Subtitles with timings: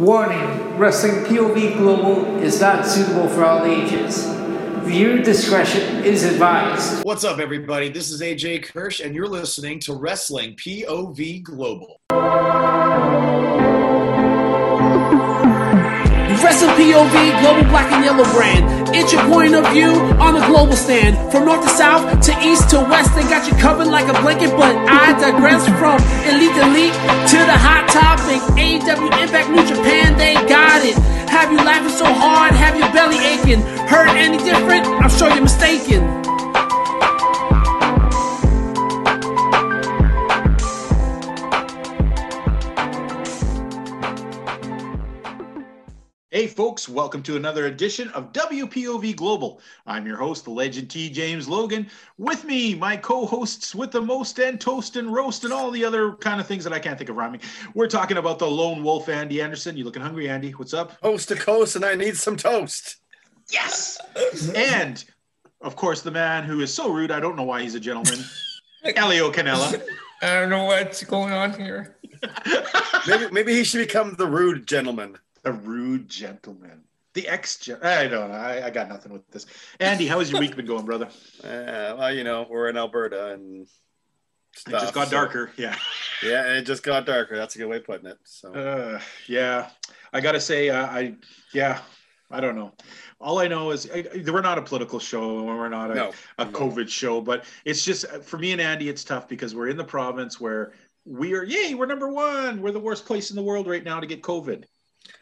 [0.00, 4.24] Warning Wrestling POV Global is not suitable for all ages.
[4.84, 7.04] Viewer discretion is advised.
[7.04, 7.90] What's up, everybody?
[7.90, 12.00] This is AJ Kirsch, and you're listening to Wrestling POV Global.
[16.50, 18.66] Wrestle POV Global Black and Yellow brand.
[18.90, 21.14] It's your point of view on the global stand.
[21.30, 24.50] From north to south to east to west, they got you covered like a blanket.
[24.58, 26.92] But I digress from elite to elite
[27.30, 28.42] to the hot topic.
[28.58, 30.98] AEW Impact New Japan, they got it.
[31.30, 32.52] Have you laughing so hard?
[32.54, 33.62] Have your belly aching?
[33.86, 34.88] Heard any different?
[34.88, 36.02] I'm sure you're mistaken.
[46.32, 49.60] Hey, folks, welcome to another edition of WPOV Global.
[49.84, 51.10] I'm your host, the legend T.
[51.10, 51.88] James Logan.
[52.18, 55.84] With me, my co hosts with the most and toast and roast and all the
[55.84, 57.40] other kind of things that I can't think of rhyming.
[57.74, 59.76] We're talking about the lone wolf, Andy Anderson.
[59.76, 60.52] You looking hungry, Andy?
[60.52, 61.00] What's up?
[61.00, 62.98] Coast to coast, and I need some toast.
[63.50, 63.98] Yes.
[64.54, 65.04] and,
[65.60, 68.24] of course, the man who is so rude, I don't know why he's a gentleman,
[68.84, 69.82] Elio Canella.
[70.22, 71.96] I don't know what's going on here.
[73.08, 75.16] Maybe, maybe he should become the rude gentleman.
[75.44, 76.82] A rude gentleman.
[77.14, 78.36] The ex, I don't know.
[78.36, 79.46] I, I got nothing with this.
[79.80, 81.08] Andy, how has your week been going, brother?
[81.42, 83.68] Uh, well, you know, we're in Alberta and It
[84.54, 85.50] stuff, just got so- darker.
[85.56, 85.76] Yeah.
[86.22, 87.36] Yeah, it just got darker.
[87.36, 88.18] That's a good way of putting it.
[88.24, 89.70] So Uh, yeah,
[90.12, 91.14] I gotta say, uh, I
[91.52, 91.80] yeah,
[92.30, 92.72] I don't know.
[93.20, 96.12] All I know is I, we're not a political show, and we're not a, no,
[96.38, 96.50] a no.
[96.52, 99.84] COVID show, but it's just for me and Andy, it's tough because we're in the
[99.84, 100.74] province where
[101.06, 101.42] we are.
[101.42, 102.60] Yay, we're number one.
[102.60, 104.64] We're the worst place in the world right now to get COVID.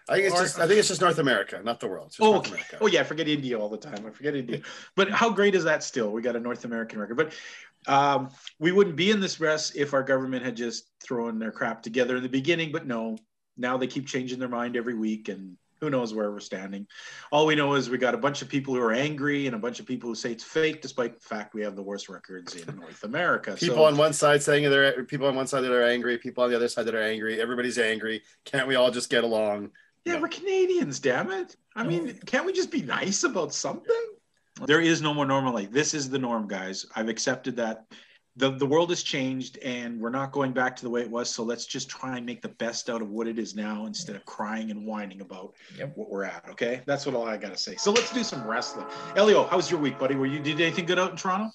[0.09, 2.15] I think it's Or- just I think it's just North America, not the world.
[2.21, 2.51] Oh, okay.
[2.53, 2.79] America.
[2.81, 4.05] oh yeah, I forget India all the time.
[4.07, 4.61] I forget India,
[4.97, 5.83] but how great is that?
[5.83, 7.33] Still, we got a North American record, but.
[7.87, 11.81] Um, we wouldn't be in this mess if our government had just thrown their crap
[11.81, 13.17] together in the beginning, but no,
[13.57, 16.87] now they keep changing their mind every week and who knows where we're standing.
[17.31, 19.59] All we know is we got a bunch of people who are angry and a
[19.59, 22.55] bunch of people who say it's fake, despite the fact we have the worst records
[22.57, 23.55] in North America.
[23.55, 26.43] People so, on one side saying they're people on one side that are angry, people
[26.43, 27.41] on the other side that are angry.
[27.41, 28.23] Everybody's angry.
[28.45, 29.71] Can't we all just get along?
[30.09, 30.23] Yeah, No.
[30.23, 31.57] we're Canadians, damn it.
[31.77, 34.05] I mean, can't we just be nice about something?
[34.67, 35.71] There is no more normal life.
[35.71, 36.85] This is the norm, guys.
[36.97, 37.85] I've accepted that.
[38.37, 41.29] The, the world has changed and we're not going back to the way it was.
[41.29, 44.15] So let's just try and make the best out of what it is now instead
[44.15, 45.97] of crying and whining about Yep.
[45.97, 46.45] what we're at.
[46.51, 46.81] Okay.
[46.87, 47.75] That's what all I got to say.
[47.77, 48.87] So let's do some wrestling.
[49.17, 50.15] Elio, how was your week, buddy?
[50.15, 51.51] Were you did anything good out in Toronto?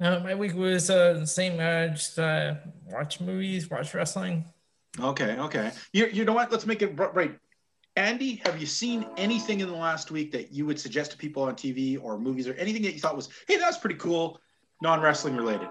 [0.00, 1.54] Uh, my week was uh, the same.
[1.60, 2.54] Uh, just uh,
[2.90, 4.44] watch movies, watch wrestling.
[4.98, 5.36] Okay.
[5.38, 5.70] Okay.
[5.92, 6.50] You, you know what?
[6.50, 7.36] Let's make it right.
[7.98, 11.42] Andy, have you seen anything in the last week that you would suggest to people
[11.42, 14.40] on TV or movies or anything that you thought was, hey, that's pretty cool,
[14.80, 15.66] non wrestling related?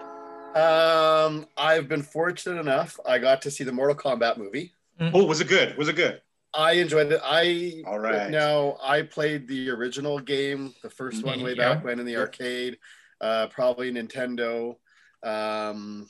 [0.54, 3.00] Um, I've been fortunate enough.
[3.08, 4.74] I got to see the Mortal Kombat movie.
[5.14, 5.78] Oh, was it good?
[5.78, 6.22] Was it good?
[6.54, 7.22] I enjoyed it.
[7.24, 8.30] I All right.
[8.30, 11.76] Now I played the original game, the first one way Yeah.
[11.76, 12.20] back when in the Yeah.
[12.20, 12.78] arcade,
[13.22, 14.76] uh, probably Nintendo.
[15.24, 16.10] Um,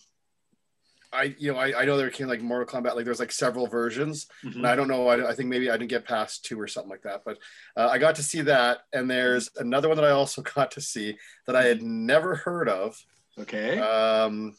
[1.14, 3.66] I you know I, I know there came like Mortal Kombat like there's like several
[3.68, 4.56] versions Mhm.
[4.58, 6.90] and I don't know I, I think maybe I didn't get past two or something
[6.90, 7.38] like that but
[7.78, 10.82] uh, I got to see that and there's another one that I also got to
[10.82, 12.98] see that I had never heard of
[13.40, 13.80] Okay.
[13.80, 14.56] um,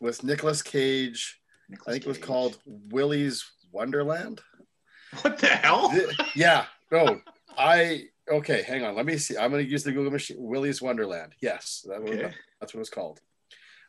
[0.00, 4.40] with Nicolas Cage I Nicolas think it was called Willy's Wonderland
[5.22, 5.92] What the hell?
[6.34, 6.66] Yeah.
[6.90, 7.20] No,
[7.56, 8.62] I okay.
[8.62, 8.94] Hang on.
[8.96, 9.36] Let me see.
[9.36, 10.36] I'm going to use the Google machine.
[10.40, 11.34] Willy's Wonderland.
[11.40, 12.32] Yes, that was, Okay.
[12.60, 13.20] that's what it's called.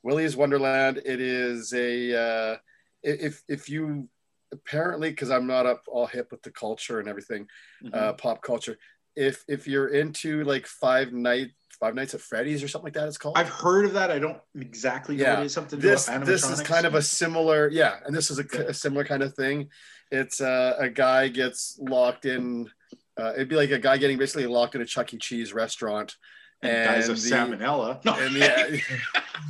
[0.05, 1.01] Willy's Wonderland.
[1.03, 2.57] It is a uh,
[3.01, 4.07] if if you
[4.53, 7.47] apparently because I'm not up all hip with the culture and everything,
[7.91, 8.17] uh, Mhm.
[8.19, 8.77] pop culture.
[9.15, 11.49] If if you're into like Five Night
[11.79, 13.35] Five Nights at Freddy's or something like that, it's called.
[13.35, 14.11] I've heard of that.
[14.11, 15.33] I don't exactly know Yeah.
[15.33, 15.53] what it is.
[15.53, 19.03] Something this this is kind of a similar yeah and this is a, a similar
[19.03, 19.69] kind of thing
[20.11, 22.69] it's uh, a guy gets locked in
[23.17, 26.15] uh, it'd be like a guy getting basically locked in a chuck e cheese restaurant
[26.61, 28.03] and dies of the- salmonella.
[28.05, 28.81] No, and the,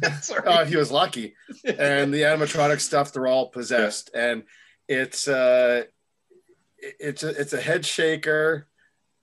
[0.22, 0.44] sorry.
[0.46, 1.36] oh, he was lucky.
[1.66, 4.10] And the animatronic stuff they're all possessed.
[4.14, 4.44] And
[4.88, 5.84] it's uh
[6.78, 8.68] it's a it's a head shaker.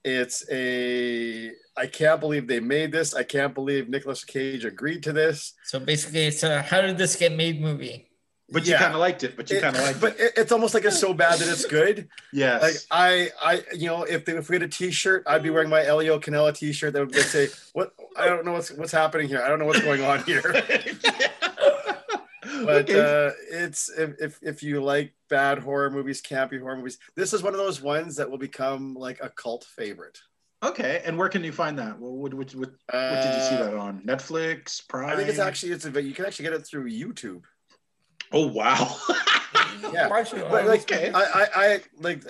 [0.05, 3.14] It's a i can't believe they made this.
[3.14, 5.55] I can't believe Nicolas cage agreed to this.
[5.64, 8.08] So basically, it's a how did this get made movie?
[8.52, 9.37] But you kind of liked it.
[9.37, 10.20] But you kind of liked but it.
[10.20, 12.62] it, it's almost like it's so bad that it's good Yes.
[12.62, 15.69] like I, I, you know, if they, if we had a T-shirt, I'd be wearing
[15.70, 17.93] my Elio Canella T-shirt that would say, "What?
[18.16, 19.43] I don't know what's what's happening here.
[19.43, 20.43] I don't know what's going on here."
[22.64, 23.00] But okay.
[23.00, 27.43] uh, it's if, if if you like bad horror movies, campy horror movies, this is
[27.43, 30.19] one of those ones that will become like a cult favorite.
[30.62, 31.02] okay.
[31.04, 31.99] And where can you find that?
[31.99, 34.02] Well, what, what, what, what did you see Uh, that on?
[34.02, 35.10] Netflix, Prime?
[35.10, 37.43] I think it's actually it's a, you can actually get it through YouTube.
[38.32, 38.96] Oh wow.
[39.93, 40.08] Yeah.
[40.08, 41.11] But like Okay.
[41.12, 42.25] I, I, I like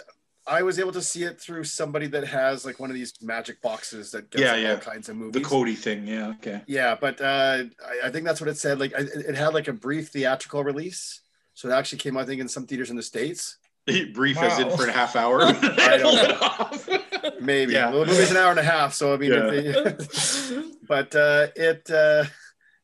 [0.46, 3.60] I was able to see it through somebody that has like one of these magic
[3.62, 4.70] boxes that gets Yeah, like, yeah.
[4.72, 5.40] all kinds of movies.
[5.42, 5.48] The.
[5.48, 6.06] Kodi thing.
[6.06, 6.30] Yeah.
[6.30, 6.62] Okay.
[6.66, 8.80] Yeah, but uh, I, I think that's what it said.
[8.80, 11.20] Like I, it had like a brief theatrical release,
[11.54, 13.58] so it actually came, out, I think, in some theaters in the states.
[14.14, 15.42] Brief as in for a half hour.
[15.44, 17.74] I don't Maybe.
[17.74, 17.90] Yeah.
[17.90, 19.50] Well, the movie's an hour and a half, so I mean, Yeah.
[19.52, 22.24] if they, but uh, it uh,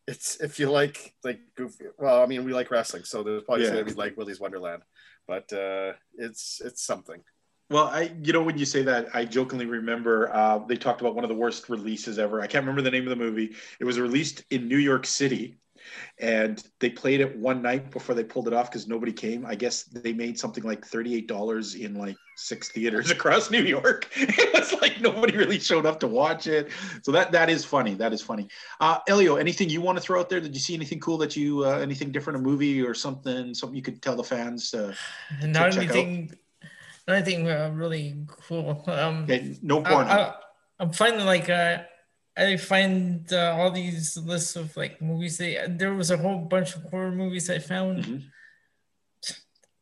[0.08, 1.84] it's if you like like goofy.
[1.98, 3.72] Well, I mean, we like wrestling, so there's probably Yeah.
[3.72, 4.82] gonna be like Willy's Wonderland,
[5.26, 7.22] but uh, it's it's something.
[7.70, 11.14] Well, I, you know, when you say that, I jokingly remember uh, they talked about
[11.14, 12.40] one of the worst releases ever.
[12.40, 13.54] I can't remember the name of the movie.
[13.78, 15.58] It was released in New York City,
[16.18, 19.46] and they played it one night before they pulled it off because nobody came.
[19.46, 24.08] I guess they made something like thirty-eight dollars in like six theaters across New York.
[24.16, 26.70] it was like nobody really showed up to watch it.
[27.02, 27.94] So that that is funny.
[27.94, 28.48] That is funny.
[28.80, 30.40] Uh, Elio, anything you want to throw out there?
[30.40, 33.76] Did you see anything cool that you, uh, anything different, a movie or something, something
[33.76, 34.72] you could tell the fans?
[34.74, 34.94] Uh,
[35.42, 36.32] not anything,
[37.06, 38.82] not anything uh, really cool.
[38.86, 39.92] Um, okay, no I.
[39.92, 40.34] I,
[40.80, 41.78] I'm finding like uh,
[42.38, 45.38] I find uh, all these lists of like movies.
[45.38, 48.04] They there was a whole bunch of horror movies I found.
[48.04, 48.22] Mhm.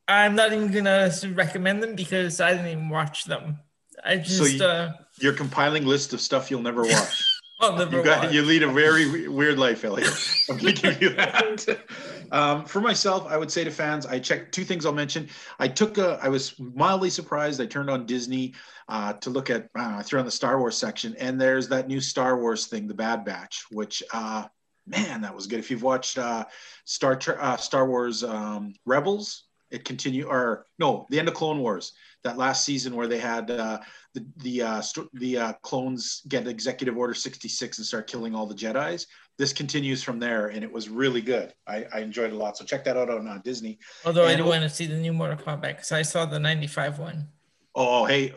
[0.09, 3.59] I'm not even gonna recommend them because I didn't even watch them.
[4.05, 7.25] I So just you- uh, Your compiling list of stuff you'll never watch.
[7.61, 8.35] I'll never You got watch.
[8.35, 10.13] you lead a very weird life, Elliot.
[10.49, 11.67] I'm gonna give you that.
[12.33, 15.29] Um, for myself, I would say to fans, I checked two things I'll mention.
[15.59, 17.61] I took a, I was mildly surprised.
[17.61, 18.55] I turned on Disney
[18.89, 21.89] uh, to look at, uh, I threw on the Star Wars section, and there's that
[21.89, 24.45] new Star Wars thing, The Bad Batch, which, uh,
[24.87, 25.59] man, that was good.
[25.59, 26.45] If you've watched uh,
[26.85, 31.93] Star uh, Star Wars um, Rebels, it continue or no, the end of Clone Wars,
[32.23, 33.79] that last season where they had uh,
[34.15, 34.83] the the uh,
[35.15, 39.07] the uh, clones get Executive Order 66 and start killing all the Jedi's.
[39.39, 41.53] This continues from there, and it was really good.
[41.67, 42.57] I, I enjoyed it a lot.
[42.57, 43.79] So check that out on uh, Disney.
[44.05, 46.39] Although I and- do want to see the new Mortal Kombat because I saw the
[46.39, 47.29] '95 one.
[47.75, 48.33] Oh, hey,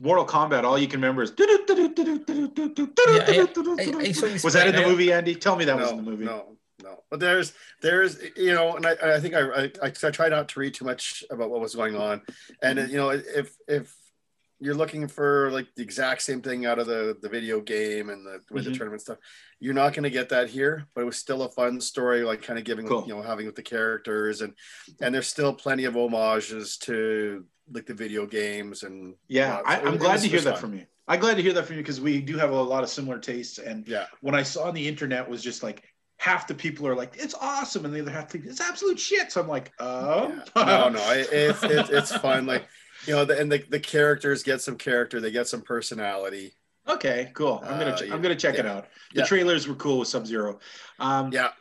[0.00, 0.62] Mortal Kombat.
[0.62, 1.32] All you can remember is.
[1.36, 1.42] I-
[3.28, 3.46] I
[4.44, 5.34] Was that in the movie, Andy?
[5.34, 6.24] Tell me that was no, in the movie.
[6.24, 7.02] no, no.
[7.10, 10.48] But there's there's you know, and I, I think I, I I I try not
[10.50, 12.22] to read too much about what was going on,
[12.62, 13.92] and you know, if if
[14.60, 18.24] you're looking for like the exact same thing out of the the video game and
[18.26, 18.68] the with Mhm.
[18.72, 19.18] the tournament stuff,
[19.60, 20.86] you're not going to get that here.
[20.94, 23.04] But it was still a fun story, like kind of giving Cool.
[23.06, 24.54] you know having with the characters and
[25.00, 29.76] and there's still plenty of homages to like the video games and Yeah, uh, I,
[29.80, 30.60] i'm was- glad to hear was that fun.
[30.60, 30.86] from you.
[31.08, 33.18] I'm glad to hear that from you because we do have a lot of similar
[33.18, 33.58] tastes.
[33.58, 35.84] And Yeah, when I saw on the internet was just like
[36.18, 37.84] half the people are like, it's awesome.
[37.84, 39.30] And the other half, think it's absolute shit.
[39.30, 40.64] So I'm like, oh, Yeah.
[40.64, 42.46] no, no, it, it's it's it's fun.
[42.46, 42.66] Like
[43.06, 46.54] you know, the, and the the characters get some character, they get some personality.
[46.88, 47.60] okay, cool.
[47.64, 48.86] I'm going Uh, to, I'm to check it out.
[49.14, 49.26] The Yeah.
[49.26, 50.60] trailers were cool with Sub-Zero.
[51.00, 51.52] Um, Yeah,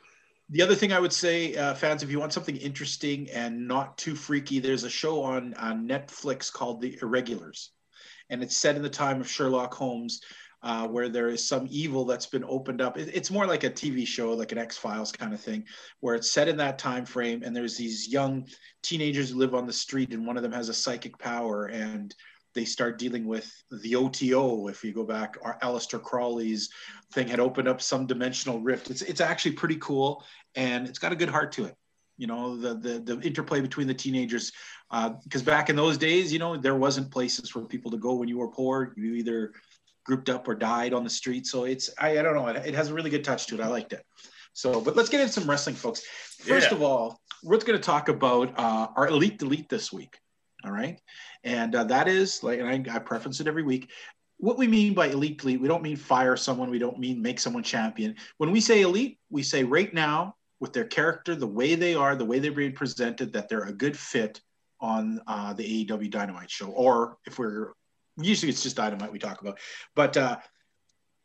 [0.51, 3.97] The other thing I would say, uh, fans, if you want something interesting and not
[3.97, 7.71] too freaky, there's a show on, on Netflix called The Irregulars.
[8.29, 10.21] And it's set in the time of Sherlock Holmes,
[10.65, 12.97] uh, where there is some evil that's been opened up.
[12.97, 15.63] It- it's more like a TV show, like an X Files kind of thing,
[15.99, 17.43] where it's set in that time frame.
[17.43, 18.47] And there's these young
[18.81, 21.67] teenagers who live on the street, and one of them has a psychic power.
[21.67, 22.13] And
[22.55, 23.51] they start dealing with
[23.83, 24.67] the OTO.
[24.69, 26.69] If you go back, our Aleister Crowley's
[27.13, 28.89] thing had opened up some dimensional rift.
[28.89, 30.23] It's it's actually pretty cool,
[30.55, 31.75] and it's got a good heart to it.
[32.17, 34.53] You know, the the, the interplay between the teenagers,
[35.23, 38.29] because back in those days, you know, there wasn't places for people to go when
[38.29, 38.93] you were poor.
[38.95, 39.51] You either
[40.05, 41.45] grouped up or died on the street.
[41.47, 42.47] So it's I, I don't know.
[42.47, 43.61] It, it has a really good touch to it.
[43.61, 44.03] I liked it.
[44.53, 46.03] So, but let's get into some wrestling, folks.
[46.39, 46.77] First Yeah.
[46.77, 50.17] of all, we're going to talk about uh, our elite delete this week.
[50.63, 50.99] All right,
[51.43, 53.91] and uh, that is like, and I, I preference it every week.
[54.37, 56.69] What we mean by elite delete, we don't mean fire someone.
[56.71, 58.15] We don't mean make someone champion.
[58.37, 62.15] When we say elite, we say right now with their character, the way they are,
[62.15, 64.41] the way they're being presented, that they're a good fit
[64.79, 66.67] on uh, the AEW Dynamite show.
[66.67, 67.73] Or if we're
[68.17, 69.59] usually it's just Dynamite we talk about,
[69.95, 70.37] but uh,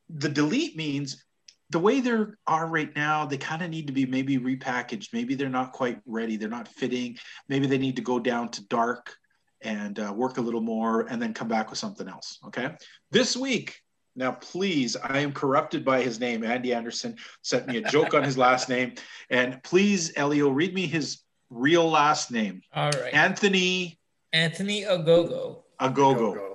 [0.08, 1.24] the delete means
[1.70, 2.10] the way they
[2.46, 5.08] are right now, they kind of need to be maybe repackaged.
[5.12, 6.36] Maybe they're not quite ready.
[6.36, 7.16] They're not fitting.
[7.48, 9.14] Maybe they need to go down to dark
[9.62, 12.38] and uh, work a little more and then come back with something else.
[12.46, 12.74] Okay.
[13.12, 13.80] This week,
[14.16, 16.42] now please, I am corrupted by his name.
[16.42, 18.94] Andy Anderson sent me a joke on his last name.
[19.28, 21.20] And please, Elio, read me his
[21.50, 23.98] real last name All right, Anthony
[24.32, 25.62] Anthony Ogogo.
[25.80, 26.34] Agogo.
[26.34, 26.49] Go.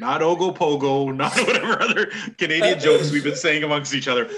[0.00, 2.06] Not Ogo Pogo, not whatever other
[2.38, 4.28] Canadian jokes we've been saying amongst each other.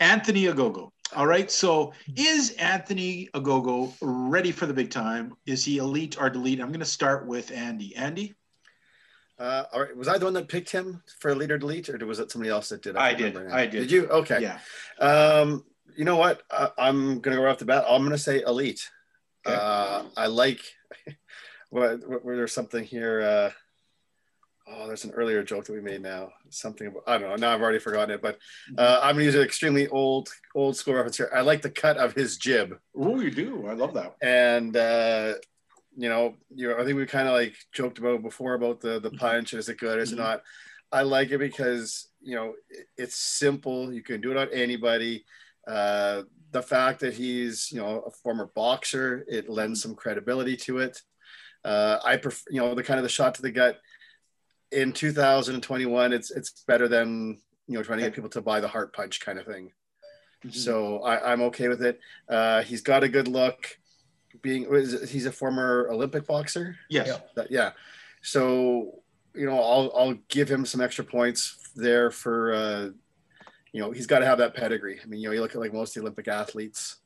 [0.00, 0.90] Anthony Ogogo.
[1.14, 1.50] All right.
[1.50, 5.36] So is Anthony Ogogo ready for the big time?
[5.46, 6.60] Is he elite or delete?
[6.60, 7.94] I'm going to start with Andy.
[7.94, 8.34] Andy?
[9.38, 9.96] Uh, all right.
[9.96, 12.70] Was I the one that picked him for leader delete, or was it somebody else
[12.70, 12.96] that did?
[12.96, 13.48] I can't did.
[13.48, 13.54] now.
[13.54, 13.80] I did.
[13.80, 14.06] Did you?
[14.06, 14.40] Okay.
[14.40, 14.58] Yeah.
[15.04, 15.64] Um,
[15.96, 16.42] you know what?
[16.50, 17.84] I, I'm gonna go right off the bat.
[17.88, 18.90] I'm gonna say elite.
[19.46, 19.56] Okay.
[19.56, 20.60] Uh, I like
[21.70, 23.20] what, what, there's something here.
[23.20, 23.50] Uh,
[24.66, 26.30] oh, there's an earlier joke that we made now.
[26.50, 27.36] Something about, I don't know.
[27.36, 28.38] Now I've already forgotten it, but
[28.78, 31.30] uh, I'm gonna use an extremely old old school reference here.
[31.34, 32.78] I like the cut of his jib.
[32.96, 33.66] Oh, you do.
[33.66, 34.16] I love that.
[34.22, 35.34] And uh,
[35.96, 39.00] you know, you know, I think we kind of like joked about before about the
[39.00, 39.54] the punch.
[39.54, 39.98] Is it good?
[39.98, 40.42] Is it not?
[40.92, 42.54] I like it because you know
[42.96, 43.92] it's simple.
[43.92, 45.24] You can do it on anybody.
[45.66, 50.78] Uh, the fact that he's you know a former boxer, it lends some credibility to
[50.78, 51.00] it.
[51.64, 53.78] Uh, I prefer you know the kind of the shot to the gut
[54.74, 56.12] in 2021.
[56.12, 59.20] It's it's better than you know trying to get people to buy the heart punch
[59.20, 59.72] kind of thing.
[60.44, 60.50] Mm-hmm.
[60.50, 61.98] So I, am okay with it.
[62.28, 63.78] Uh, he's got a good look.
[64.42, 64.66] Being
[65.06, 66.76] he's a former Olympic boxer.
[66.90, 67.20] Yes.
[67.36, 67.44] Yeah.
[67.48, 67.70] yeah.
[68.22, 69.00] So
[69.34, 72.88] you know I'll I'll give him some extra points there for uh,
[73.74, 75.00] you know, he's got to have that pedigree.
[75.02, 76.98] I mean, you know, you look at like most of the Olympic athletes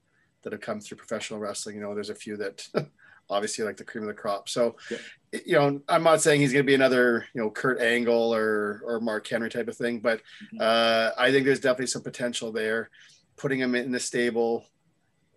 [0.43, 2.69] that have come through professional wrestling, you know, there's a few that
[3.31, 4.49] obviously like the cream of the crop.
[4.49, 4.99] So, yeah.
[5.45, 8.83] you know, I'm not saying he's going to be another, you know, Kurt Angle or,
[8.85, 10.59] or Mark Henry type of thing, but mm-hmm.
[10.61, 12.91] uh, I think there's definitely some potential there.
[13.37, 14.67] Putting him in the stable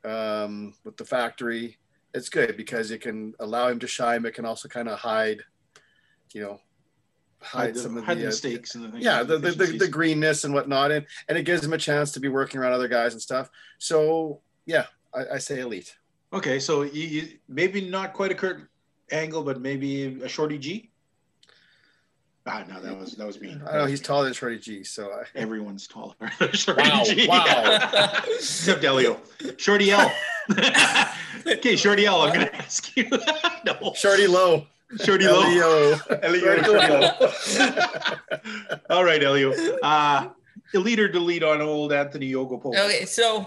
[0.03, 1.77] um, with the factory,
[2.13, 5.41] it's good because it can allow him to shine, but can also kind of hide,
[6.33, 6.59] you know,
[7.41, 10.53] hide, some of the, the mistakes and the yeah the, the, the, the, greenness and
[10.53, 13.21] whatnot and, and it gives him a chance to be working around other guys and
[13.21, 15.95] stuff so yeah i, I say elite
[16.33, 18.69] okay so you, you, maybe not quite a kurt
[19.11, 20.91] angle but maybe a shorty g
[22.47, 23.55] Ah, no, that was that was me.
[23.69, 25.25] I know he's taller than Shorty G, so I...
[25.35, 26.15] everyone's taller.
[26.53, 27.27] Shorty wow, G.
[27.27, 28.23] wow.
[28.35, 29.19] Except Elio.
[29.57, 30.11] Shorty L.
[31.47, 32.21] okay, Shorty L.
[32.21, 33.07] I'm gonna ask you.
[33.65, 33.93] no.
[33.93, 34.65] Shorty Low.
[35.03, 35.43] Shorty Low.
[35.43, 35.99] Elio.
[36.23, 37.11] Elio.
[38.89, 39.53] All right, Elio.
[39.83, 40.29] Uh,
[40.73, 42.75] elite or delete on old Anthony Ogopogo.
[42.75, 43.41] Okay, so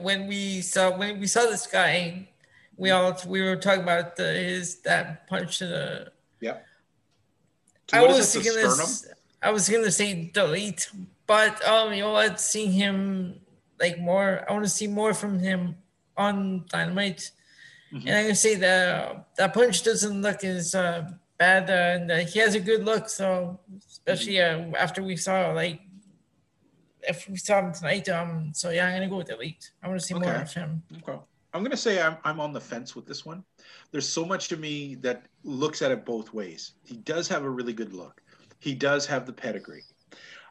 [0.00, 2.29] when we saw when we saw this guy,
[2.80, 6.12] we all we were talking about the, his that punch to the.
[6.40, 6.58] Yeah.
[7.92, 9.06] I was thinking this.
[9.42, 10.90] I was gonna say delete,
[11.26, 12.40] but um, you know what?
[12.40, 13.40] Seeing him
[13.78, 15.76] like more, I want to see more from him
[16.16, 17.30] on Dynamite
[17.92, 18.06] Mm-hmm.
[18.06, 22.16] And I can say that that punch doesn't look as uh, bad, uh, and uh,
[22.18, 23.08] he has a good look.
[23.08, 23.58] So
[23.88, 25.80] especially uh, after we saw like
[27.02, 29.72] if we saw him tonight, um, so yeah, I'm gonna go with elite.
[29.82, 30.24] I want to see okay.
[30.24, 30.82] more of him.
[30.98, 31.18] Okay.
[31.52, 33.44] I'm gonna say I'm I'm on the fence with this one.
[33.90, 36.72] There's so much to me that looks at it both ways.
[36.84, 38.22] He does have a really good look.
[38.58, 39.84] He does have the pedigree.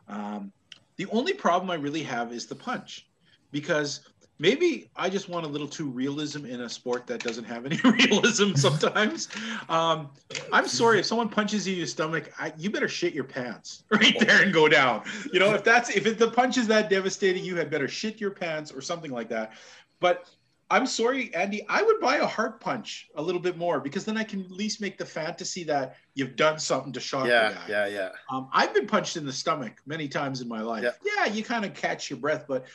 [0.07, 0.51] Um,
[0.97, 3.07] the only problem I really have is the punch,
[3.51, 4.01] because
[4.39, 7.77] maybe I just want a little too realism in a sport that doesn't have any
[7.83, 9.29] realism sometimes.
[9.69, 10.09] um,
[10.51, 13.83] I'm sorry if someone punches you in your stomach, I, you better shit your pants
[13.91, 15.03] right there and go down.
[15.31, 18.19] You know, if that's if it, the punch is that devastating, you had better shit
[18.19, 19.53] your pants or something like that.
[19.99, 20.29] But
[20.71, 21.65] I'm sorry, Andy.
[21.67, 24.51] I would buy a heart punch a little bit more because then I can at
[24.51, 27.65] least make the fantasy that you've done something to shock yeah, the guy.
[27.67, 30.83] Yeah, yeah, um, I've been punched in the stomach many times in my life.
[30.83, 32.65] Yeah, yeah you kind of catch your breath, but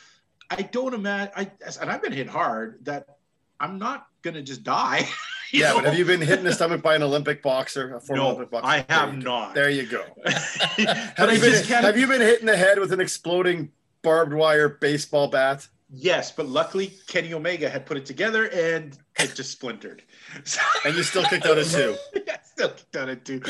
[0.49, 1.33] I don't imagine.
[1.35, 2.83] I and I've been hit hard.
[2.83, 3.17] That
[3.59, 5.07] I'm not gonna just die.
[5.53, 5.75] yeah, know?
[5.75, 7.95] but have you been hit in the stomach by an Olympic boxer?
[7.95, 8.67] A former no, Olympic boxer?
[8.67, 9.55] I have there not.
[9.55, 10.03] There you go.
[10.25, 13.71] have, you been, have you been hit in the head with an exploding
[14.01, 15.67] barbed wire baseball bat?
[15.89, 20.03] Yes, but luckily Kenny Omega had put it together and it just splintered.
[20.43, 21.95] So, and you still kicked out at two.
[22.27, 23.41] yeah, still kicked out at two.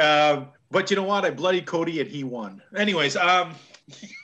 [0.00, 1.24] Um, but you know what?
[1.24, 2.60] I bloodied Cody and he won.
[2.74, 3.54] Anyways, um,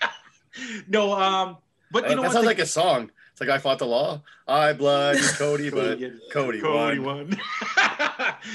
[0.88, 1.59] no, um,
[1.92, 2.28] but you know, what?
[2.28, 3.11] that sounds like a song.
[3.31, 4.23] It's like I fought the law.
[4.49, 6.00] I blood Cody, but
[6.33, 7.31] Cody, Cody won.
[7.31, 7.40] won.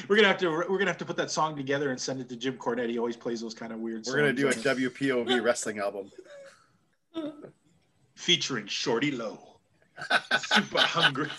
[0.08, 2.28] we're gonna have to we're gonna have to put that song together and send it
[2.30, 2.90] to Jim Cornette.
[2.90, 4.06] He always plays those kind of weird.
[4.06, 4.16] Songs.
[4.16, 6.12] We're gonna do a WPOV wrestling album
[8.18, 9.60] featuring Shorty Low,
[10.40, 11.30] super hungry,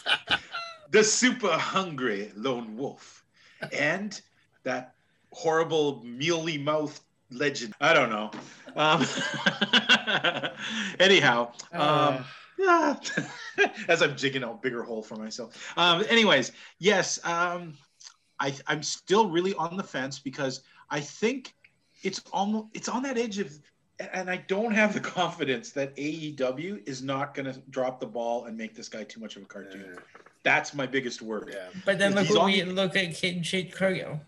[0.91, 3.25] the super hungry lone wolf,
[3.73, 4.19] and
[4.63, 4.95] that
[5.33, 7.75] horrible mealy mouth legend.
[7.81, 8.31] I don't know.
[8.77, 9.05] Um,
[11.01, 12.25] anyhow, um,
[12.67, 12.95] uh.
[13.89, 15.73] as I'm jigging out bigger hole for myself.
[15.77, 17.75] Um, anyways, yes, um,
[18.39, 21.55] I, I'm still really on the fence because I think
[22.05, 23.59] it's almost it's on that edge of
[24.13, 28.47] and I don't have the confidence that AEW is not going to drop the ball
[28.47, 29.85] and make this guy too much of a cartoon.
[29.95, 30.01] Yeah.
[30.45, 31.53] That's my biggest worry.
[31.53, 31.69] Yeah.
[31.85, 34.21] But then look, we look at Kate Jade Cargill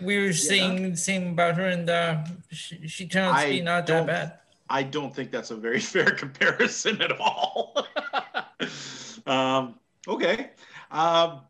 [0.00, 0.94] we were saying yeah.
[0.94, 4.32] same about her, and uh, she, she turned out to be not that bad.
[4.68, 7.86] I don't think that's a very fair comparison at all.
[9.26, 9.74] um,
[10.08, 10.50] okay.
[10.90, 11.40] Um,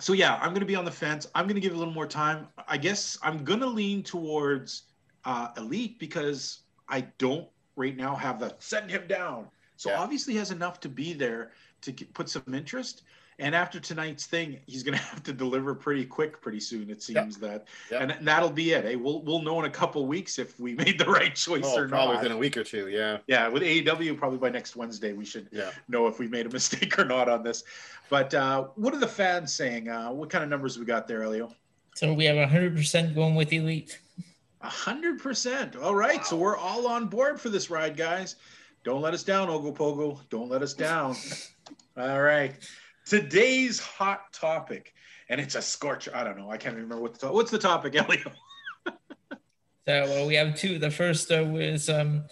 [0.00, 1.26] so yeah, I'm going to be on the fence.
[1.34, 2.48] I'm going to give it a little more time.
[2.66, 4.84] I guess I'm going to lean towards
[5.24, 9.46] uh, elite because I don't right now have the send him down.
[9.76, 10.00] So yeah.
[10.00, 11.52] obviously has enough to be there
[11.82, 13.02] to get, put some interest.
[13.38, 16.90] And after tonight's thing, he's going to have to deliver pretty quick, pretty soon.
[16.90, 17.50] It seems yep.
[17.50, 18.18] that, yep.
[18.18, 18.84] and that'll be it.
[18.84, 18.94] Eh?
[18.94, 21.88] We'll we'll know in a couple weeks if we made the right choice oh, or
[21.88, 22.22] probably not.
[22.22, 22.88] within a week or two.
[22.88, 23.18] Yeah.
[23.26, 25.70] Yeah, with AEW, probably by next Wednesday, we should yeah.
[25.88, 27.64] know if we made a mistake or not on this.
[28.10, 29.88] But uh, what are the fans saying?
[29.88, 31.50] Uh, what kind of numbers we got there, Elio?
[31.94, 33.98] So we have 100% going with Elite.
[34.64, 35.82] 100%.
[35.82, 36.18] All right.
[36.18, 36.22] Wow.
[36.24, 38.36] So we're all on board for this ride, guys.
[38.84, 40.20] Don't let us down, Ogopogo.
[40.28, 41.16] Don't let us down.
[41.96, 42.54] all right.
[43.06, 44.94] Today's hot topic,
[45.28, 46.12] and it's a scorcher.
[46.14, 46.50] I don't know.
[46.50, 48.32] I can't remember what the to- what's the topic, Elio.
[48.86, 48.92] so
[49.86, 50.78] well, we have two.
[50.78, 52.24] The first uh, was um,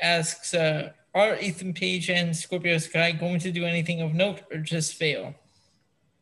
[0.00, 4.58] asks, uh, are Ethan Page and Scorpio Sky going to do anything of note or
[4.58, 5.34] just fail?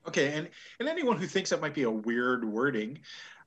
[0.08, 0.48] Okay, and
[0.80, 2.98] and anyone who thinks that might be a weird wording,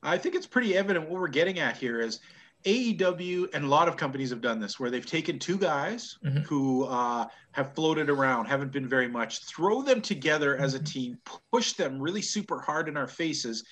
[0.04, 2.20] I think it's pretty evident what we're getting at here is
[2.64, 6.38] AEW and a lot of companies have done this where they've taken two guys mm-hmm.
[6.40, 10.84] who uh, have floated around, haven't been very much, throw them together as a mm-hmm.
[10.84, 11.18] team,
[11.52, 13.64] push them really super hard in our faces.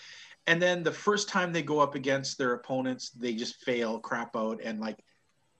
[0.47, 4.37] And then the first time they go up against their opponents, they just fail, crap
[4.37, 4.61] out.
[4.63, 4.99] And like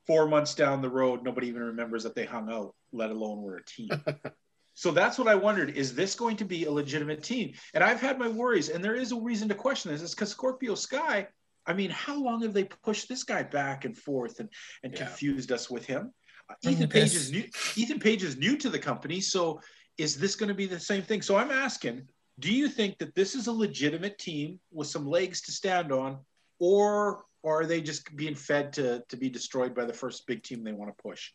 [0.07, 3.57] four months down the road, nobody even remembers that they hung out, let alone were
[3.57, 3.91] a team.
[4.75, 5.77] so that's what I wondered.
[5.77, 7.53] Is this going to be a legitimate team?
[7.75, 10.03] And I've had my worries, and there is a reason to question this.
[10.03, 11.29] It's because Scorpio Sky
[11.67, 14.49] I mean, how long have they pushed this guy back and forth and,
[14.83, 15.07] and yeah.
[15.07, 16.13] confused us with him?
[16.49, 17.45] Uh, Ethan Page is new.
[17.77, 19.61] Ethan Page is new to the company, so
[19.99, 21.23] is this going to be the same thing?
[21.23, 22.09] So I'm asking,
[22.41, 26.19] do you think that this is a legitimate team with some legs to stand on,
[26.59, 30.43] or, or are they just being fed to to be destroyed by the first big
[30.43, 31.31] team they want to push?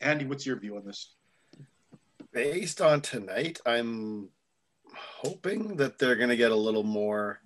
[0.00, 1.14] Andy, what's your view on this?
[2.34, 4.28] Based on tonight, I'm
[4.92, 7.38] hoping that they're going to get a little more.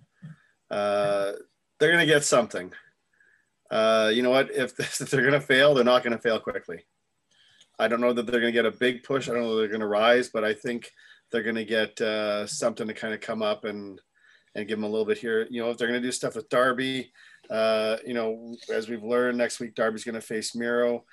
[0.71, 1.33] Uh,
[1.79, 2.73] they're going to get something.
[3.71, 4.51] Uh, you know what?
[4.51, 6.87] If, if they're going to fail, they're not going to fail quickly.
[7.79, 9.29] I don't know that they're going to get a big push.
[9.29, 10.91] I don't know they're going to rise, but I think
[11.31, 14.01] they're going to get uh, something to kind of come up and
[14.55, 15.47] and give them a little bit here.
[15.51, 17.13] You know, if they're going to do stuff with Darby,
[17.51, 21.05] uh, you know, as we've learned, next week Darby's going to face Miro.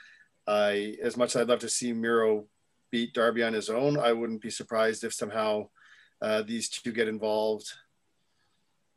[0.48, 2.46] I, as much as I'd love to see Miro
[2.96, 5.68] beat Darby on his own, I wouldn't be surprised if somehow
[6.22, 7.68] uh, these two get involved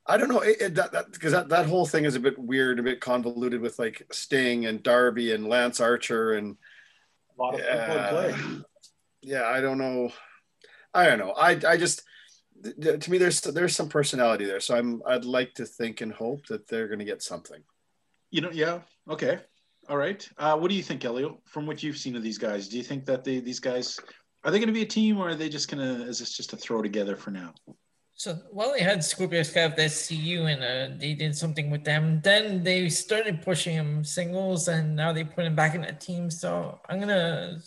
[0.08, 2.38] I don't know it, it, that because that, that, that whole thing is a bit
[2.38, 6.56] weird, a bit convoluted with like Sting and Darby and Lance Archer and
[7.38, 8.34] a lot of yeah, play.
[9.20, 10.10] Yeah, I don't know.
[10.94, 11.32] I don't know.
[11.32, 12.02] I I just
[12.80, 16.46] to me there's there's some personality there, so I'm I'd like to think and hope
[16.46, 17.62] that they're going to get something.
[18.30, 18.80] You know, yeah,
[19.10, 19.40] okay,
[19.88, 20.28] all right.
[20.38, 21.40] Uh, what do you think, Elio?
[21.44, 23.98] From what you've seen of these guys, do you think that they these guys
[24.44, 26.36] are they going to be a team, or are they just going to is this
[26.36, 27.52] just a throw together for now?
[28.14, 29.46] So while they had Scorpio of
[29.76, 34.68] the SCU and uh, they did something with them, then they started pushing him singles,
[34.68, 36.30] and now they put him back in a team.
[36.30, 37.58] So I'm gonna,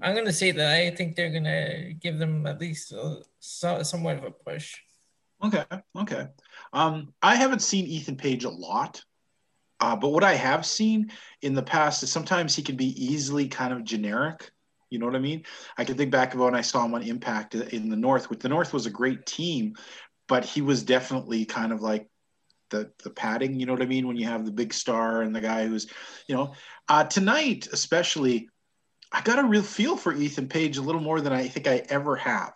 [0.00, 4.24] I'm gonna say that I think they're gonna give them at least a, somewhat of
[4.24, 4.76] a push.
[5.42, 5.64] Okay,
[5.96, 6.26] okay.
[6.72, 9.02] Um, I haven't seen Ethan Page a lot,
[9.80, 11.12] uh, but what I have seen
[11.42, 14.50] in the past is sometimes he can be easily kind of generic.
[14.90, 15.44] You know what I mean?
[15.76, 18.30] I can think back of when I saw him on Impact in the North.
[18.30, 19.74] With the North was a great team,
[20.26, 22.08] but he was definitely kind of like
[22.70, 23.60] the the padding.
[23.60, 24.06] You know what I mean?
[24.06, 25.88] When you have the big star and the guy who's,
[26.26, 26.54] you know,
[26.88, 28.48] uh, tonight especially,
[29.12, 31.82] I got a real feel for Ethan Page a little more than I think I
[31.88, 32.54] ever have.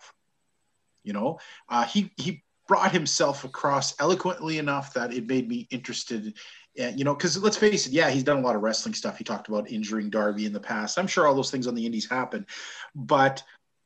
[1.03, 6.33] You know, uh, he he brought himself across eloquently enough that it made me interested
[6.77, 9.17] and, you know, because let's face it, yeah, he's done a lot of wrestling stuff.
[9.17, 10.97] He talked about injuring Darby in the past.
[10.97, 12.47] I'm sure all those things on the indies happen,
[12.95, 13.43] but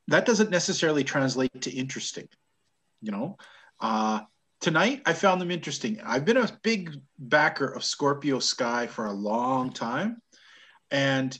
[0.08, 2.30] that doesn't necessarily translate to interesting.
[3.02, 3.38] You know,
[3.82, 4.22] uh,
[4.62, 6.00] tonight I found them interesting.
[6.04, 10.22] I've been a big backer of Scorpio Sky for a long time,
[10.90, 11.38] and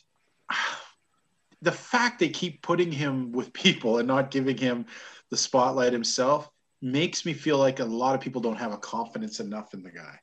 [1.62, 4.86] the fact they keep putting him with people and not giving him
[5.32, 6.50] the spotlight himself
[6.82, 9.90] makes me feel like a lot of people don't have a confidence enough in the
[9.90, 10.20] guy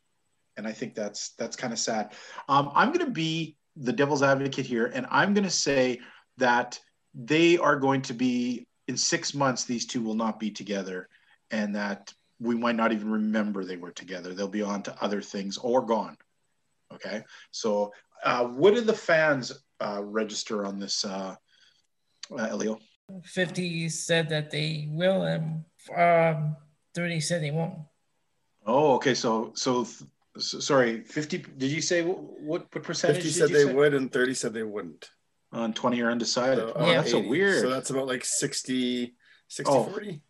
[0.56, 2.12] and I think that's that's kind of sad.
[2.48, 6.00] Um, I'm going to be the devil's advocate here, and I'm going to say
[6.38, 6.78] that
[7.14, 9.64] they are going to be in six months.
[9.64, 11.08] These two will not be together,
[11.50, 14.34] and that we might not even remember they were together.
[14.34, 16.16] They'll be on to other things or gone.
[16.92, 17.92] Okay, so
[18.24, 21.34] uh, what did the fans uh, register on this, uh,
[22.36, 22.78] uh Elio?
[23.24, 25.64] Fifty said that they will, and
[25.96, 26.56] um,
[26.94, 27.74] thirty said they won't.
[28.66, 29.14] Oh, okay.
[29.14, 29.86] So so
[30.36, 31.38] so, sorry, 50.
[31.56, 33.22] Did you say what, what percentage?
[33.22, 33.74] 50 said they say?
[33.74, 35.10] would and 30 said they wouldn't.
[35.52, 36.58] On 20 are undecided.
[36.58, 36.94] So, oh, yeah.
[36.94, 37.26] that's 80.
[37.26, 37.60] a weird.
[37.60, 39.14] So that's about like 60,
[39.48, 39.84] 60 oh.
[39.84, 40.22] 40.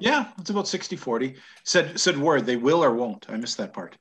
[0.00, 1.36] Yeah, it's about 60 40.
[1.64, 3.26] Said said word, they will or won't.
[3.28, 3.96] I missed that part.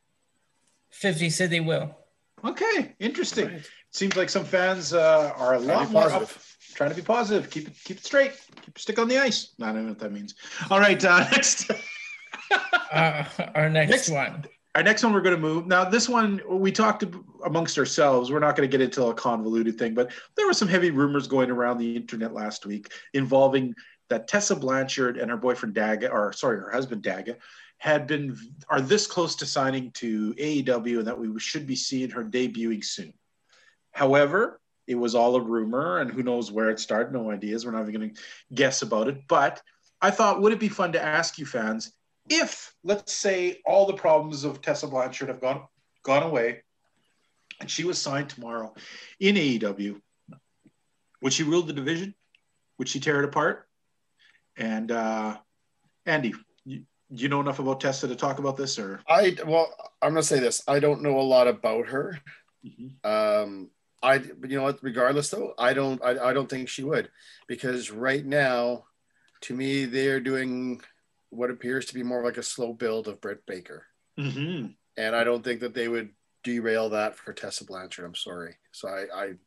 [0.92, 1.96] 50 said they will.
[2.44, 3.48] Okay, interesting.
[3.48, 3.70] Right.
[3.92, 6.30] Seems like some fans uh, are a lot more up,
[6.74, 7.50] trying to be positive.
[7.50, 8.34] Keep it keep it straight.
[8.62, 9.54] Keep stick on the ice.
[9.62, 10.36] I don't know what that means.
[10.70, 11.70] All right, uh, next.
[12.92, 13.24] uh,
[13.56, 14.46] our next, next one.
[14.78, 15.66] Our next one, we're going to move.
[15.66, 17.04] Now, this one we talked
[17.44, 18.32] amongst ourselves.
[18.32, 21.26] We're not going to get into a convoluted thing, but there were some heavy rumors
[21.28, 23.74] going around the internet last week involving
[24.10, 27.38] that Tessa Blanchard and her boyfriend Daga, or sorry, her husband Daga,
[27.80, 28.38] had been
[28.70, 32.86] are this close to signing to AEW and that we should be seeing her debuting
[32.86, 33.16] soon.
[33.94, 37.66] However, it was all a rumor and who knows where it started, no ideas.
[37.66, 38.22] We're not even going to
[38.54, 39.28] guess about it.
[39.28, 39.60] But
[40.04, 41.94] I thought, would it be fun to ask you fans
[42.30, 45.64] if, let's say, all the problems of Tessa Blanchard have gone
[46.04, 46.64] gone away
[47.60, 48.74] and she was signed tomorrow
[49.20, 50.00] in AEW,
[51.22, 52.14] would she rule the division?
[52.78, 53.68] Would she tear it apart?
[54.58, 55.38] And uh,
[56.06, 56.34] Andy,
[57.14, 59.36] do you know enough about Tessa to talk about this, or I?
[59.46, 60.64] Well, I'm gonna say this.
[60.68, 62.20] I don't know a lot about her.
[62.66, 63.10] Mm-hmm.
[63.10, 63.70] Um,
[64.04, 64.80] I, but you know what?
[64.82, 66.04] Regardless, though, I don't.
[66.04, 67.10] I, I don't think she would,
[67.48, 68.86] because right now,
[69.42, 70.82] to me, they're doing
[71.30, 73.86] what appears to be more like a slow build of Britt Baker,
[74.20, 74.68] mm-hmm.
[74.98, 76.10] and I don't think that they would
[76.44, 78.06] derail that for Tessa Blanchard.
[78.06, 78.56] I'm sorry.
[78.72, 79.38] So I, I you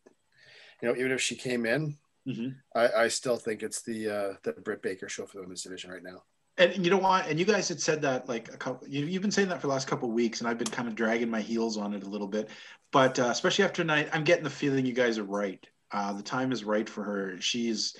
[0.82, 2.48] know, even if she came in, mm-hmm.
[2.74, 5.90] I, I still think it's the uh, the Britt Baker show for the women's division
[5.90, 6.22] right now.
[6.58, 7.26] And you know what?
[7.26, 8.86] And you guys had said that like a couple.
[8.86, 10.94] You've been saying that for the last couple of weeks, and I've been kind of
[10.94, 12.50] dragging my heels on it a little bit.
[12.92, 15.64] But uh, especially after tonight, I'm getting the feeling you guys are right.
[15.92, 17.40] Uh, the time is right for her.
[17.40, 17.96] She's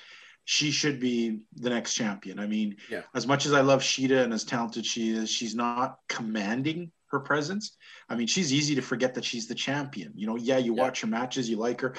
[0.51, 2.41] she should be the next champion.
[2.41, 3.03] I mean, yeah.
[3.15, 7.21] as much as I love Shida and as talented she is, she's not commanding her
[7.21, 7.77] presence.
[8.09, 10.11] I mean, she's easy to forget that she's the champion.
[10.17, 10.83] You know, yeah, you yeah.
[10.83, 11.95] watch her matches, you like her,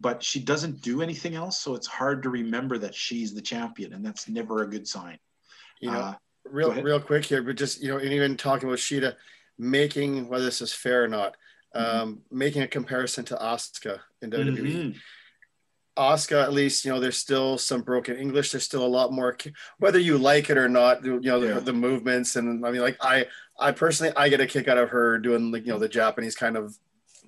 [0.00, 1.60] but she doesn't do anything else.
[1.60, 5.18] So it's hard to remember that she's the champion, and that's never a good sign.
[5.82, 6.14] You know, uh,
[6.46, 9.14] real real quick here, but just you know, and even talking about Shida,
[9.58, 11.36] making whether this is fair or not,
[11.76, 12.00] mm-hmm.
[12.00, 14.56] um, making a comparison to Asuka in WWE.
[14.56, 14.98] Mm-hmm.
[16.00, 18.50] Asuka, at least, you know, there's still some broken English.
[18.50, 19.36] There's still a lot more,
[19.78, 21.54] whether you like it or not, you know, yeah.
[21.54, 22.36] the, the, movements.
[22.36, 23.26] And I mean, like, I,
[23.58, 26.34] I personally, I get a kick out of her doing, like, you know, the Japanese
[26.34, 26.74] kind of,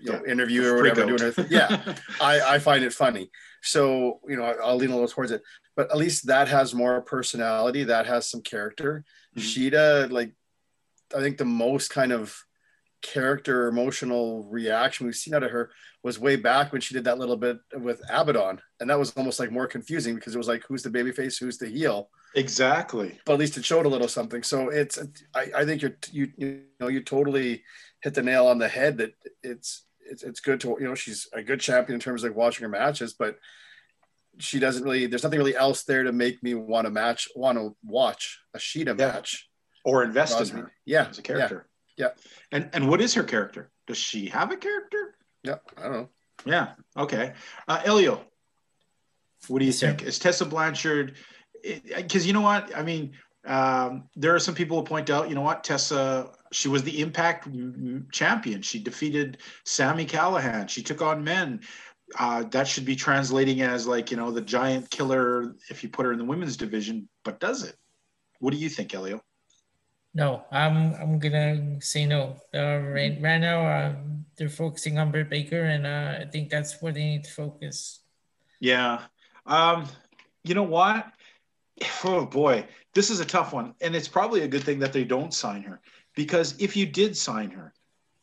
[0.00, 1.46] you know, interview or whatever, doing her thing.
[1.50, 1.94] Yeah.
[2.20, 3.30] I, I find it funny.
[3.61, 5.42] So, you know, I'll lean a little towards it
[5.74, 7.85] but at least that has more personality.
[7.85, 9.04] That has some character.
[9.37, 9.46] Mm-hmm.
[9.46, 10.32] Shida, like,
[11.16, 12.44] I think the most kind of
[13.02, 15.70] character emotional reaction we've seen out of her
[16.02, 19.38] was way back when she did that little bit with Abaddon, and that was almost
[19.38, 22.08] like more confusing because it was like who's the baby face, who's the heel.
[22.34, 23.20] Exactly.
[23.24, 24.42] But at least it showed a little something.
[24.42, 24.98] So it's
[25.34, 27.62] I, I think you're you you know you totally
[28.00, 29.12] hit the nail on the head that
[29.42, 32.36] it's it's it's good to you know she's a good champion in terms of like
[32.36, 33.38] watching her matches, but
[34.38, 37.58] she doesn't really there's nothing really else there to make me want to match want
[37.58, 39.06] to watch a Shida yeah.
[39.06, 39.48] match
[39.84, 41.71] or invest in her yeah as a character yeah.
[41.96, 42.09] Yeah.
[42.50, 43.70] And and what is her character?
[43.87, 45.14] Does she have a character?
[45.42, 46.09] Yeah i don't know.
[46.44, 47.33] Yeah okay.
[47.68, 48.20] Uh elio
[49.48, 50.02] what do you think?
[50.02, 51.16] Is tessa blanchard
[51.62, 52.76] because you know what?
[52.76, 53.12] I mean
[53.44, 55.64] um, there are some people who point out you know what?
[55.64, 57.48] Tessa she was the impact
[58.12, 58.62] champion.
[58.62, 60.68] She defeated Sami Callihan.
[60.68, 61.61] she took on men.
[62.18, 66.07] Uh, that should be translating as like you know the giant killer if you put
[66.07, 67.76] her in the women's division but does it?
[68.38, 69.22] What do you think elio
[70.14, 72.37] no i'm i'm gonna say no.
[72.55, 73.94] Uh, right, right now uh,
[74.37, 78.01] they're focusing on Britt Baker and uh, i think that's where they need to focus.
[78.61, 79.03] Yeah.
[79.46, 79.87] Um
[80.44, 81.07] you know what?
[82.05, 82.66] Oh boy.
[82.94, 85.62] This is a tough one and it's probably a good thing that they don't sign
[85.62, 85.81] her
[86.14, 87.72] because if you did sign her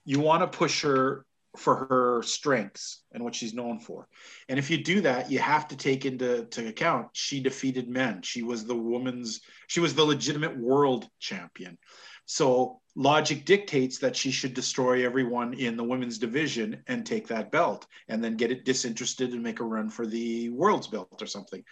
[0.06, 1.25] you want to push her
[1.57, 4.07] for her strengths and what she's known for.
[4.47, 8.21] And if you do that, you have to take into to account she defeated men.
[8.21, 11.77] She was the woman's she was the legitimate world champion.
[12.25, 17.51] So logic dictates that she should destroy everyone in the women's division and take that
[17.51, 21.25] belt and then get it disinterested and make a run for the world's belt or
[21.25, 21.63] something.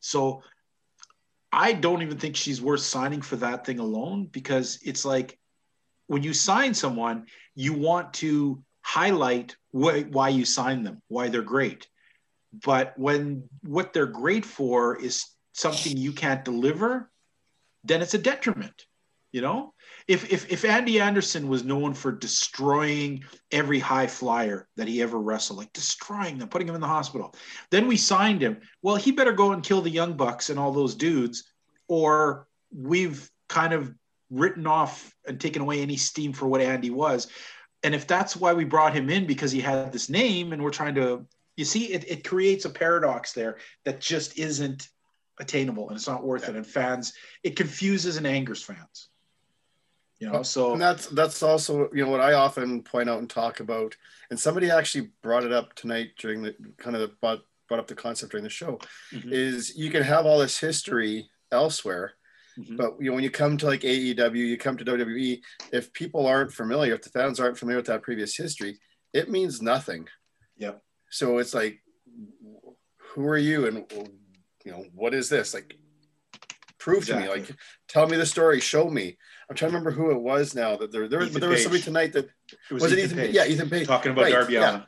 [0.00, 0.42] So
[1.50, 5.38] I don't even think she's worth signing for that thing alone because it's like
[6.06, 11.42] when you sign someone, you want to highlight wh- why you sign them, why they're
[11.42, 11.88] great.
[12.64, 17.10] But when what they're great for is something you can't deliver,
[17.82, 18.86] then it's a detriment.
[19.32, 19.74] You know,
[20.06, 25.18] if if if Andy Anderson was known for destroying every high flyer that he ever
[25.18, 27.34] wrestled, like destroying them, putting him in the hospital,
[27.70, 28.60] then we signed him.
[28.82, 31.42] Well, he better go and kill the young bucks and all those dudes,
[31.88, 33.92] or we've kind of
[34.30, 37.26] written off and taken away any steam for what Andy was
[37.84, 40.70] and if that's why we brought him in because he had this name and we're
[40.70, 41.24] trying to
[41.56, 44.88] you see it, it creates a paradox there that just isn't
[45.38, 46.50] attainable and it's not worth yeah.
[46.50, 49.08] it and fans it confuses and angers fans
[50.20, 53.28] You know, so and that's that's also you know what I often point out and
[53.28, 53.96] talk about,
[54.30, 57.88] and somebody actually brought it up tonight during the kind of the, brought, brought up
[57.88, 58.78] the concept during the show,
[59.12, 59.28] mm-hmm.
[59.32, 62.14] is you can have all this history elsewhere,
[62.58, 62.76] mm-hmm.
[62.76, 65.40] but you know when you come to like AEW, you come to WWE,
[65.72, 68.78] if people aren't familiar, if the fans aren't familiar with that previous history,
[69.12, 70.08] it means nothing.
[70.56, 70.82] Yep.
[71.10, 71.80] So it's like,
[73.14, 73.86] who are you, and
[74.64, 75.76] you know what is this like?
[76.78, 77.28] Prove exactly.
[77.28, 77.56] to me, like,
[77.88, 79.16] tell me the story, show me.
[79.48, 81.62] I'm trying to remember who it was now that there there, was, but there was
[81.62, 84.32] somebody tonight that it was, was Ethan it Ethan Yeah, Ethan Page talking about right,
[84.32, 84.70] Darby yeah.
[84.70, 84.82] Allin.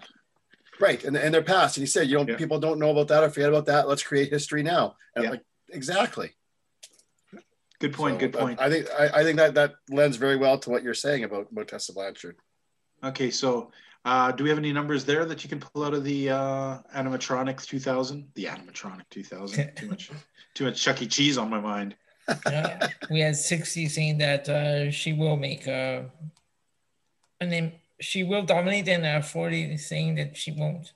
[0.78, 2.36] Right, and and their past, and he said, you know, yeah.
[2.36, 3.88] people don't know about that or forget about that.
[3.88, 4.96] Let's create history now.
[5.14, 5.30] And yeah.
[5.30, 6.32] like exactly.
[7.78, 8.14] Good point.
[8.14, 8.60] So, good point.
[8.60, 11.50] I think I, I, think that that lends very well to what you're saying about
[11.50, 12.36] about Tessa Blanchard.
[13.04, 13.70] Okay, so
[14.04, 16.78] uh, do we have any numbers there that you can pull out of the uh,
[16.94, 18.28] animatronic 2000?
[18.34, 19.72] The animatronic 2000.
[19.76, 20.10] too much,
[20.54, 21.06] too much Chuck E.
[21.06, 21.96] Cheese on my mind
[22.28, 26.02] uh, we had 60 saying that uh, she will make uh,
[27.40, 30.92] and then She will dominate, and uh, 40 saying that she won't.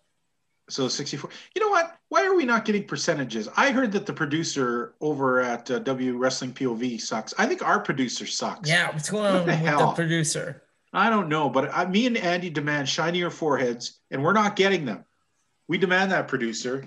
[0.68, 1.30] So 64.
[1.54, 1.96] You know what?
[2.10, 3.48] Why are we not getting percentages?
[3.56, 7.32] I heard that the producer over at uh, W Wrestling POV sucks.
[7.38, 8.68] I think our producer sucks.
[8.68, 9.90] Yeah, what's going on the with hell?
[9.90, 10.64] the producer?
[10.92, 14.84] I don't know, but I, me and Andy demand shinier foreheads, and we're not getting
[14.84, 15.04] them.
[15.68, 16.84] We demand that producer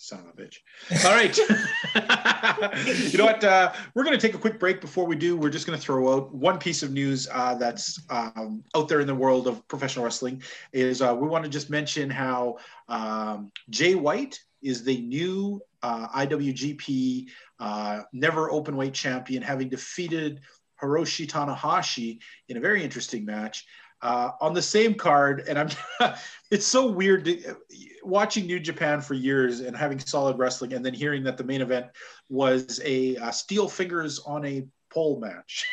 [0.00, 0.58] son of a bitch.
[1.04, 1.36] All right.
[3.12, 3.44] you know what?
[3.44, 4.80] Uh, we're going to take a quick break.
[4.80, 8.00] Before we do, we're just going to throw out one piece of news uh, that's
[8.08, 10.42] um, out there in the world of professional wrestling.
[10.72, 12.56] Is uh, we want to just mention how
[12.88, 17.26] um, Jay White is the new uh, IWGP
[17.58, 20.40] uh, never open weight champion, having defeated
[20.82, 22.18] Hiroshi Tanahashi
[22.48, 23.66] in a very interesting match.
[24.02, 25.68] Uh, on the same card, and I'm
[26.50, 27.54] it's so weird to,
[28.02, 31.60] watching New Japan for years and having solid wrestling, and then hearing that the main
[31.60, 31.86] event
[32.30, 35.66] was a uh, steel fingers on a pole match.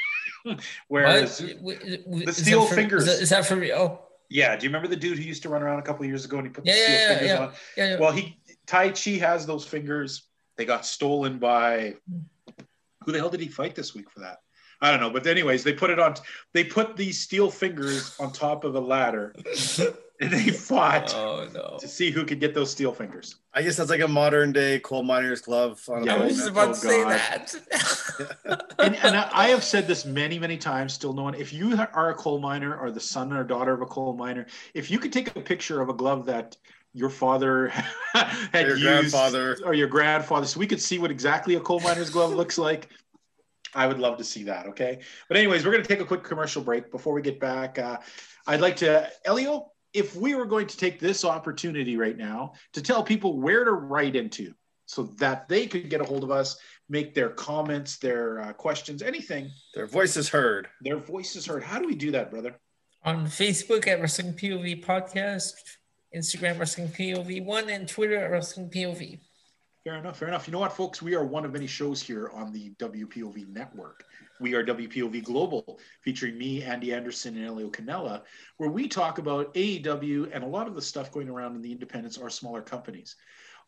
[0.90, 1.80] Whereas what?
[1.80, 4.07] the steel for, fingers is that, is that for real?
[4.30, 4.56] Yeah.
[4.56, 6.48] Do you remember the dude who used to run around a couple years ago and
[6.48, 7.54] he put yeah, the steel yeah, fingers yeah, on?
[7.78, 8.00] Yeah, yeah.
[8.00, 10.24] Well, he Taichi has those fingers.
[10.58, 11.96] They got stolen by
[13.06, 14.40] who the hell did he fight this week for that?
[14.82, 16.16] I don't know, but anyways, they put it on.
[16.54, 19.34] They put these steel fingers on top of a ladder,
[20.20, 21.78] and they fought oh, no.
[21.80, 23.36] to see who could get those steel fingers.
[23.54, 25.84] I guess that's like a modern day coal miner's glove.
[25.90, 27.56] On yeah, I was just about oh, to say that.
[28.80, 30.94] and, and I have said this many, many times.
[30.94, 31.36] Still, no one.
[31.36, 34.48] If you are a coal miner or the son or daughter of a coal miner,
[34.74, 36.58] if you could take a picture of a glove that
[36.94, 37.68] your father
[38.14, 41.80] had your used, grandfather or your grandfather, so we could see what exactly a coal
[41.82, 42.90] miner's glove looks like.
[43.76, 44.66] I would love to see that.
[44.68, 45.00] Okay.
[45.28, 47.78] But, anyways, we're going to take a quick commercial break before we get back.
[47.78, 47.98] Uh,
[48.48, 52.84] I'd like to, Elio, if we were going to take this opportunity right now to
[52.84, 54.54] tell people where to write into
[54.86, 56.56] so that they could get a hold of us,
[56.88, 59.50] make their comments, their uh, questions, anything.
[59.74, 60.68] Their voices heard.
[60.82, 61.64] Their voices heard.
[61.64, 62.56] How do we do that, brother?
[63.06, 65.54] On Facebook at Wrestling POV Podcast,
[66.16, 69.20] Instagram Wrestling POV One, and Twitter at Wrestling POV.
[69.84, 70.20] Fair enough.
[70.20, 70.48] Fair enough.
[70.48, 71.02] You know what, folks?
[71.02, 74.04] We are one of many shows here on the WPOV network.
[74.40, 78.22] We are WPOV Global, featuring me, Andy Anderson, and Elio Canella,
[78.58, 81.72] where we talk about AEW and a lot of the stuff going around in the
[81.72, 83.16] independents or smaller companies.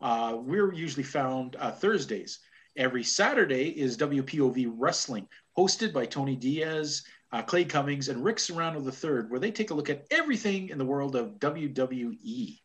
[0.00, 2.38] Uh, we're usually found uh, Thursdays.
[2.76, 5.26] Every Saturday is WPOV Wrestling,
[5.58, 7.02] hosted by Tony Diaz,
[7.32, 10.78] uh, Clay Cummings, and Rick Serrano III, where they take a look at everything in
[10.78, 12.60] the world of WWE.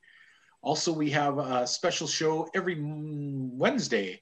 [0.61, 4.21] Also, we have a special show every Wednesday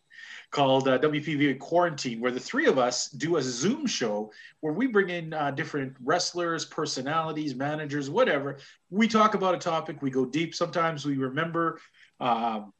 [0.54, 4.88] called uh, WPV Quarantine, where the three of us do a Zoom show where we
[4.88, 8.58] bring in uh, different wrestlers, personalities, managers, whatever.
[8.92, 10.56] We talk about a topic, we go deep.
[10.56, 11.80] Sometimes we remember
[12.20, 12.72] um,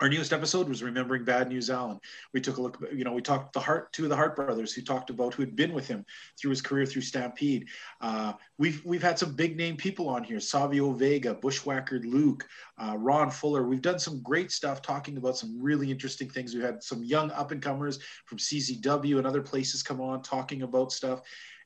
[0.00, 2.00] our newest episode was remembering Bad News Allen.
[2.32, 4.72] We took a look, you know, we talked the heart two of the Hart brothers
[4.72, 6.06] who talked about who had been with him
[6.38, 7.68] through his career through Stampede.
[8.00, 12.46] Uh, we've we've had some big name people on here: Savio Vega, Bushwhacker Luke,
[12.78, 13.66] uh, Ron Fuller.
[13.66, 16.54] We've done some great stuff talking about some really interesting things.
[16.54, 20.62] We've had some young up and comers from CZW and other places come on talking
[20.62, 21.20] about stuff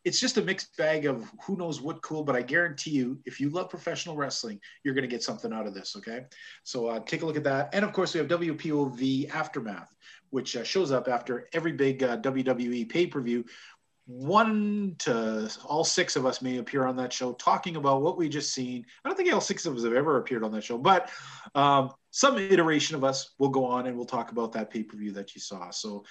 [0.05, 3.41] it's just a mixed bag of who knows what cool, but I guarantee you, if
[3.41, 5.97] you love professional wrestling, you're going to get something out of this.
[5.97, 6.25] Okay.
[6.63, 7.71] So uh, take a look at that.
[7.73, 9.95] And of course, we have WPOV Aftermath,
[10.31, 13.45] which uh, shows up after every big uh, WWE pay per view.
[14.07, 18.29] One to all six of us may appear on that show talking about what we
[18.29, 18.85] just seen.
[19.03, 21.11] I don't think all six of us have ever appeared on that show, but
[21.55, 24.99] um, some iteration of us will go on and we'll talk about that pay per
[24.99, 25.71] view that you saw.
[25.71, 26.05] So,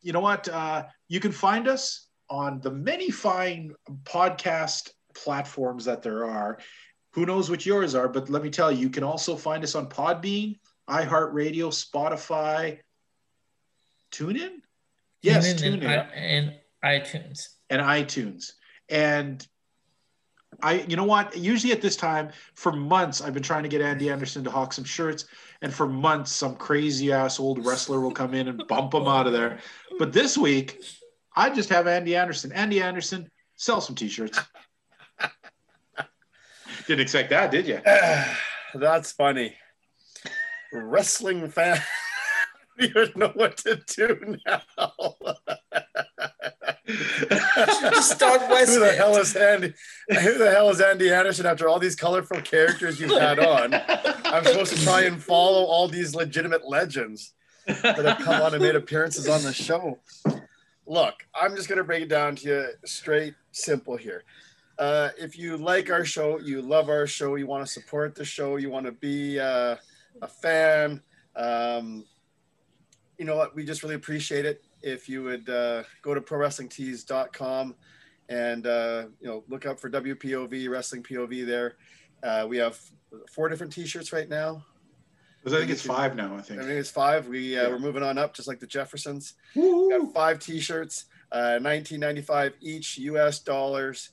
[0.00, 0.48] you know what?
[0.48, 6.58] Uh, you can find us on the many fine podcast platforms that there are.
[7.12, 9.74] Who knows what yours are, but let me tell you, you can also find us
[9.74, 10.58] on Podbean,
[10.88, 12.80] iHeartRadio, Spotify,
[14.10, 14.60] TuneIn.
[15.22, 17.48] Yes, TuneIn and, and iTunes.
[17.70, 18.52] And iTunes.
[18.88, 19.46] And
[20.62, 21.36] I, you know what?
[21.36, 24.72] Usually at this time, for months, I've been trying to get Andy Anderson to hawk
[24.72, 25.26] some shirts,
[25.62, 29.26] and for months, some crazy ass old wrestler will come in and bump him out
[29.26, 29.58] of there.
[29.98, 30.82] But this week,
[31.34, 32.52] I just have Andy Anderson.
[32.52, 34.38] Andy Anderson, sell some t-shirts.
[36.86, 37.80] Didn't expect that, did you?
[38.74, 39.56] That's funny.
[40.72, 41.80] Wrestling fan.
[42.78, 44.62] you don't know what to do now.
[48.00, 49.72] Start Who the hell is Andy?
[50.08, 51.46] Who the hell is Andy Anderson?
[51.46, 53.74] After all these colorful characters you've had on,
[54.24, 57.32] I'm supposed to try and follow all these legitimate legends
[57.66, 59.98] that have come on and made appearances on the show.
[60.86, 64.24] Look, I'm just gonna break it down to you straight, simple here.
[64.78, 68.24] Uh, if you like our show, you love our show, you want to support the
[68.24, 69.76] show, you want to be uh,
[70.20, 71.00] a fan,
[71.36, 72.04] um,
[73.18, 73.54] you know what?
[73.54, 77.74] We just really appreciate it if you would uh, go to prowrestlingtees.com
[78.28, 81.76] and uh, you know look up for WPOV Wrestling POV there.
[82.22, 82.78] Uh, we have
[83.32, 84.64] four different T-shirts right now.
[85.46, 86.36] I think it's five now.
[86.36, 86.60] I think.
[86.60, 87.28] I think it's five.
[87.28, 87.68] We uh, yeah.
[87.68, 89.34] we're moving on up, just like the Jeffersons.
[89.54, 93.40] We got five T-shirts, uh, 19.95 each, U.S.
[93.40, 94.10] dollars.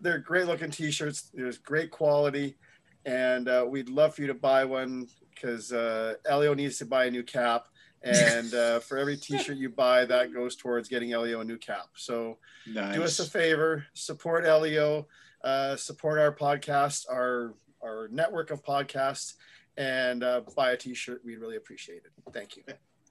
[0.00, 1.30] They're great looking T-shirts.
[1.34, 2.56] There's great quality,
[3.04, 7.06] and uh, we'd love for you to buy one because uh, Elio needs to buy
[7.06, 7.66] a new cap
[8.04, 11.86] and uh, for every t-shirt you buy that goes towards getting elio a new cap
[11.94, 12.94] so nice.
[12.94, 15.06] do us a favor support elio
[15.44, 19.34] uh, support our podcast our our network of podcasts
[19.76, 22.62] and uh, buy a t-shirt we'd really appreciate it thank you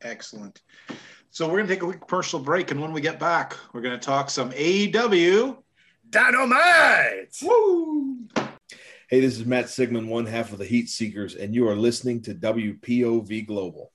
[0.01, 0.61] excellent
[1.29, 3.81] so we're going to take a quick commercial break and when we get back we're
[3.81, 5.57] going to talk some aew
[6.09, 8.27] dynamite Woo!
[9.11, 12.21] Hey, this is Matt Sigmund, one half of the Heat Seekers, and you are listening
[12.21, 13.91] to WPOV Global.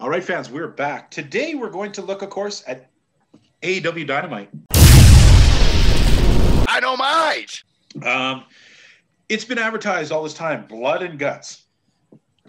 [0.00, 1.08] All right, fans, we're back.
[1.08, 2.90] Today we're going to look, of course, at
[3.62, 4.50] AEW Dynamite.
[6.66, 7.62] Dynamite!
[8.04, 8.44] Um,
[9.30, 11.64] it's been advertised all this time, blood and guts.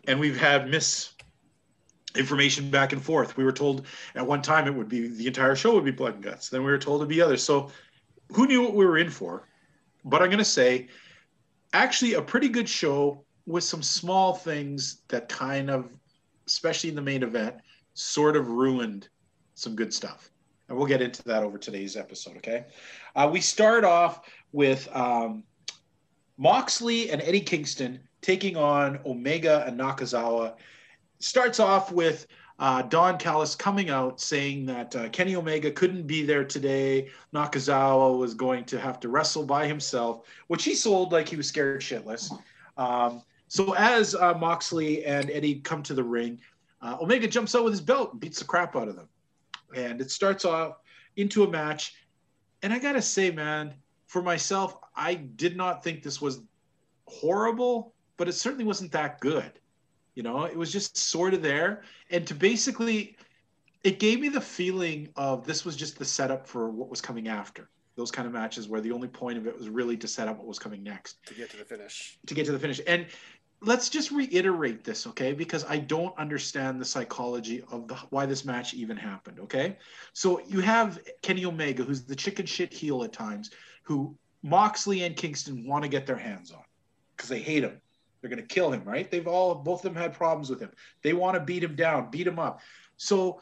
[0.08, 3.38] And we've had misinformation back and forth.
[3.38, 6.16] We were told at one time it would be the entire show would be blood
[6.16, 6.50] and guts.
[6.50, 7.44] Then we were told it'd be others.
[7.44, 7.70] So
[8.34, 9.48] who knew what we were in for?
[10.04, 10.88] But I'm going to say,
[11.74, 15.92] actually, a pretty good show with some small things that kind of
[16.48, 17.56] especially in the main event,
[17.94, 19.10] sort of ruined
[19.56, 20.30] some good stuff.
[20.68, 22.66] And we'll get into that over today's episode, okay?
[23.16, 25.44] Uh, we start off with um,
[26.42, 30.56] Moxley and Eddie Kingston taking on Omega and Nakazawa.
[31.20, 32.26] Starts off with
[32.58, 37.10] uh, Don Callis coming out saying that uh, Kenny Omega couldn't be there today.
[37.32, 41.48] Nakazawa was going to have to wrestle by himself, which he sold like he was
[41.48, 42.32] scared shitless.
[42.76, 46.40] Um, so as uh, Moxley and Eddie come to the ring,
[46.82, 49.10] uh, Omega jumps out with his belt and beats the crap out of them.
[49.76, 50.78] And it starts off
[51.18, 51.94] into a match.
[52.64, 53.76] And I got to say, man,
[54.12, 56.42] for myself, I did not think this was
[57.08, 59.54] horrible, but it certainly wasn't that good.
[60.16, 61.84] You know, it was just sort of there.
[62.10, 63.16] And to basically,
[63.86, 67.30] it gave me the feeling of this was just the setup for what was coming
[67.30, 70.28] after those kind of matches where the only point of it was really to set
[70.28, 72.80] up what was coming next to get to the finish to get to the finish
[72.88, 73.06] and
[73.62, 75.34] let's just reiterate this, okay?
[75.34, 79.78] Because I don't understand the psychology of the why this match even happened, okay?
[80.14, 83.52] So you have Kenny Omega, who's the chicken shit heel at times,
[83.84, 86.64] who Moxley and Kingston want to get their hands on
[87.16, 87.80] because they hate him.
[88.20, 89.10] They're going to kill him, right?
[89.10, 90.72] They've all both of them had problems with him.
[91.02, 92.62] They want to beat him down, beat him up.
[92.98, 93.42] So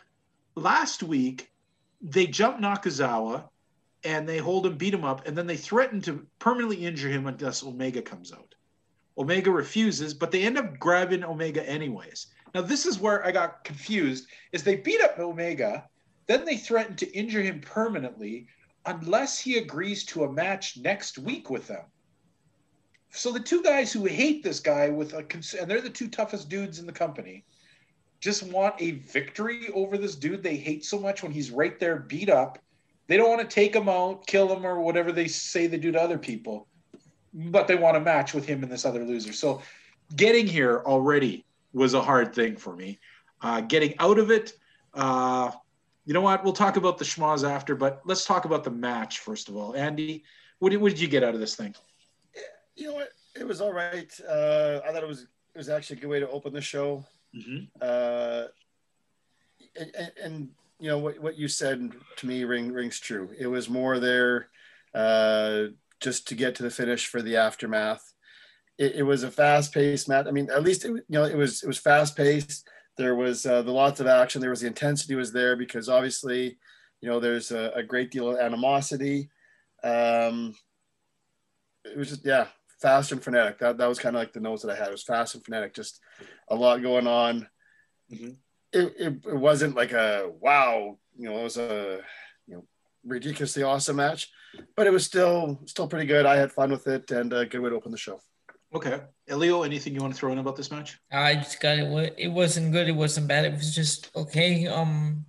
[0.55, 1.51] last week
[2.01, 3.43] they jump Nakazawa
[4.05, 7.27] and they hold him, beat him up, and then they threaten to permanently injure him
[7.27, 8.55] unless Omega comes out.
[9.17, 12.27] Omega refuses, but they end up grabbing Omega anyways.
[12.55, 15.89] Now this is where I got confused: is they beat up Omega,
[16.27, 18.47] then they threaten to injure him permanently
[18.89, 21.85] unless he agrees to a match next week with them.
[23.11, 25.25] So the two guys who hate this guy with a
[25.59, 27.43] and they're the two toughest dudes in the company,
[28.19, 31.97] just want a victory over this dude they hate so much when he's right there
[31.97, 32.59] beat up.
[33.07, 35.91] They don't want to take him out, kill him, or whatever they say they do
[35.91, 36.67] to other people
[37.33, 39.33] but they want to match with him and this other loser.
[39.33, 39.61] So
[40.15, 42.99] getting here already was a hard thing for me.
[43.41, 44.53] Uh, getting out of it,
[44.93, 45.51] uh,
[46.09, 46.43] you know what?
[46.43, 49.75] We'll talk about the schmoz after, but let's talk about the match first of all.
[49.75, 50.23] Andy,
[50.57, 51.75] what did, what did you get out of this thing?
[52.75, 53.09] You know what?
[53.35, 54.11] It was all right.
[54.27, 57.05] Uh, I thought it was it was actually a good way to open the show.
[57.35, 57.65] Mm-hmm.
[57.79, 58.45] Uh,
[59.79, 60.49] and, and, and,
[60.79, 63.29] you know what what you said to me ring, rings true.
[63.37, 64.47] It was more there
[64.95, 65.65] uh,
[65.99, 68.15] just to get to the finish for the aftermath.
[68.79, 70.25] It, it was a fast paced match.
[70.25, 72.67] I mean, at least it, you know it was it was fast paced.
[72.99, 74.41] There was uh, the lots of action.
[74.41, 76.57] There was the intensity was there because obviously,
[76.99, 79.29] you know, there's a, a great deal of animosity.
[79.85, 80.53] Um,
[81.85, 82.47] it was just yeah,
[82.81, 83.57] fast and frenetic.
[83.59, 84.89] That that was kind of like the notes that I had.
[84.89, 86.01] It was fast and frenetic, just
[86.49, 87.47] a lot going on.
[88.11, 88.31] Mm-hmm.
[88.73, 92.01] It, it, it wasn't like a wow, you know, it was a
[92.47, 92.65] you know
[93.05, 94.29] ridiculously awesome match,
[94.75, 96.25] but it was still still pretty good.
[96.25, 98.19] I had fun with it and a good way to open the show.
[98.73, 100.99] Okay, Elio, anything you want to throw in about this match?
[101.11, 102.15] I just got it.
[102.17, 102.87] It wasn't good.
[102.87, 103.45] It wasn't bad.
[103.45, 104.67] It was just okay.
[104.67, 105.25] Um,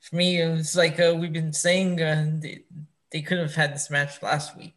[0.00, 2.00] for me, it was like uh, we've been saying.
[2.00, 2.62] Uh, they,
[3.10, 4.74] they could have had this match last week.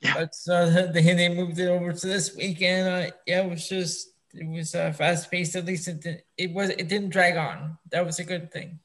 [0.00, 0.14] Yeah.
[0.14, 2.88] But uh, they, they moved it over to this weekend.
[2.88, 5.56] Uh, yeah, it was just it was uh, fast paced.
[5.56, 7.78] At least it did, it was it didn't drag on.
[7.90, 8.78] That was a good thing.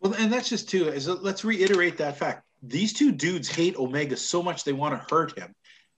[0.00, 0.88] Well, and that's just too.
[0.88, 2.44] Is let's reiterate that fact.
[2.62, 5.54] These two dudes hate Omega so much they want to hurt him.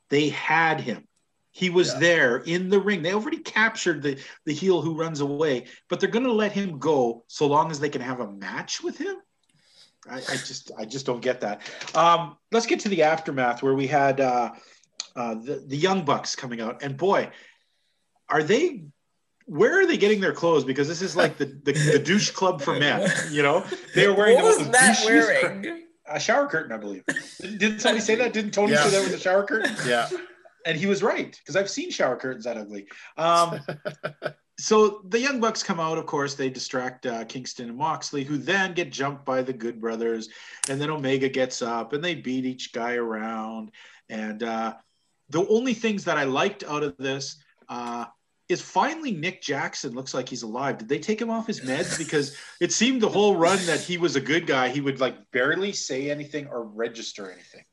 [0.08, 1.08] They had him.
[1.52, 1.98] He was yeah.
[2.00, 3.02] there in the ring.
[3.02, 6.78] They already captured the the heel who runs away, but they're going to let him
[6.78, 9.16] go so long as they can have a match with him.
[10.10, 11.60] I, I just I just don't get that.
[11.94, 14.52] Um, let's get to the aftermath where we had uh,
[15.14, 17.30] uh, the the Young Bucks coming out, and boy,
[18.28, 18.84] are they?
[19.46, 20.64] Where are they getting their clothes?
[20.64, 23.10] Because this is like the the, the douche club for men.
[23.30, 25.82] You know, they were wearing what the was that wearing?
[26.06, 27.04] a shower curtain, I believe.
[27.40, 28.32] Didn't somebody say that?
[28.32, 28.84] Didn't Tony yeah.
[28.84, 29.74] say that was a shower curtain?
[29.86, 30.08] Yeah.
[30.66, 32.86] And he was right because I've seen shower curtains that ugly.
[33.16, 33.60] Um,
[34.58, 38.38] so the Young Bucks come out, of course, they distract uh, Kingston and Moxley, who
[38.38, 40.28] then get jumped by the Good Brothers.
[40.68, 43.70] And then Omega gets up and they beat each guy around.
[44.08, 44.74] And uh,
[45.30, 48.04] the only things that I liked out of this uh,
[48.48, 50.78] is finally Nick Jackson looks like he's alive.
[50.78, 51.96] Did they take him off his meds?
[51.98, 54.68] Because it seemed the whole run that he was a good guy.
[54.68, 57.64] He would like barely say anything or register anything.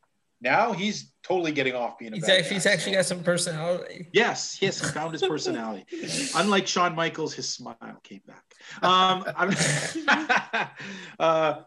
[0.42, 3.24] Now he's totally getting off being a he's bad actually, guy, he's actually got some
[3.24, 4.08] personality.
[4.14, 5.86] Yes, yes, he found his personality.
[6.36, 8.44] Unlike Shawn Michaels, his smile came back.
[8.82, 10.70] Um, I'm,
[11.20, 11.62] uh,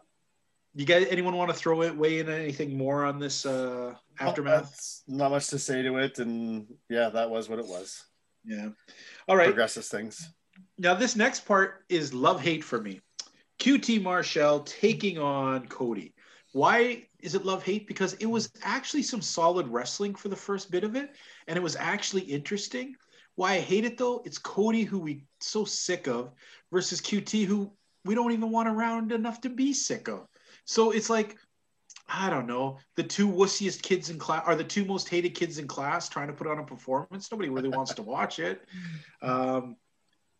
[0.73, 5.03] you guys, anyone want to throw it, weigh in anything more on this uh, aftermath?
[5.07, 8.03] not much to say to it, and yeah, that was what it was.
[8.43, 8.69] Yeah.
[9.27, 9.47] All right.
[9.47, 10.33] Progresses things.
[10.77, 13.01] Now this next part is love hate for me.
[13.59, 16.12] QT Marshall taking on Cody.
[16.53, 17.87] Why is it love hate?
[17.87, 21.15] Because it was actually some solid wrestling for the first bit of it,
[21.47, 22.95] and it was actually interesting.
[23.35, 26.31] Why I hate it though, it's Cody who we so sick of
[26.71, 27.71] versus QT who
[28.05, 30.27] we don't even want around enough to be sick of.
[30.65, 31.37] So it's like
[32.07, 35.57] I don't know, the two wussiest kids in class are the two most hated kids
[35.57, 37.31] in class trying to put on a performance.
[37.31, 38.61] Nobody really wants to watch it.
[39.21, 39.77] Um,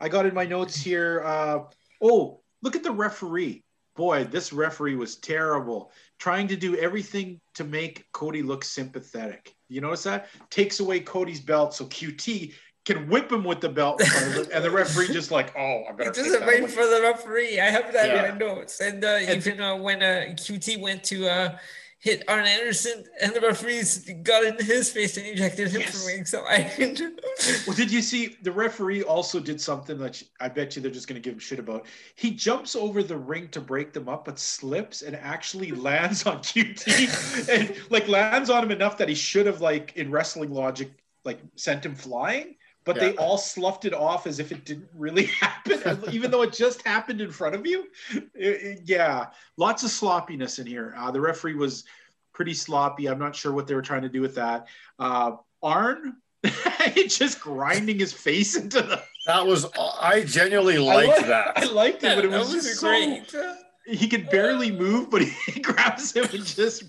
[0.02, 1.24] I got in my notes here.
[1.24, 1.60] Uh,
[2.02, 3.63] oh, look at the referee
[3.96, 9.56] boy, this referee was terrible, trying to do everything to make Cody look sympathetic.
[9.70, 10.28] You notice that?
[10.50, 12.54] Takes away Cody's belt so QT
[12.86, 16.10] can whip him with the belt, and the referee just like, oh, I better.
[16.10, 17.60] It doesn't wait for the referee.
[17.60, 18.26] I have that yeah.
[18.26, 21.58] in my notes, and, uh, even uh, when uh, QT went to uh,
[22.04, 25.98] hit Arn Anderson, and the referees got in his face and ejected him yes.
[25.98, 26.26] from ring.
[26.26, 26.70] So I.
[27.66, 31.08] well, did you see the referee also did something that I bet you they're just
[31.08, 31.86] going to give him shit about?
[32.16, 36.40] He jumps over the ring to break them up, but slips and actually lands on
[36.40, 40.92] QT, and like lands on him enough that he should have like in wrestling logic
[41.24, 42.56] like sent him flying
[42.86, 43.02] but yeah.
[43.04, 46.86] they all sloughed it off as if it didn't really happen, even though it just
[46.86, 47.88] happened in front of you.
[48.12, 49.28] It, it, yeah,
[49.58, 50.94] lots of sloppiness in here.
[50.98, 51.86] Uh, the referee was
[52.34, 53.08] pretty sloppy.
[53.08, 54.68] I'm not sure what they were trying to do with that.
[55.00, 56.18] Uh, Arn
[57.08, 59.02] just grinding his face into the.
[59.26, 59.66] That was
[60.02, 61.54] I genuinely liked I that.
[61.56, 63.24] I liked it, but it was, was great.
[63.30, 63.56] So,
[63.86, 66.84] he could barely move, but he grabs him and just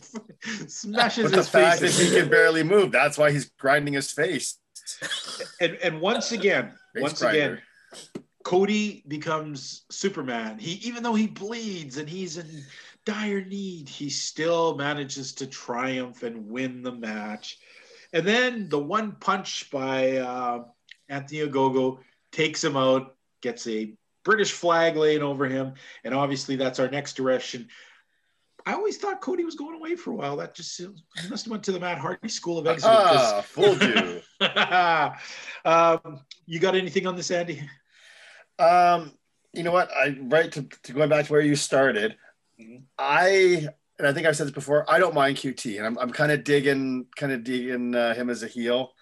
[0.68, 1.96] smashes but his the fact face.
[1.96, 2.90] That he can barely move.
[2.90, 4.58] That's why he's grinding his face
[5.60, 7.60] and and once again, once again,
[8.44, 10.58] Cody becomes Superman.
[10.58, 12.64] He even though he bleeds and he's in
[13.04, 17.58] dire need, he still manages to triumph and win the match.
[18.12, 20.64] And then the one punch by uh,
[21.08, 21.98] Anthony Ogogo
[22.32, 23.94] takes him out, gets a
[24.24, 27.68] British flag laying over him, and obviously that's our next direction.
[28.66, 30.36] I always thought Cody was going away for a while.
[30.36, 30.80] That just
[31.28, 32.90] must have went to the Matt Hardy School of Exit.
[32.90, 34.20] Ah, fooled you.
[35.70, 37.62] um, you got anything on this, Andy?
[38.58, 39.12] Um,
[39.52, 39.90] you know what?
[39.94, 42.16] I right to, to going back to where you started.
[42.60, 42.84] Mm-hmm.
[42.98, 44.90] I and I think I've said this before.
[44.90, 48.30] I don't mind QT, and I'm I'm kind of digging kind of digging uh, him
[48.30, 48.92] as a heel.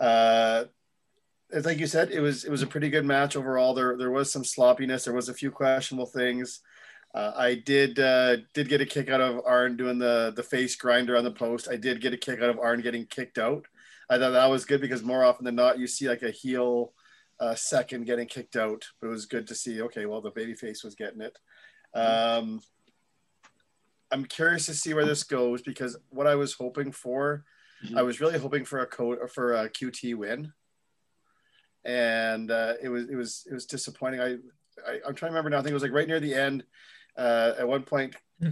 [0.00, 0.64] Uh,
[1.62, 3.74] like you said, it was it was a pretty good match overall.
[3.74, 5.04] There there was some sloppiness.
[5.04, 6.60] There was a few questionable things.
[7.14, 10.74] Uh, I did uh, did get a kick out of Arn doing the the face
[10.74, 11.68] grinder on the post.
[11.70, 13.66] I did get a kick out of Arn getting kicked out.
[14.10, 16.92] I thought that was good because more often than not, you see like a heel
[17.38, 18.84] uh, second getting kicked out.
[19.00, 19.80] But it was good to see.
[19.82, 21.38] Okay, well the baby face was getting it.
[21.94, 22.60] Um,
[24.10, 27.44] I'm curious to see where this goes because what I was hoping for,
[27.84, 27.96] mm-hmm.
[27.96, 30.52] I was really hoping for a code for a QT win,
[31.84, 34.20] and uh, it was it was it was disappointing.
[34.20, 34.36] I,
[34.84, 35.58] I am trying to remember now.
[35.58, 36.64] I think it was like right near the end.
[37.16, 38.50] Uh, at one point, hmm.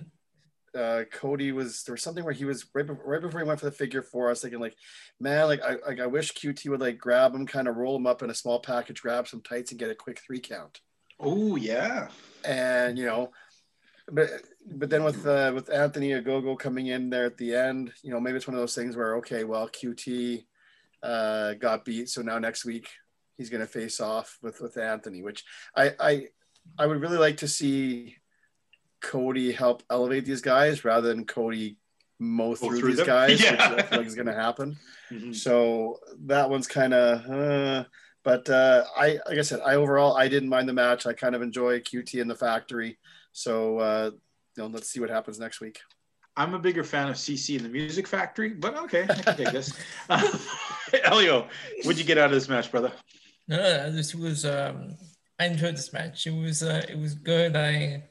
[0.76, 3.60] uh, Cody was there was something where he was right before, right before he went
[3.60, 4.26] for the figure four.
[4.26, 4.76] I was thinking like,
[5.20, 8.06] man, like I like I wish QT would like grab him, kind of roll him
[8.06, 10.80] up in a small package, grab some tights, and get a quick three count.
[11.18, 12.08] Oh yeah,
[12.44, 13.30] and you know,
[14.10, 14.28] but
[14.66, 18.20] but then with uh, with Anthony Ogogo coming in there at the end, you know,
[18.20, 20.44] maybe it's one of those things where okay, well, QT
[21.02, 22.88] uh, got beat, so now next week
[23.36, 25.44] he's going to face off with with Anthony, which
[25.76, 26.26] I I
[26.78, 28.16] I would really like to see
[29.02, 31.76] Cody help elevate these guys rather than Cody
[32.18, 33.06] mow through, through, these them.
[33.16, 33.52] guys, yeah.
[33.52, 34.76] which I feel like is going to happen.
[35.10, 35.32] Mm-hmm.
[35.32, 37.28] So that one's kind of.
[37.28, 37.84] Uh,
[38.24, 41.06] but uh, I, like I said, I overall I didn't mind the match.
[41.06, 42.98] I kind of enjoy QT in the factory.
[43.32, 44.10] So uh,
[44.56, 45.80] you know, let's see what happens next week.
[46.36, 49.52] I'm a bigger fan of CC in the Music Factory, but okay, I can take
[49.52, 49.78] this.
[50.08, 50.38] Uh,
[51.04, 51.46] Elio,
[51.82, 52.92] what'd you get out of this match, brother?
[53.48, 54.96] No, no, this was um,
[55.38, 56.26] I enjoyed this match.
[56.26, 57.54] It was uh, it was good.
[57.54, 58.04] I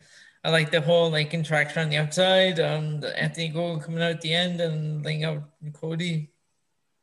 [0.44, 2.60] I like the whole like interaction on the outside.
[2.60, 6.32] Um, the Anthony Go coming out at the end and laying out Cody.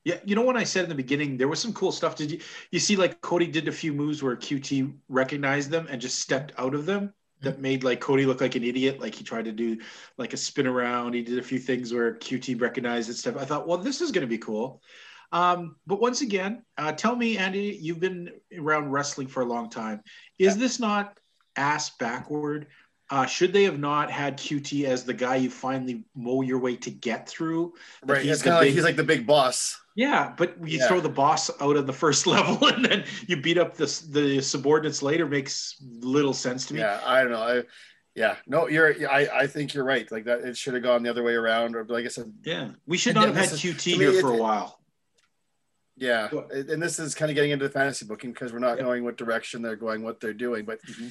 [0.05, 2.17] Yeah, you know what I said in the beginning, there was some cool stuff.
[2.17, 6.01] Did you you see like Cody did a few moves where QT recognized them and
[6.01, 7.13] just stepped out of them
[7.43, 7.63] that mm-hmm.
[7.63, 9.01] made like Cody look like an idiot.
[9.01, 9.79] Like he tried to do
[10.17, 11.15] like a spin around.
[11.15, 13.37] He did a few things where QT recognized and stuff.
[13.37, 14.83] I thought, well, this is going to be cool.
[15.31, 19.69] Um, but once again, uh, tell me, Andy, you've been around wrestling for a long
[19.69, 20.01] time.
[20.39, 20.61] Is yeah.
[20.61, 21.19] this not
[21.57, 22.69] ass backward?
[23.11, 26.77] Uh, should they have not had QT as the guy you finally mow your way
[26.77, 27.73] to get through?
[28.05, 28.23] Right.
[28.23, 29.81] He's kind of like he's like the big boss.
[29.95, 30.89] Yeah, but you yeah.
[30.89, 34.43] throw the boss out of the first level and then you beat up the the
[34.43, 36.81] subordinates later makes little sense to me.
[36.81, 37.43] Yeah, I don't know.
[37.43, 37.63] I,
[38.15, 39.09] yeah, no, you're.
[39.09, 40.11] I, I think you're right.
[40.11, 41.77] Like that, it should have gone the other way around.
[41.77, 44.39] Or like I said, yeah, we should not have had QT here me, for it,
[44.39, 44.81] a while.
[45.97, 48.85] Yeah, and this is kind of getting into the fantasy booking because we're not yeah.
[48.85, 50.65] knowing what direction they're going, what they're doing.
[50.65, 51.09] But mm-hmm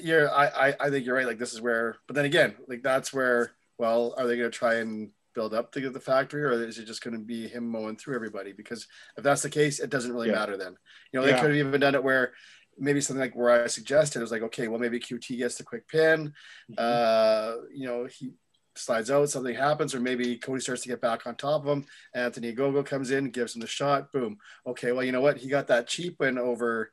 [0.00, 1.26] you're I, I, I think you're right.
[1.26, 3.52] Like this is where, but then again, like that's where.
[3.78, 6.78] Well, are they going to try and build up to get the factory, or is
[6.78, 8.52] it just going to be him mowing through everybody?
[8.52, 8.86] Because
[9.16, 10.34] if that's the case, it doesn't really yeah.
[10.34, 10.76] matter then.
[11.10, 11.40] You know, they yeah.
[11.40, 12.32] could have even done it where
[12.78, 15.64] maybe something like where I suggested it was like, okay, well maybe QT gets the
[15.64, 16.32] quick pin.
[16.70, 16.74] Mm-hmm.
[16.78, 18.32] Uh, you know, he
[18.76, 21.86] slides out, something happens, or maybe Cody starts to get back on top of him.
[22.14, 24.12] Anthony Ogogo comes in, gives him the shot.
[24.12, 24.38] Boom.
[24.66, 25.38] Okay, well, you know what?
[25.38, 26.90] He got that cheap win over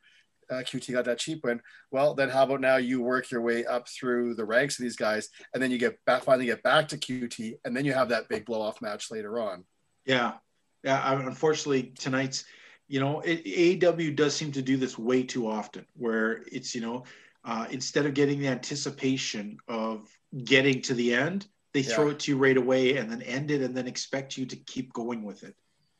[0.50, 1.60] uh, QT got that cheap win.
[1.90, 4.96] Well, then how about now you work your way up through the ranks of these
[4.96, 8.08] guys, and then you get back finally get back to QT, and then you have
[8.08, 9.64] that big blow off match later on.
[10.04, 10.34] Yeah,
[10.82, 11.18] yeah.
[11.26, 12.44] Unfortunately, tonight's
[12.88, 16.80] you know it, AEW does seem to do this way too often, where it's you
[16.80, 17.04] know
[17.44, 20.08] uh, instead of getting the anticipation of
[20.44, 21.94] getting to the end, they yeah.
[21.94, 24.56] throw it to you right away and then end it, and then expect you to
[24.56, 25.54] keep going with it.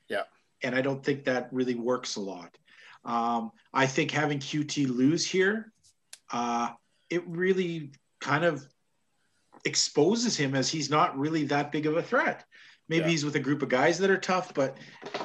[0.09, 0.25] Yeah.
[0.63, 2.59] And I don't think that really works a lot.
[3.05, 5.73] Um, I think having QT lose here,
[6.33, 6.71] uh,
[7.09, 8.67] it really kind of
[9.65, 12.45] exposes him as he's not really that big of a threat.
[12.89, 13.11] Maybe yeah.
[13.11, 14.77] he's with a group of guys that are tough, but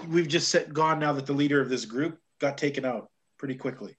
[0.08, 3.56] we've just set, gone now that the leader of this group got taken out pretty
[3.56, 3.96] quickly.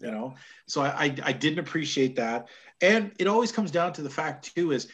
[0.00, 0.34] You know,
[0.66, 2.48] so I, I, I didn't appreciate that,
[2.82, 4.88] and it always comes down to the fact too is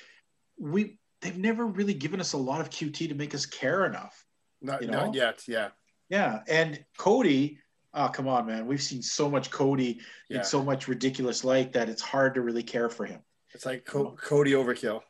[0.58, 4.24] we they've never really given us a lot of QT to make us care enough.
[4.60, 5.06] Not, you know?
[5.06, 5.68] not yet, yeah.
[6.10, 7.58] Yeah, and Cody
[7.94, 8.66] oh come on man.
[8.66, 10.38] We've seen so much cody yeah.
[10.38, 13.20] and so much ridiculous like that it's hard to really care for him.
[13.52, 15.00] It's like Co- cody overkill.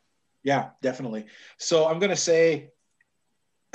[0.43, 1.25] Yeah definitely.
[1.57, 2.69] So i'm going to say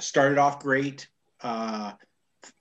[0.00, 1.08] started off great
[1.42, 1.92] uh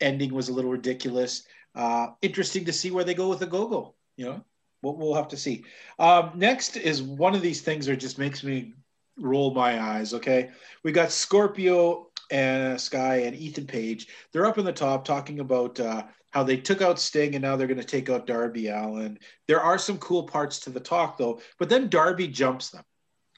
[0.01, 1.43] ending was a little ridiculous.
[1.73, 4.41] Uh interesting to see where they go with the go-go you know?
[4.81, 5.65] We'll, we'll have to see.
[5.99, 8.73] Um next is one of these things that just makes me
[9.17, 10.51] roll my eyes okay?
[10.83, 14.07] We got scorpio and Sky and Ethan Page.
[14.31, 17.55] They're up in the top talking about uh, how they took out Sting and now
[17.55, 19.17] they're going to take out Darby Allin.
[19.47, 22.83] There are some cool parts to the talk though, but then Darby jumps them.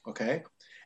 [0.06, 0.42] Okay.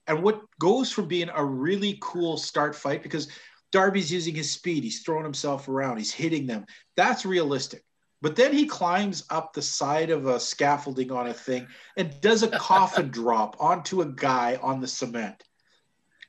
[0.06, 3.28] And what goes from being a really cool start fight because
[3.70, 6.66] Darby's using his speed, he's throwing himself around, he's hitting them.
[6.96, 7.82] That's realistic.
[8.20, 12.42] But then he climbs up the side of a scaffolding on a thing and does
[12.42, 15.42] a coffin drop onto a guy on the cement.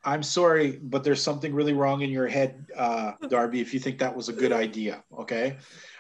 [0.06, 4.00] I'm sorry, but there's something really wrong in your head, uh, Darby, if you think
[4.00, 5.04] that was a good idea.
[5.18, 5.58] Okay.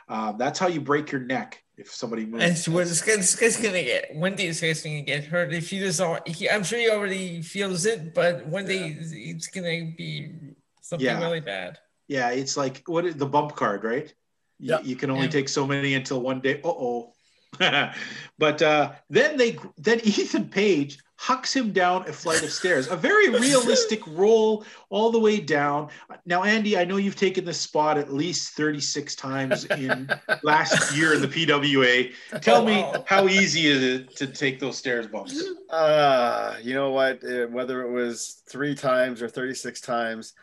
[0.10, 2.44] Um, that's how you break your neck if somebody moves.
[2.44, 4.48] And so this, guy, this guy's gonna get one day.
[4.48, 5.54] This guy's gonna get hurt.
[5.54, 9.32] If he doesn't, he, I'm sure he already feels it, but one day yeah.
[9.34, 10.34] it's gonna be
[10.82, 11.20] something yeah.
[11.20, 11.80] really bad.
[12.08, 14.14] Yeah, it's like what is the bump card, right?
[14.60, 15.32] Yeah, you, you can only yeah.
[15.32, 16.62] take so many until one day.
[16.64, 17.14] Uh oh.
[18.38, 22.88] but uh, then they then Ethan Page hucks him down a flight of stairs.
[22.88, 25.90] A very realistic roll all the way down.
[26.26, 30.10] Now, Andy, I know you've taken this spot at least 36 times in
[30.44, 32.12] last year in the PWA.
[32.42, 35.42] Tell me how easy is it to take those stairs bumps?
[35.70, 37.24] Uh, you know what?
[37.24, 40.34] Uh, whether it was three times or 36 times,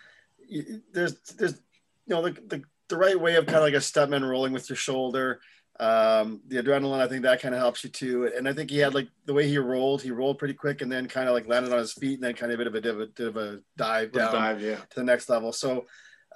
[0.92, 1.60] there's, there's,
[2.06, 4.68] you know, the, the, the right way of kind of like a stuntman rolling with
[4.68, 5.40] your shoulder
[5.80, 8.30] um, the adrenaline, I think that kind of helps you too.
[8.36, 10.92] And I think he had like the way he rolled, he rolled pretty quick and
[10.92, 12.74] then kind of like landed on his feet and then kind of a bit of
[12.74, 14.76] a, bit of a, bit of a dive down dive, yeah.
[14.76, 15.54] to the next level.
[15.54, 15.86] So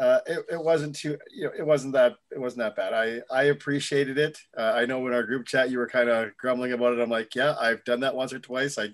[0.00, 2.94] uh, it, it wasn't too, you know, it wasn't that, it wasn't that bad.
[2.94, 4.38] I, I appreciated it.
[4.56, 7.00] Uh, I know in our group chat, you were kind of grumbling about it.
[7.00, 8.78] I'm like, yeah, I've done that once or twice.
[8.78, 8.88] I,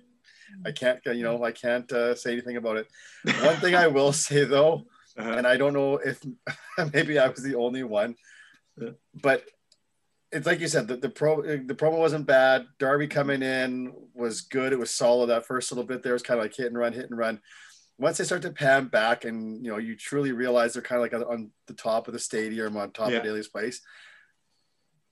[0.66, 2.88] I can't, you know, I can't uh, say anything about it.
[3.44, 4.82] One thing I will say though,
[5.16, 5.30] uh-huh.
[5.30, 6.20] and I don't know if
[6.92, 8.16] maybe I was the only one,
[9.14, 9.44] but
[10.33, 12.66] it's like you said, the, the pro the promo wasn't bad.
[12.78, 14.72] Darby coming in was good.
[14.72, 15.28] It was solid.
[15.28, 17.41] That first little bit there was kind of like hit and run, hit and run.
[17.99, 21.12] Once they start to pan back, and you know, you truly realize they're kind of
[21.12, 23.16] like on the top of the stadium, on top yeah.
[23.16, 23.81] of Daily's place.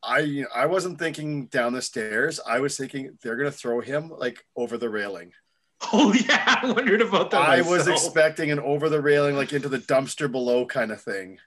[0.03, 2.39] I you know, I wasn't thinking down the stairs.
[2.47, 5.33] I was thinking they're gonna throw him like over the railing.
[5.93, 7.41] Oh yeah, I wondered about that.
[7.41, 7.69] I myself.
[7.69, 11.39] was expecting an over the railing, like into the dumpster below kind of thing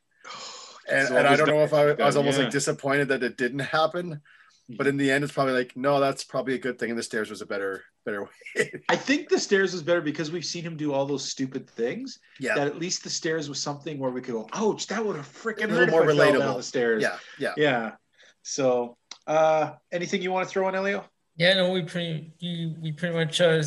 [0.92, 2.46] and, and I don't know if I, I was almost yeah.
[2.46, 4.22] like disappointed that it didn't happen,
[4.70, 6.90] but in the end, it's probably like, no, that's probably a good thing.
[6.90, 8.72] And the stairs was a better, better way.
[8.90, 12.20] I think the stairs was better because we've seen him do all those stupid things.
[12.40, 12.56] Yeah.
[12.56, 15.28] That at least the stairs was something where we could go, ouch, that would have
[15.28, 16.40] freaking hurt more relatable.
[16.40, 17.04] down the stairs.
[17.04, 17.18] Yeah.
[17.40, 17.54] Yeah.
[17.58, 17.92] Yeah.
[18.44, 21.06] So, uh, anything you want to throw in, Elio?
[21.38, 23.64] Yeah, no, we pretty we, we pretty much uh,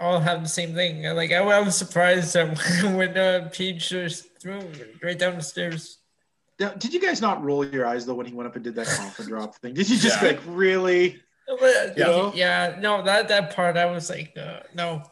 [0.00, 1.04] all have the same thing.
[1.14, 2.58] Like I, I was surprised that
[2.96, 4.60] when uh, Page just threw
[5.02, 5.99] right down the stairs.
[6.60, 8.74] Now, did you guys not roll your eyes though when he went up and did
[8.74, 9.72] that coffin drop thing?
[9.72, 10.28] Did you just yeah.
[10.28, 11.18] like really?
[11.58, 12.30] But, yeah.
[12.34, 15.02] yeah, no, that that part I was like, uh, no.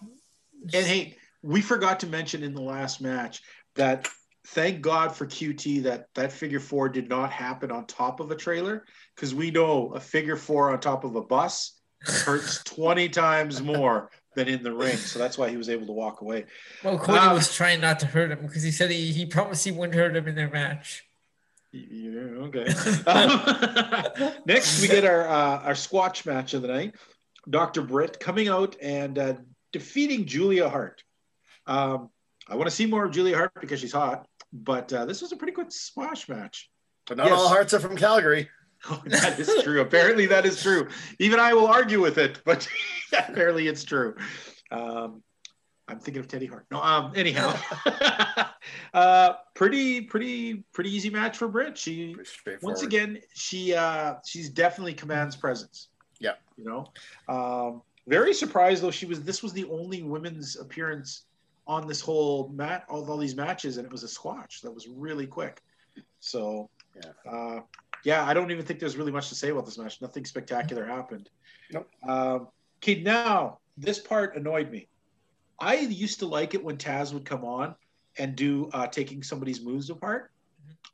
[0.75, 3.41] And hey, we forgot to mention in the last match
[3.77, 4.07] that
[4.49, 8.37] thank God for QT that that figure four did not happen on top of a
[8.37, 8.85] trailer
[9.17, 14.11] because we know a figure four on top of a bus hurts 20 times more
[14.37, 14.97] than in the ring.
[14.97, 16.45] So that's why he was able to walk away.
[16.85, 19.65] Well, Cody um, was trying not to hurt him because he said he, he promised
[19.65, 21.08] he wouldn't hurt him in their match.
[21.73, 22.67] Yeah, okay.
[23.07, 26.95] um, next, we get our uh, our squash match of the night.
[27.49, 27.83] Dr.
[27.83, 29.35] Britt coming out and uh,
[29.73, 31.03] defeating Julia Hart.
[31.67, 32.11] Um,
[32.49, 35.33] I want to see more of Julia Hart because she's hot, but uh, this was
[35.33, 36.71] a pretty good squash match.
[37.07, 37.39] But not yes.
[37.39, 38.49] all hearts are from Calgary.
[38.89, 39.81] Oh, that is true.
[39.81, 40.87] apparently, that is true.
[41.19, 42.69] Even I will argue with it, but
[43.13, 44.15] apparently, it's true.
[44.71, 45.25] Um,
[45.89, 46.67] I'm thinking of Teddy Hart.
[46.71, 47.55] No, um, anyhow,
[48.95, 51.77] uh, pretty, pretty, pretty easy match for Britt.
[51.79, 52.17] She
[52.63, 55.89] once again, she uh, she's definitely commands presence.
[56.21, 56.87] Yeah, you know,
[57.29, 58.91] um, very surprised though.
[58.91, 61.25] She was this was the only women's appearance
[61.67, 64.89] on this whole mat, all, all these matches, and it was a squash that was
[64.89, 65.63] really quick.
[66.21, 67.61] So, yeah, uh,
[68.05, 70.01] yeah, I don't even think there's really much to say about this match.
[70.01, 71.29] Nothing spectacular happened.
[71.71, 71.89] Nope.
[72.09, 72.49] Um,
[72.83, 74.89] okay, now this part annoyed me
[75.61, 77.75] I used to like it when Taz would come on
[78.19, 80.31] and do uh, taking somebody's moves apart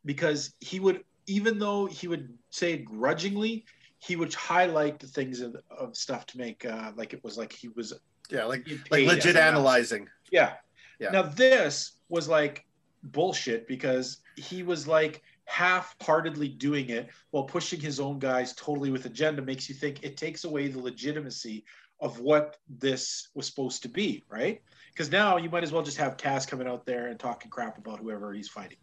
[0.05, 3.65] because he would, even though he would say grudgingly,
[3.99, 7.53] he would highlight the things of, of stuff to make uh, like it was like
[7.53, 7.95] he was
[8.31, 10.09] yeah like like legit analyzing.
[10.31, 10.55] Yeah.
[10.99, 11.11] Yeah.
[11.11, 12.67] Now this was like
[13.03, 19.05] bullshit because he was like half-heartedly doing it while pushing his own guys totally with
[19.05, 21.65] agenda makes you think it takes away the legitimacy
[22.05, 24.61] of what this was supposed to be, right?
[24.93, 27.79] Because now you might as well just have Taz coming out there and talking crap
[27.79, 28.77] about whoever he's fighting.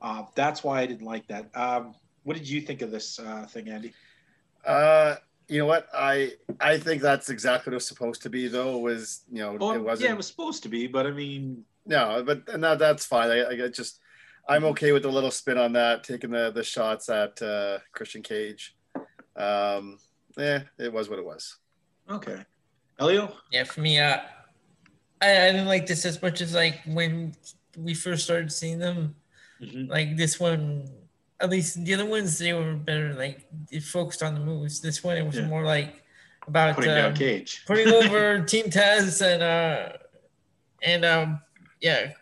[0.00, 1.50] Uh, that's why I didn't like that.
[1.56, 3.92] Um, what did you think of this uh, thing, Andy?
[4.64, 5.16] Uh,
[5.48, 5.88] you know what?
[5.92, 8.78] I I think that's exactly what it was supposed to be, though.
[8.78, 10.08] Was you know well, it wasn't.
[10.08, 13.28] Yeah, it was supposed to be, but I mean, no, but and that that's fine.
[13.28, 13.98] I, I just
[14.48, 18.22] I'm okay with the little spin on that, taking the the shots at uh, Christian
[18.22, 18.76] Cage.
[19.34, 19.98] Um,
[20.38, 21.56] yeah, it was what it was.
[22.08, 22.44] Okay.
[23.02, 23.32] Elio?
[23.50, 24.18] Yeah, for me, uh,
[25.20, 27.34] I, I didn't like this as much as like when
[27.76, 29.16] we first started seeing them.
[29.60, 29.90] Mm-hmm.
[29.90, 30.88] Like this one,
[31.40, 33.14] at least the other ones, they were better.
[33.14, 34.80] Like it focused on the moves.
[34.80, 35.46] This one, it was yeah.
[35.46, 36.02] more like
[36.46, 39.96] about putting um, down Cage, putting over Team Taz, and uh,
[40.82, 41.40] and um,
[41.80, 42.12] yeah.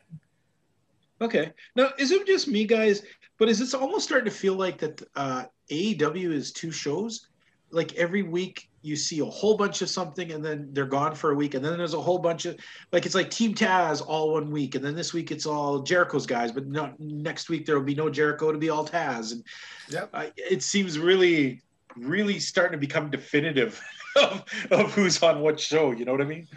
[1.20, 1.52] Okay.
[1.76, 3.02] Now, is it just me, guys?
[3.38, 7.28] But is this almost starting to feel like that uh, AEW is two shows?
[7.70, 11.32] Like every week you see a whole bunch of something and then they're gone for
[11.32, 12.56] a week and then there's a whole bunch of
[12.92, 16.26] like it's like team taz all one week and then this week it's all jericho's
[16.26, 19.44] guys but not next week there will be no jericho to be all taz and
[19.90, 21.60] yeah uh, it seems really
[21.96, 23.80] really starting to become definitive
[24.16, 25.92] of, of who's on what show.
[25.92, 26.48] You know what I mean?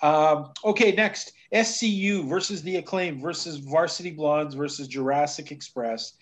[0.00, 6.14] Um, okay, next SCU versus the Acclaim versus Varsity Blondes versus Jurassic Express.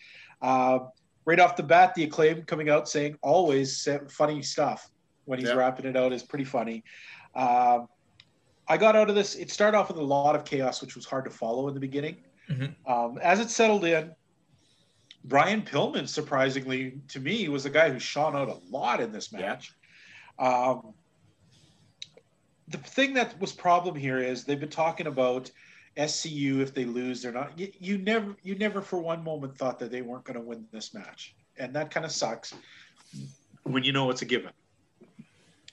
[0.43, 0.81] Uh,
[1.25, 4.91] right off the bat, the Acclaim coming out saying always funny stuff
[5.25, 5.55] when he's yeah.
[5.55, 6.85] rapping it out is pretty funny.
[7.35, 7.89] Um,
[8.69, 9.35] I got out of this.
[9.35, 11.81] It started off with a lot of chaos, which was hard to follow in the
[11.81, 12.17] beginning.
[12.49, 12.91] Mm-hmm.
[12.91, 14.15] Um, as it settled in,
[15.25, 19.33] Brian Pillman, surprisingly to me, was the guy who shone out a lot in this
[19.33, 19.75] match.
[20.41, 20.47] Yeah.
[20.47, 20.95] Um,
[22.69, 25.51] the thing that was problem here is they've been talking about
[25.97, 27.59] SCU if they lose, they're not.
[27.59, 30.65] You, you never, you never for one moment thought that they weren't going to win
[30.73, 32.55] this match, and that kind of sucks
[33.65, 34.53] when you know it's a given.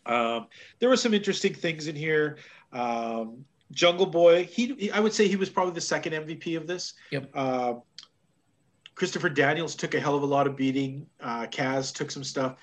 [0.07, 0.47] Um,
[0.79, 2.37] there were some interesting things in here.
[2.73, 6.93] Um, Jungle Boy, he, I would say he was probably the second MVP of this.
[7.11, 7.29] Yep.
[7.33, 7.73] Uh,
[8.95, 11.05] Christopher Daniels took a hell of a lot of beating.
[11.21, 12.55] Uh, Kaz took some stuff.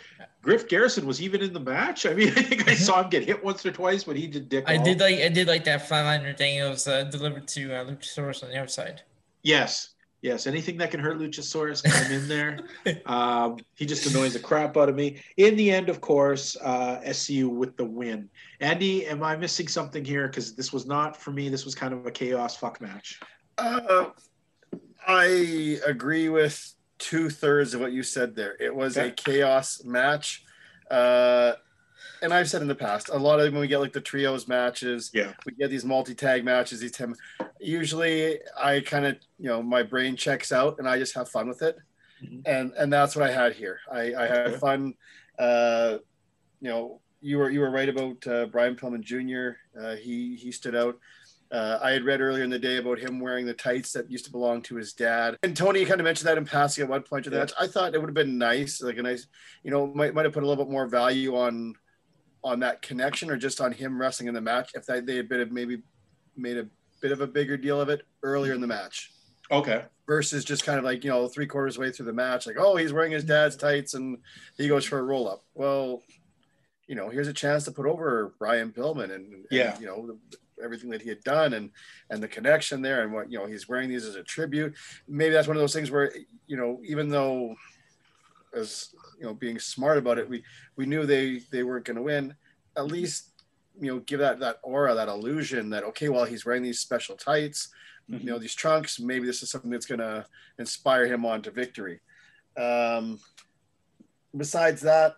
[0.42, 2.06] Griff Garrison was even in the match.
[2.06, 4.48] I mean, I think I saw him get hit once or twice, but he did
[4.48, 4.64] dick.
[4.66, 6.58] I did like I did like that flatliner thing.
[6.58, 9.02] It was uh, delivered to uh, Luchasaurus on the outside.
[9.42, 9.93] Yes,
[10.24, 10.46] yes.
[10.46, 12.58] Anything that can hurt Luchasaurus, I'm in there.
[13.06, 15.22] um, he just annoys the crap out of me.
[15.36, 18.30] In the end, of course, uh, SCU with the win.
[18.60, 20.26] Andy, am I missing something here?
[20.26, 21.48] Because this was not for me.
[21.50, 23.20] This was kind of a chaos fuck match.
[23.58, 24.06] Uh,
[25.06, 28.56] I agree with two thirds of what you said there.
[28.58, 30.44] It was a chaos match.
[30.90, 31.52] Uh,
[32.22, 34.48] and I've said in the past, a lot of when we get like the trios
[34.48, 36.80] matches, yeah, we get these multi tag matches.
[36.80, 37.14] These ten,
[37.60, 41.48] usually I kind of you know my brain checks out and I just have fun
[41.48, 41.76] with it,
[42.22, 42.40] mm-hmm.
[42.46, 43.80] and and that's what I had here.
[43.90, 44.94] I, I had fun.
[45.38, 45.98] Uh,
[46.60, 49.58] you know, you were you were right about uh, Brian Pillman Jr.
[49.78, 50.98] Uh, he he stood out.
[51.50, 54.24] Uh, I had read earlier in the day about him wearing the tights that used
[54.24, 55.36] to belong to his dad.
[55.44, 57.52] And Tony kind of mentioned that in passing at one point to that.
[57.60, 59.28] I thought it would have been nice, like a nice,
[59.62, 61.74] you know, might, might have put a little bit more value on
[62.44, 65.28] on that connection or just on him wrestling in the match if that, they had
[65.28, 65.82] been maybe
[66.36, 66.66] made a
[67.00, 69.10] bit of a bigger deal of it earlier in the match.
[69.50, 69.84] Okay.
[70.06, 72.76] Versus just kind of like, you know, three quarters way through the match, like, oh,
[72.76, 74.18] he's wearing his dad's tights and
[74.56, 75.44] he goes for a roll up.
[75.54, 76.02] Well,
[76.86, 80.18] you know, here's a chance to put over Brian Pillman and, and yeah, you know,
[80.62, 81.70] everything that he had done and
[82.10, 84.72] and the connection there and what you know he's wearing these as a tribute
[85.08, 86.12] maybe that's one of those things where
[86.46, 87.54] you know even though
[88.54, 90.42] as you know being smart about it we
[90.76, 92.34] we knew they they weren't going to win
[92.76, 93.30] at least
[93.80, 97.16] you know give that that aura that illusion that okay well he's wearing these special
[97.16, 97.68] tights
[98.10, 98.24] mm-hmm.
[98.26, 100.24] you know these trunks maybe this is something that's going to
[100.58, 102.00] inspire him on to victory
[102.56, 103.18] um
[104.36, 105.16] besides that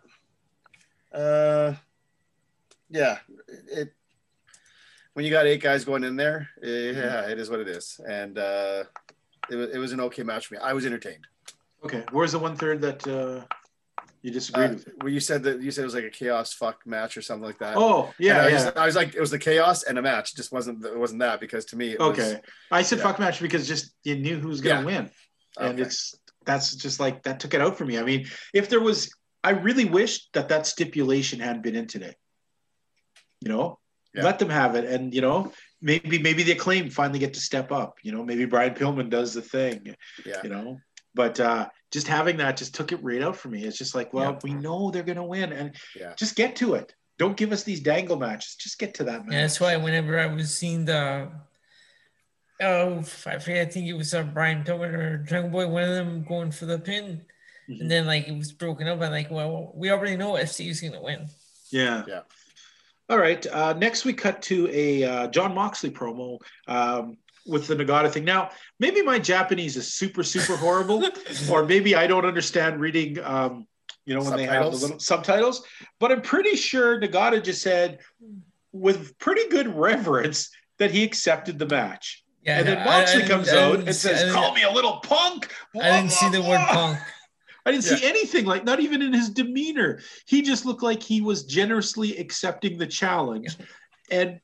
[1.12, 1.74] uh
[2.90, 3.18] yeah
[3.68, 3.92] it
[5.16, 7.99] when you got eight guys going in there, eh, yeah, it is what it is.
[8.07, 8.84] And uh,
[9.51, 10.61] it, was, it was an okay match for me.
[10.62, 11.26] I was entertained.
[11.82, 12.05] Okay.
[12.12, 13.47] Where's the one third that uh,
[14.23, 14.89] you disagreed uh, with?
[15.01, 17.47] Where you said that you said it was like a chaos fuck match or something
[17.47, 17.77] like that.
[17.77, 18.43] Oh, yeah.
[18.43, 18.55] I, yeah.
[18.55, 20.33] Was, I, was, like, it was the chaos and a match.
[20.33, 22.35] It just wasn't, it wasn't that because to me, okay.
[22.35, 22.41] Was,
[22.71, 23.05] I said yeah.
[23.05, 24.99] fuck match because just you knew who was going to yeah.
[25.01, 25.11] win.
[25.59, 25.83] And okay.
[25.83, 26.14] it's,
[26.45, 27.99] that's just like, that took it out for me.
[27.99, 29.11] I mean, if there was,
[29.43, 32.14] I really wish that that stipulation hadn't been in today.
[33.43, 33.79] You know,
[34.14, 34.25] yeah.
[34.25, 34.87] let them have it.
[34.87, 35.53] And you know,
[35.83, 37.99] maybe maybe the acclaim finally get to step up.
[38.03, 39.95] You know, maybe Brian Pillman does the thing.
[40.25, 40.41] Yeah.
[40.43, 40.79] You know,
[41.17, 43.64] but uh, just having that just took it right out for me.
[43.64, 44.39] It's just like, well, yeah.
[44.45, 46.12] we know they're gonna win, and yeah.
[46.17, 46.95] just get to it.
[47.19, 48.55] Don't give us these dangle matches.
[48.57, 49.33] Just get to that match.
[49.33, 51.33] Yeah, that's why whenever I was seeing the
[52.61, 55.95] oh, I forget, I think it was uh, Brian Pillman or Jungle Boy, one of
[55.95, 57.23] them going for the pin,
[57.69, 57.81] mm-hmm.
[57.81, 59.01] and then like it was broken up.
[59.01, 61.27] I'm like, well, we already know FC is gonna win.
[61.73, 62.05] Yeah.
[62.07, 62.21] Yeah.
[63.09, 63.45] All right.
[63.47, 68.24] Uh, next, we cut to a uh, Jon Moxley promo um, with the Nagata thing.
[68.24, 71.03] Now, maybe my Japanese is super, super horrible,
[71.51, 73.18] or maybe I don't understand reading.
[73.22, 73.66] Um,
[74.05, 74.49] you know, when subtitles.
[74.49, 75.64] they have the little subtitles,
[75.99, 77.99] but I'm pretty sure Nagata just said,
[78.72, 82.22] with pretty good reverence, that he accepted the match.
[82.42, 86.12] Yeah, and then Moxley comes out and says, "Call me a little punk." I didn't
[86.12, 86.99] see the word punk.
[87.64, 87.97] I didn't yeah.
[87.97, 89.99] see anything like, not even in his demeanor.
[90.26, 93.57] He just looked like he was generously accepting the challenge.
[94.09, 94.40] And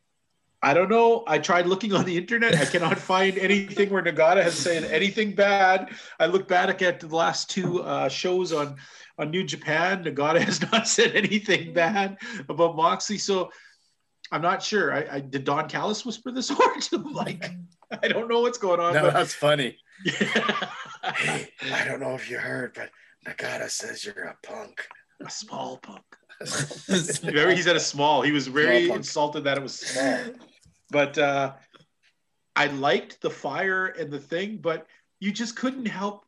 [0.65, 1.25] I don't know.
[1.27, 2.55] I tried looking on the internet.
[2.55, 5.91] I cannot find anything where Nagata has said anything bad.
[6.21, 8.77] I looked back at the last two uh, shows on
[9.19, 10.05] on New Japan.
[10.05, 12.17] Nagata has not said anything bad
[12.49, 13.19] about Moxley.
[13.19, 13.51] So
[14.31, 14.95] I'm not sure.
[14.95, 16.51] I, I did Don Callis whisper this
[16.93, 17.51] or like
[18.03, 18.95] I don't know what's going on.
[18.95, 19.77] No, but, that's funny.
[20.05, 20.69] Yeah.
[21.17, 22.91] hey, I don't know if you heard, but
[23.27, 24.87] Nagata says you're a punk.
[25.25, 26.03] A small punk.
[27.23, 28.23] Remember, he said a small.
[28.23, 30.19] He was very insulted that it was small.
[30.93, 31.55] But uh,
[32.55, 34.87] I liked the fire and the thing, but
[35.19, 36.25] you just couldn't help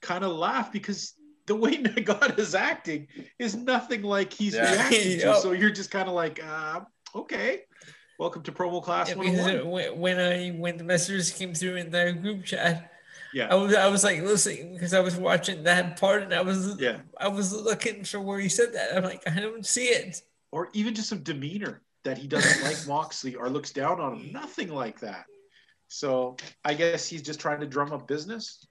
[0.00, 1.14] kind of laugh because
[1.46, 3.06] the way Nagata is acting
[3.38, 4.72] is nothing like he's yeah.
[4.72, 5.36] reacting to.
[5.36, 6.80] So you're just kind of like, uh,
[7.14, 7.62] okay,
[8.18, 9.10] welcome to promo class.
[9.10, 12.92] Yeah, when I when the messages came through in the group chat,
[13.34, 16.40] yeah, I was I was like listening because I was watching that part and I
[16.40, 18.96] was yeah I was looking for where he said that.
[18.96, 20.22] I'm like, I don't see it.
[20.52, 24.32] Or even just some demeanor that he doesn't like Moxley or looks down on him.
[24.32, 25.26] Nothing like that.
[25.88, 28.66] So I guess he's just trying to drum up business.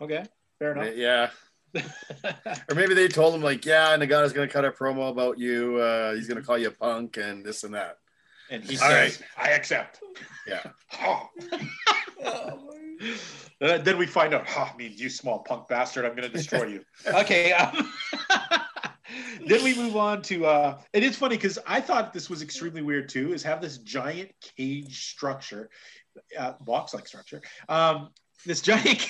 [0.00, 0.24] Okay,
[0.58, 0.96] fair enough.
[0.96, 1.30] Yeah.
[1.74, 5.76] or maybe they told him like, yeah, Nagata's gonna cut a promo about you.
[5.76, 7.98] Uh, he's gonna call you a punk and this and that.
[8.50, 9.50] And he All says, right.
[9.50, 10.00] "I accept."
[10.46, 10.62] Yeah.
[12.20, 12.58] Oh.
[13.60, 16.04] uh, then we find out, "Ha, oh, means you small punk bastard.
[16.04, 17.52] I'm gonna destroy you." okay.
[17.52, 17.92] Um,
[19.46, 22.82] then we move on to uh and it's funny because i thought this was extremely
[22.82, 25.70] weird too is have this giant cage structure
[26.38, 28.08] uh, box like structure um
[28.44, 29.08] this giant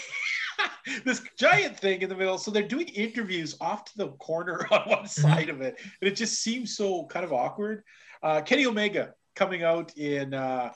[1.04, 4.80] this giant thing in the middle so they're doing interviews off to the corner on
[4.88, 5.06] one mm-hmm.
[5.06, 7.82] side of it and it just seems so kind of awkward
[8.22, 10.70] uh kenny omega coming out in uh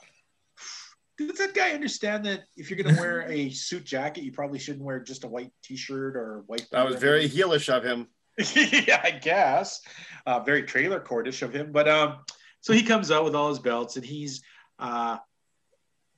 [1.17, 4.59] does that guy understand that if you're going to wear a suit jacket, you probably
[4.59, 6.65] shouldn't wear just a white T-shirt or white?
[6.71, 8.07] That was very heelish of him.
[8.55, 9.81] yeah, I guess.
[10.25, 11.71] Uh, very trailer courtish of him.
[11.71, 12.17] But um,
[12.61, 14.41] so he comes out with all his belts and he's
[14.79, 15.17] uh,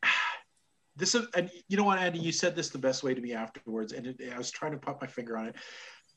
[0.95, 3.33] this is, and you know what, Andy, you said this the best way to me
[3.33, 5.55] afterwards, and it, I was trying to put my finger on it.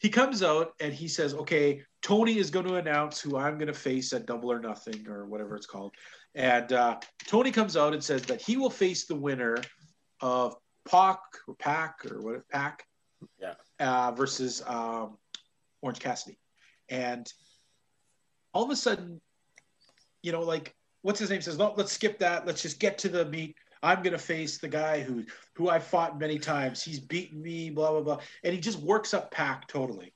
[0.00, 3.66] He comes out and he says, "Okay, Tony is going to announce who I'm going
[3.66, 5.94] to face at Double or Nothing or whatever it's called."
[6.34, 9.56] And uh, Tony comes out and says that he will face the winner
[10.20, 10.54] of
[10.88, 11.18] Pac
[11.48, 12.84] or Pac or what Pac,
[13.40, 15.18] yeah, uh, versus um,
[15.82, 16.38] Orange Cassidy.
[16.88, 17.30] And
[18.52, 19.20] all of a sudden,
[20.22, 22.46] you know, like what's his name says, no, let's skip that.
[22.46, 23.56] Let's just get to the meat.
[23.82, 25.24] I'm gonna face the guy who
[25.54, 26.82] who I fought many times.
[26.82, 30.12] He's beaten me, blah blah blah, and he just works up Pac totally.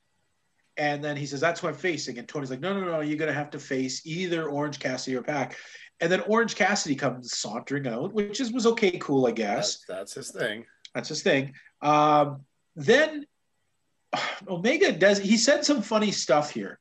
[0.77, 3.19] And then he says, "That's who I'm facing." And Tony's like, "No, no, no, you're
[3.19, 5.57] gonna have to face either Orange Cassidy or Pac."
[6.01, 9.85] And then Orange Cassidy comes sauntering out, which is was okay, cool, I guess.
[9.87, 10.65] That's, that's his thing.
[10.95, 11.55] That's his thing.
[11.83, 12.45] Um,
[12.75, 13.27] then
[14.49, 15.19] Omega does.
[15.19, 16.79] He said some funny stuff here.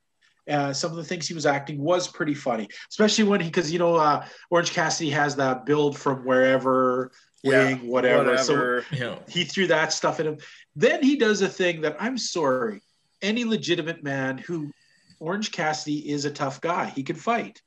[0.50, 3.72] Uh, some of the things he was acting was pretty funny, especially when he, because
[3.72, 7.12] you know, uh, Orange Cassidy has that build from wherever,
[7.44, 8.32] wing, yeah, whatever.
[8.32, 8.82] whatever.
[8.90, 9.20] So yeah.
[9.30, 10.38] he threw that stuff at him.
[10.76, 12.82] Then he does a thing that I'm sorry,
[13.22, 14.72] any legitimate man who
[15.20, 16.88] Orange Cassidy is a tough guy.
[16.88, 17.62] He can fight,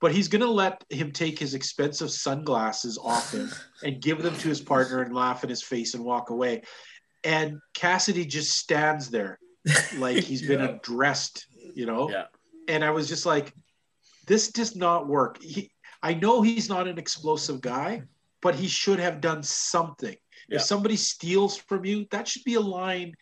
[0.00, 3.50] but he's going to let him take his expensive sunglasses off him
[3.82, 6.62] and give them to his partner and laugh in his face and walk away
[7.24, 9.38] and Cassidy just stands there
[9.96, 12.10] like he's been addressed, you know?
[12.10, 12.24] Yeah.
[12.68, 13.52] And I was just like,
[14.26, 15.40] this does not work.
[15.42, 15.70] He,
[16.02, 18.02] I know he's not an explosive guy,
[18.40, 20.16] but he should have done something.
[20.48, 20.56] Yeah.
[20.56, 23.14] If somebody steals from you, that should be a line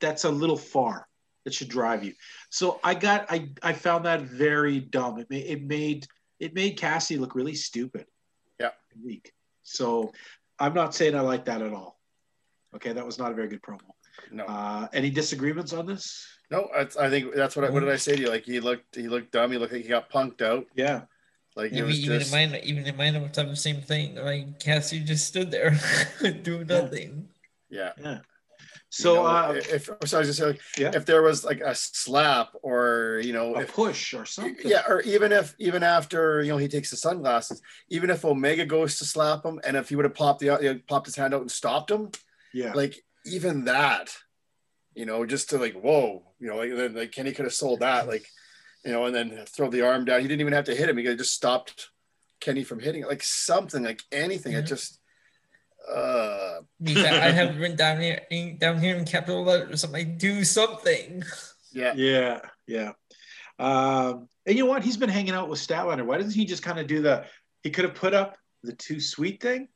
[0.00, 1.06] that's a little far
[1.44, 2.12] that should drive you.
[2.50, 5.18] So I got, I, I found that very dumb.
[5.18, 6.06] It made, it made,
[6.38, 8.06] it made Cassie look really stupid.
[8.58, 8.70] Yeah.
[9.02, 9.32] Weak.
[9.62, 10.12] So
[10.58, 11.99] I'm not saying I like that at all.
[12.74, 13.80] Okay, that was not a very good promo.
[14.30, 14.44] No.
[14.44, 16.26] Uh, any disagreements on this?
[16.50, 17.64] No, I think that's what.
[17.64, 18.28] I, what did I say to you?
[18.28, 19.52] Like he looked, he looked dumb.
[19.52, 20.66] He looked like he got punked out.
[20.74, 21.02] Yeah.
[21.56, 22.34] Like even, even just...
[22.34, 24.16] in my even in my notes, the same thing.
[24.16, 25.78] Like Cassie just stood there
[26.42, 27.28] doing nothing.
[27.68, 27.92] Yeah.
[28.00, 28.18] Yeah.
[28.92, 30.90] So, you know, uh, if so, I was just saying, yeah.
[30.92, 34.82] if there was like a slap or you know, a if, push or something, yeah,
[34.88, 38.98] or even if even after you know he takes the sunglasses, even if Omega goes
[38.98, 41.34] to slap him, and if he would have popped the you know, popped his hand
[41.34, 42.10] out and stopped him,
[42.52, 42.72] yeah.
[42.72, 42.96] Like
[43.26, 44.14] even that,
[44.94, 47.80] you know, just to like, whoa, you know, like then like Kenny could have sold
[47.80, 48.26] that, like,
[48.84, 50.20] you know, and then throw the arm down.
[50.20, 50.96] He didn't even have to hit him.
[50.96, 51.90] He could just stopped
[52.40, 53.08] Kenny from hitting it.
[53.08, 54.52] Like something, like anything.
[54.52, 54.64] Mm-hmm.
[54.64, 55.00] It just
[55.90, 58.20] uh I have written down here
[58.58, 59.84] down here in capital letters.
[59.84, 61.22] I'm like, do something.
[61.72, 61.94] Yeah.
[61.94, 62.40] Yeah.
[62.66, 62.92] Yeah.
[63.58, 64.82] Um, and you know what?
[64.82, 66.04] He's been hanging out with Statlander.
[66.04, 67.26] Why doesn't he just kind of do the
[67.62, 69.68] he could have put up the too sweet thing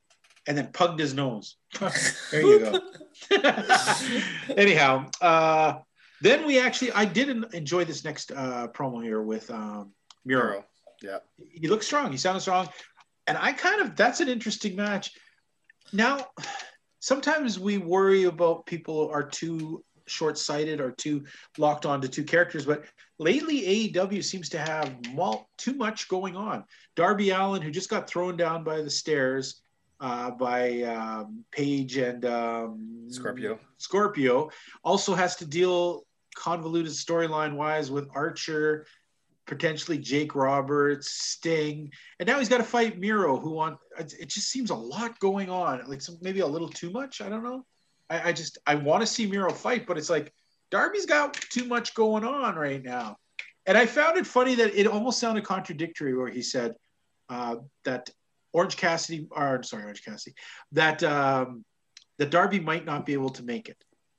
[0.47, 1.57] and then pugged his nose.
[2.31, 2.81] there you go.
[4.57, 5.79] Anyhow, uh,
[6.21, 9.93] then we actually, I did enjoy this next uh, promo here with um,
[10.25, 10.65] Miro.
[11.03, 11.19] Yeah.
[11.51, 12.11] He looks strong.
[12.11, 12.69] He sounded strong.
[13.27, 15.13] And I kind of, that's an interesting match.
[15.93, 16.27] Now,
[17.01, 21.25] sometimes we worry about people are too short sighted or too
[21.57, 22.85] locked on to two characters, but
[23.19, 24.95] lately AEW seems to have
[25.57, 26.65] too much going on.
[26.97, 29.63] Darby Allin, who just got thrown down by the stairs,
[30.01, 33.59] uh, by um, Page and um, Scorpio.
[33.79, 34.51] Scorpio
[34.83, 38.87] also has to deal convoluted storyline wise with Archer,
[39.47, 43.79] potentially Jake Roberts, Sting, and now he's got to fight Miro, who want.
[43.99, 47.21] It just seems a lot going on, like some, maybe a little too much.
[47.21, 47.65] I don't know.
[48.11, 50.33] I, I just I want to see Miro fight, but it's like
[50.71, 53.17] Darby's got too much going on right now.
[53.67, 56.75] And I found it funny that it almost sounded contradictory where he said
[57.29, 58.11] uh, that
[58.55, 60.35] Orange Cassidy, or sorry, Orange Cassidy,
[60.73, 61.65] that um,
[62.19, 63.77] that Darby might not be able to make it,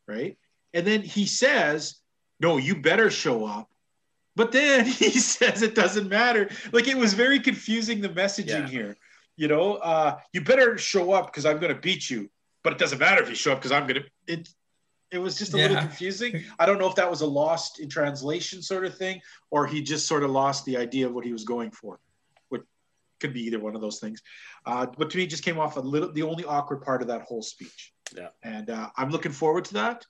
[0.08, 0.38] right?
[0.74, 1.96] And then he says,
[2.40, 3.70] "No, you better show up."
[4.36, 6.50] But then he says it doesn't matter.
[6.74, 8.68] Like it was very confusing the messaging yeah.
[8.68, 8.98] here.
[9.38, 12.30] You know, uh, you better show up because I'm going to beat you.
[12.64, 14.34] But it doesn't matter if you show up because I'm going to.
[14.34, 14.50] It
[15.12, 15.68] it was just a yeah.
[15.68, 16.44] little confusing.
[16.60, 19.82] I don't know if that was a lost in translation sort of thing, or he
[19.82, 22.00] just sort of lost the idea of what he was going for.
[23.26, 24.22] Which could be either one of those things.
[24.66, 26.12] Uh, but to me, it just came off a little.
[26.12, 27.94] The only awkward part of that whole speech.
[28.16, 28.30] Yeah.
[28.44, 30.06] And uh, I'm looking forward to that.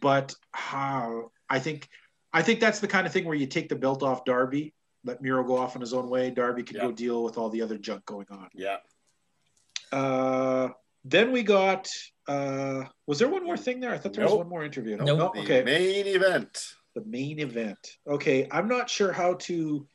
[0.00, 1.88] But how I think
[2.32, 5.22] I think that's the kind of thing where you take the belt off Darby, let
[5.22, 6.30] Miro go off on his own way.
[6.30, 6.82] Darby can yeah.
[6.82, 8.48] go deal with all the other junk going on.
[8.54, 8.78] Yeah.
[9.92, 10.70] Uh,
[11.04, 11.88] then we got.
[12.26, 13.92] Uh, was there one more thing there?
[13.92, 14.32] I thought there nope.
[14.32, 14.96] was one more interview.
[14.96, 15.18] No, nope.
[15.18, 15.44] nope.
[15.44, 15.62] okay.
[15.62, 16.64] Main event.
[16.96, 17.78] The main event.
[18.08, 19.86] Okay, I'm not sure how to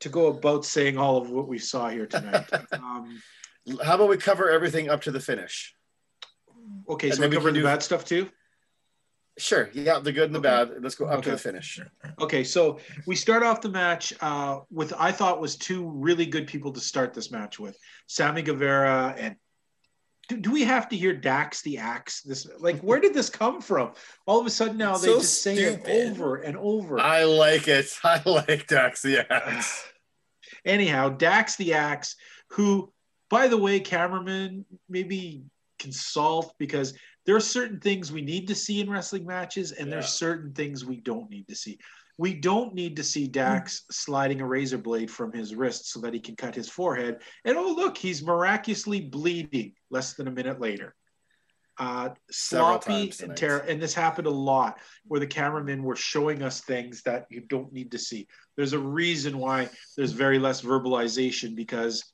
[0.00, 2.48] to go about saying all of what we saw here tonight.
[2.72, 3.22] um,
[3.84, 5.74] how about we cover everything up to the finish?
[6.88, 7.64] Okay, so we cover the do...
[7.64, 8.28] bad stuff too.
[9.38, 9.70] Sure.
[9.72, 10.72] Yeah, the good and the okay.
[10.72, 10.82] bad.
[10.82, 11.22] Let's go up okay.
[11.22, 11.80] to the finish.
[12.20, 16.46] Okay, so we start off the match uh, with I thought was two really good
[16.46, 17.76] people to start this match with,
[18.06, 19.36] Sammy Guevara and.
[20.30, 22.22] Do, do we have to hear Dax the Axe?
[22.22, 23.90] This like where did this come from?
[24.26, 27.00] All of a sudden now they so just say it over and over.
[27.00, 27.92] I like it.
[28.04, 29.84] I like Dax the Axe.
[30.64, 32.14] Anyhow, Dax the Axe,
[32.50, 32.92] who,
[33.28, 35.42] by the way, cameraman, maybe
[35.80, 36.94] consult because
[37.26, 39.94] there are certain things we need to see in wrestling matches, and yeah.
[39.94, 41.76] there's certain things we don't need to see.
[42.18, 46.14] We don't need to see Dax sliding a razor blade from his wrist so that
[46.14, 47.20] he can cut his forehead.
[47.44, 50.94] And oh, look, he's miraculously bleeding less than a minute later.
[51.78, 56.60] Uh, sloppy and terror, and this happened a lot where the cameramen were showing us
[56.60, 58.28] things that you don't need to see.
[58.56, 62.04] There's a reason why there's very less verbalization because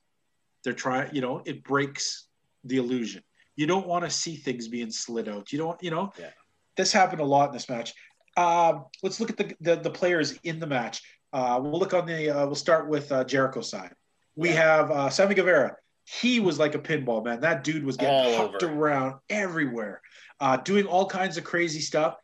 [0.63, 2.29] they're trying, you know, it breaks
[2.63, 3.25] the illusion.
[3.57, 5.53] You don't want to see things being slid out.
[5.53, 6.31] You don't, you know, yeah.
[6.77, 7.93] this happened a lot in this match.
[8.37, 11.03] Um, let's look at the, the, the players in the match.
[11.33, 12.31] Uh, we'll look on the.
[12.31, 13.93] Uh, we'll start with uh, Jericho side.
[14.37, 14.55] We yeah.
[14.55, 15.77] have uh, Sammy Guevara.
[16.09, 17.41] He was like a pinball man.
[17.41, 20.01] That dude was getting hopped around everywhere,
[20.39, 22.17] uh, doing all kinds of crazy stuff.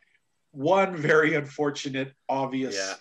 [0.53, 2.95] One very unfortunate, obvious yeah.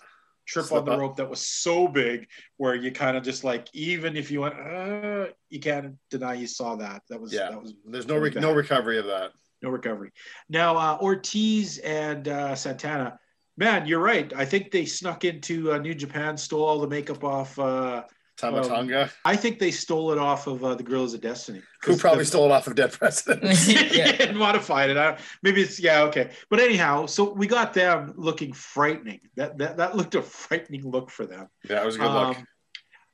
[0.47, 0.99] trip Slip on the up.
[0.99, 2.27] rope that was so big
[2.57, 6.47] where you kind of just like even if you went uh, you can't deny you
[6.47, 7.03] saw that.
[7.09, 7.51] That was yeah.
[7.51, 9.33] that was there's no re- no recovery of that.
[9.61, 10.11] No recovery.
[10.49, 13.19] Now uh, ortiz and uh, santana
[13.55, 14.33] man you're right.
[14.35, 17.59] I think they snuck into uh, new japan stole all the makeup off
[18.37, 19.03] Tama Tonga.
[19.03, 21.61] Um, I think they stole it off of uh, the Guerrillas of Destiny.
[21.83, 24.11] Who probably stole it off of Dead Presidents yeah.
[24.19, 24.97] and modified it.
[24.97, 26.31] I, maybe it's yeah okay.
[26.49, 29.21] But anyhow, so we got them looking frightening.
[29.35, 31.47] That that that looked a frightening look for them.
[31.69, 32.37] Yeah, it was a good um, look.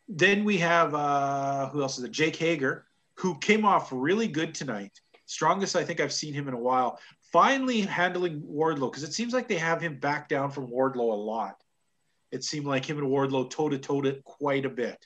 [0.08, 2.12] Then we have uh, who else is it?
[2.12, 5.00] Jake Hager, who came off really good tonight.
[5.26, 7.00] Strongest I think I've seen him in a while.
[7.34, 11.16] Finally handling Wardlow because it seems like they have him back down from Wardlow a
[11.16, 11.62] lot.
[12.32, 14.98] It seemed like him and Wardlow toe to toe it quite a bit.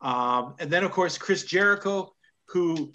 [0.00, 2.12] Um, and then, of course, Chris Jericho,
[2.48, 2.92] who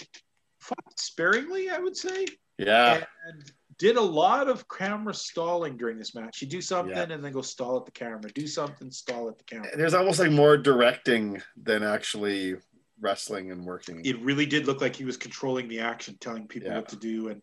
[0.60, 2.28] fought sparingly, I would say.
[2.58, 3.04] Yeah.
[3.28, 6.42] And did a lot of camera stalling during this match.
[6.42, 7.12] You do something yeah.
[7.12, 8.32] and then go stall at the camera.
[8.36, 9.76] Do something, stall at the camera.
[9.76, 12.58] There's almost like more directing than actually
[13.02, 14.02] wrestling and working.
[14.06, 16.78] It really did look like he was controlling the action, telling people yeah.
[16.78, 17.42] what to do and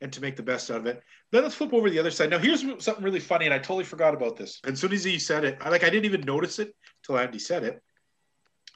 [0.00, 1.02] and to make the best out of it.
[1.32, 2.30] Then let's flip over to the other side.
[2.30, 4.60] Now here's something really funny, and I totally forgot about this.
[4.64, 7.20] And as soon as he said it, I, like I didn't even notice it until
[7.20, 7.82] Andy said it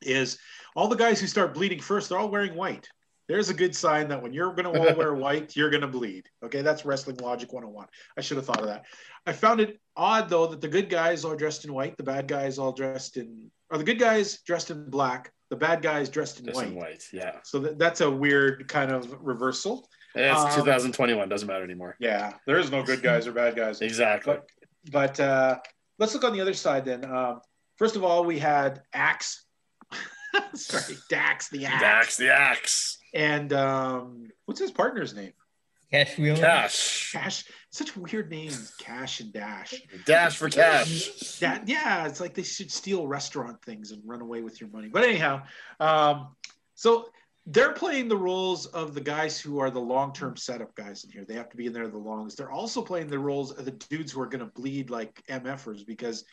[0.03, 0.39] is
[0.77, 2.89] all the guys who start bleeding first, they're all wearing white.
[3.27, 5.89] There's a good sign that when you're going to all wear white, you're going to
[5.89, 6.29] bleed.
[6.45, 7.87] Okay, that's wrestling logic 101.
[8.19, 8.85] I should have thought of that.
[9.27, 12.29] I found it odd though that the good guys all dressed in white, the bad
[12.29, 16.41] guys all dressed in, or the good guys dressed in black, the bad guys dressed
[16.41, 16.69] in Just white.
[16.69, 17.37] In white, yeah.
[17.45, 19.89] So that, that's a weird kind of reversal.
[20.17, 21.29] Yeah, it's um, 2021.
[21.29, 21.97] Doesn't matter anymore.
[22.01, 23.81] Yeah, there is no good guys or bad guys.
[23.81, 24.35] exactly.
[24.35, 24.51] But,
[24.91, 25.59] but uh,
[25.99, 27.05] let's look on the other side then.
[27.05, 27.41] Um,
[27.77, 29.45] first of all, we had Axe
[30.55, 31.81] Sorry, Dax the Axe.
[31.81, 32.99] Dax the Axe.
[33.15, 35.33] And um, what's his partner's name?
[35.95, 36.37] Cash Wheeler.
[36.37, 37.13] Cash.
[37.13, 37.45] Cash.
[37.71, 38.73] Such weird names.
[38.81, 39.81] Cash and Dash.
[40.05, 41.39] Dash for cash.
[41.39, 44.89] That yeah, it's like they should steal restaurant things and run away with your money.
[44.89, 45.45] But anyhow,
[45.79, 46.35] um,
[46.75, 47.11] so
[47.47, 51.25] they're playing the roles of the guys who are the long-term setup guys in here.
[51.25, 52.39] They have to be in there the longest.
[52.39, 55.87] They're also playing the roles of the dudes who are going to bleed like MFers
[55.87, 56.25] because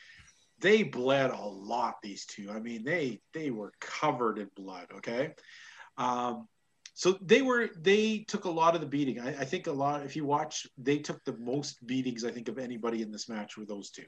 [0.60, 2.02] they bled a lot.
[2.02, 4.88] These two, I mean, they they were covered in blood.
[4.98, 5.34] Okay,
[6.00, 6.48] um,
[6.94, 9.20] so they were they took a lot of the beating.
[9.20, 10.04] I, I, think a lot.
[10.04, 13.58] If you watch, they took the most beatings I think of anybody in this match
[13.58, 14.06] were those two.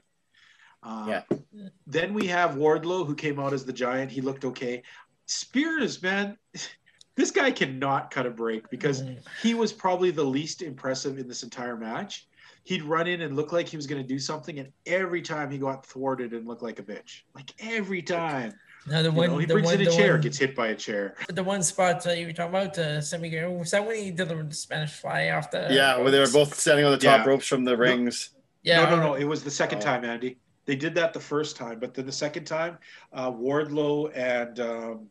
[0.82, 1.38] Uh, yeah.
[1.86, 4.10] Then we have Wardlow who came out as the giant.
[4.10, 4.82] He looked okay.
[5.26, 6.36] Spears, man,
[7.16, 9.18] this guy cannot cut a break because mm.
[9.42, 12.28] he was probably the least impressive in this entire match.
[12.64, 15.50] He'd run in and look like he was going to do something, and every time
[15.50, 17.22] he got thwarted and looked like a bitch.
[17.34, 18.52] Like every time.
[18.86, 20.68] No, the one know, he the brings one, in a chair, one, gets hit by
[20.68, 21.14] a chair.
[21.28, 24.28] The one spot that you were talking about, uh, Sammy was that when he did
[24.28, 25.68] the Spanish fly off the?
[25.70, 27.30] Yeah, where they were both standing on the top yeah.
[27.30, 28.30] ropes from the rings.
[28.64, 29.14] No, yeah, no, no, no.
[29.14, 29.82] It was the second oh.
[29.82, 30.36] time, Andy.
[30.66, 32.78] They did that the first time, but then the second time,
[33.12, 35.08] uh, Wardlow and um,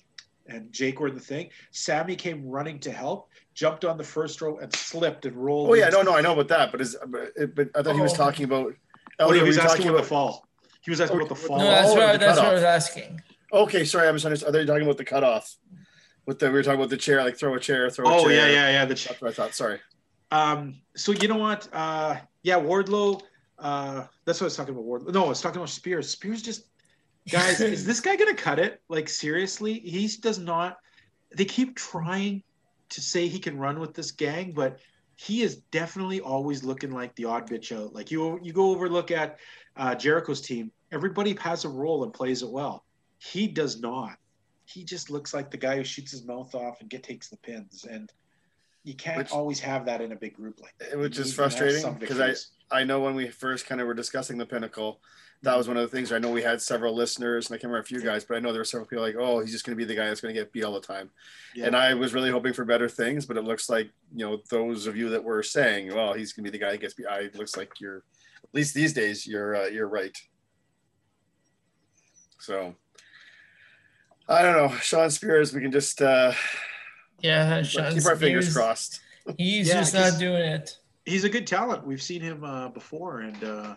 [0.47, 1.49] and Jake were in the thing.
[1.71, 5.69] Sammy came running to help, jumped on the first row and slipped and rolled.
[5.69, 7.93] Oh yeah, no, no, I know about that, but is but I thought oh.
[7.93, 8.17] he was oh.
[8.17, 8.74] talking about.
[9.19, 10.47] Oh, he was asking about the fall.
[10.82, 11.59] He was asking about the fall.
[11.59, 13.21] No, that's, oh, what, that's what I was asking.
[13.54, 14.49] Okay, sorry, I misunderstood.
[14.49, 15.56] Are they talking about the cutoff?
[16.26, 18.06] With the we were talking about the chair, like throw a chair, throw.
[18.06, 18.20] A chair.
[18.20, 18.86] oh yeah, yeah, yeah.
[18.86, 19.54] The that's what I thought.
[19.54, 19.80] Sorry.
[20.32, 20.82] Um.
[20.95, 21.68] So you know what?
[21.72, 22.16] Uh.
[22.41, 23.22] Yeah, Wardlow.
[23.60, 24.06] Uh.
[24.26, 24.86] That's what I was talking about.
[24.86, 25.14] Wardlow.
[25.14, 26.10] No, I was talking about Spears.
[26.10, 26.68] Spears just.
[27.30, 28.82] Guys, is this guy gonna cut it?
[28.89, 30.78] Like seriously, he does not.
[31.36, 32.43] They keep trying
[32.89, 34.80] to say he can run with this gang, but
[35.16, 37.93] he is definitely always looking like the odd bitch out.
[37.93, 39.39] Like you, you go over look at
[39.76, 40.72] uh, Jericho's team.
[40.91, 42.84] Everybody has a role and plays it well.
[43.24, 44.17] He does not.
[44.65, 47.38] He just looks like the guy who shoots his mouth off and get takes the
[47.38, 47.86] pins.
[47.89, 48.11] And
[48.84, 50.97] you can't which, always have that in a big group like that.
[50.97, 52.34] Which is frustrating because I
[52.80, 54.99] I know when we first kind of were discussing the pinnacle,
[55.41, 56.11] that was one of the things.
[56.11, 58.39] I know we had several listeners, and I can't remember a few guys, but I
[58.39, 60.21] know there were several people like, "Oh, he's just going to be the guy that's
[60.21, 61.11] going to get beat all the time."
[61.55, 61.67] Yeah.
[61.67, 64.86] And I was really hoping for better things, but it looks like you know those
[64.88, 67.07] of you that were saying, "Well, he's going to be the guy that gets beat,"
[67.07, 68.03] I it looks like you're,
[68.43, 70.17] at least these days, you're uh, you're right.
[72.39, 72.76] So
[74.28, 75.53] I don't know, Shawn Spears.
[75.53, 76.34] We can just uh,
[77.21, 79.01] yeah, Shawn keep our fingers crossed.
[79.38, 80.78] He's yeah, just not doing it.
[81.05, 81.86] He's a good talent.
[81.86, 83.76] We've seen him uh, before, and uh,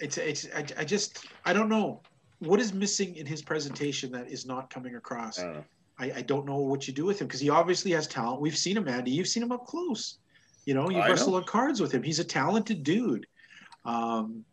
[0.00, 2.02] it's it's I, I just I don't know
[2.40, 5.38] what is missing in his presentation that is not coming across.
[5.38, 5.64] I,
[5.98, 8.40] I, I don't know what you do with him because he obviously has talent.
[8.40, 9.10] We've seen him, Andy.
[9.10, 10.18] You've seen him up close.
[10.66, 12.02] You know, you wrestle on cards with him.
[12.02, 13.26] He's a talented dude.
[13.84, 14.44] Um,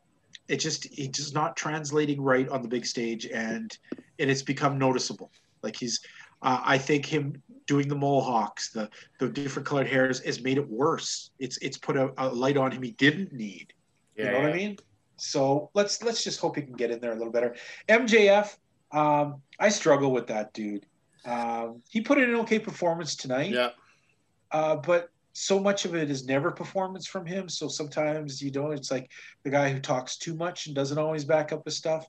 [0.47, 3.77] it just he's just not translating right on the big stage, and
[4.19, 5.31] and it's become noticeable.
[5.61, 6.01] Like he's,
[6.41, 8.89] uh, I think him doing the mohawks, the
[9.19, 11.31] the different colored hairs, has made it worse.
[11.39, 13.73] It's it's put a, a light on him he didn't need.
[14.15, 14.43] Yeah, you know yeah.
[14.43, 14.77] what I mean?
[15.15, 17.55] So let's let's just hope he can get in there a little better.
[17.87, 18.57] MJF,
[18.91, 20.85] um, I struggle with that dude.
[21.25, 23.51] Um, he put in an okay performance tonight.
[23.51, 23.69] Yeah.
[24.51, 27.49] Uh, but so much of it is never performance from him.
[27.49, 28.73] So sometimes you don't.
[28.73, 29.11] It's like
[29.43, 32.07] the guy who talks too much and doesn't always back up his stuff.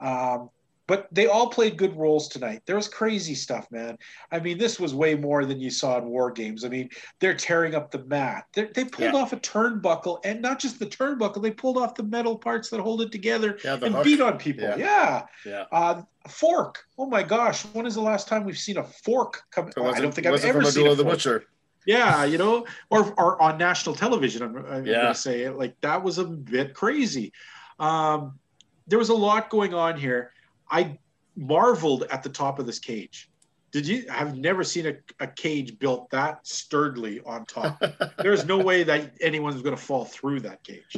[0.00, 0.50] Um,
[0.88, 2.62] but they all played good roles tonight.
[2.64, 3.98] There was crazy stuff, man.
[4.30, 6.64] I mean, this was way more than you saw in War Games.
[6.64, 8.44] I mean, they're tearing up the mat.
[8.54, 9.18] They're, they pulled yeah.
[9.18, 12.80] off a turnbuckle, and not just the turnbuckle, they pulled off the metal parts that
[12.80, 14.04] hold it together yeah, and hook.
[14.04, 14.62] beat on people.
[14.62, 14.76] Yeah.
[14.76, 15.22] Yeah.
[15.44, 15.64] yeah.
[15.72, 16.84] Uh, fork.
[16.98, 17.62] Oh my gosh.
[17.72, 19.70] When is the last time we've seen a fork come?
[19.76, 21.46] I don't think I've ever seen a the butcher.
[21.86, 24.42] Yeah, you know, or, or on national television.
[24.42, 24.94] I'm, I'm yeah.
[24.94, 27.32] going to say it like that was a bit crazy.
[27.78, 28.38] Um,
[28.86, 30.32] there was a lot going on here
[30.70, 30.98] I
[31.36, 33.30] marveled at the top of this cage.
[33.72, 34.06] Did you?
[34.10, 37.82] I've never seen a, a cage built that sturdily on top.
[38.18, 40.96] There's no way that anyone's going to fall through that cage.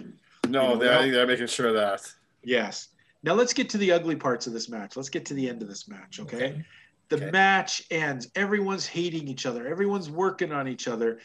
[0.49, 2.03] No, you know, they're, they're making sure that.
[2.45, 2.89] Yes.
[3.22, 4.97] Now let's get to the ugly parts of this match.
[4.97, 6.36] Let's get to the end of this match, okay?
[6.36, 6.64] okay.
[7.09, 7.30] The okay.
[7.30, 8.30] match ends.
[8.34, 9.66] Everyone's hating each other.
[9.66, 11.20] Everyone's working on each other.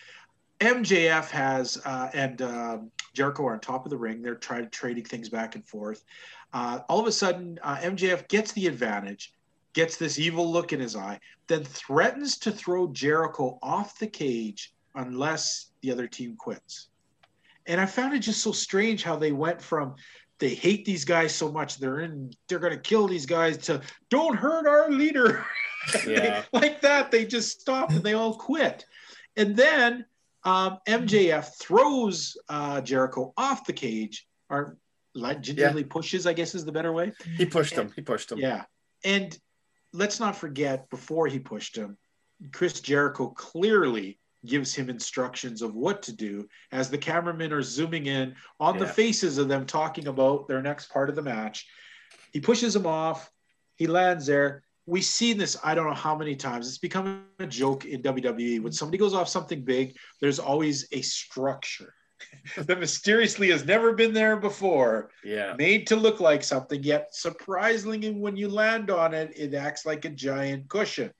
[0.59, 4.21] MJF has uh, and um, Jericho are on top of the ring.
[4.21, 6.05] They're trying trading things back and forth.
[6.53, 9.33] Uh, all of a sudden, uh, MJF gets the advantage,
[9.73, 14.73] gets this evil look in his eye, then threatens to throw Jericho off the cage
[14.95, 16.89] unless the other team quits.
[17.65, 19.95] And I found it just so strange how they went from
[20.39, 23.81] they hate these guys so much they're in they're going to kill these guys to
[24.09, 25.45] don't hurt our leader
[26.07, 26.43] yeah.
[26.51, 28.85] they, like that they just stop and they all quit
[29.37, 30.05] and then
[30.43, 34.77] um, mjf throws uh, jericho off the cage or
[35.15, 35.87] gingerly yeah.
[35.89, 37.13] pushes, I guess is the better way.
[37.37, 37.93] He pushed and, him.
[37.95, 38.39] He pushed him.
[38.39, 38.63] Yeah.
[39.03, 39.37] And
[39.91, 41.97] let's not forget, before he pushed him,
[42.51, 48.07] Chris Jericho clearly gives him instructions of what to do as the cameramen are zooming
[48.07, 48.81] in on yeah.
[48.81, 51.67] the faces of them talking about their next part of the match.
[52.31, 53.31] He pushes him off.
[53.75, 54.63] He lands there.
[54.85, 56.67] We've seen this, I don't know how many times.
[56.67, 58.61] It's become a joke in WWE.
[58.61, 61.93] When somebody goes off something big, there's always a structure
[62.57, 65.09] that mysteriously has never been there before.
[65.23, 65.55] Yeah.
[65.57, 70.03] Made to look like something, yet surprisingly, when you land on it, it acts like
[70.03, 71.11] a giant cushion.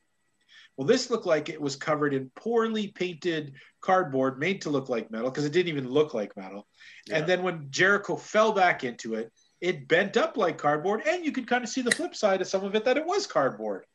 [0.77, 5.11] Well, this looked like it was covered in poorly painted cardboard made to look like
[5.11, 6.67] metal because it didn't even look like metal.
[7.07, 7.17] Yeah.
[7.17, 9.31] And then when Jericho fell back into it,
[9.61, 12.47] it bent up like cardboard, and you could kind of see the flip side of
[12.47, 13.85] some of it that it was cardboard.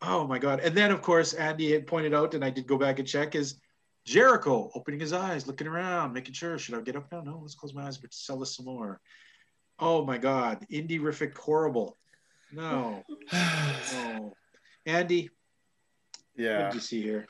[0.00, 0.60] Oh my God.
[0.60, 3.34] And then, of course, Andy had pointed out, and I did go back and check,
[3.34, 3.60] is
[4.06, 7.20] Jericho opening his eyes, looking around, making sure, should I get up now?
[7.20, 9.00] No, let's close my eyes, but sell this some more.
[9.78, 10.66] Oh my God.
[10.72, 11.98] Indie horrible.
[12.52, 13.04] No.
[13.32, 14.32] no.
[14.86, 15.30] Andy.
[16.40, 16.64] Yeah.
[16.64, 17.26] What you see here?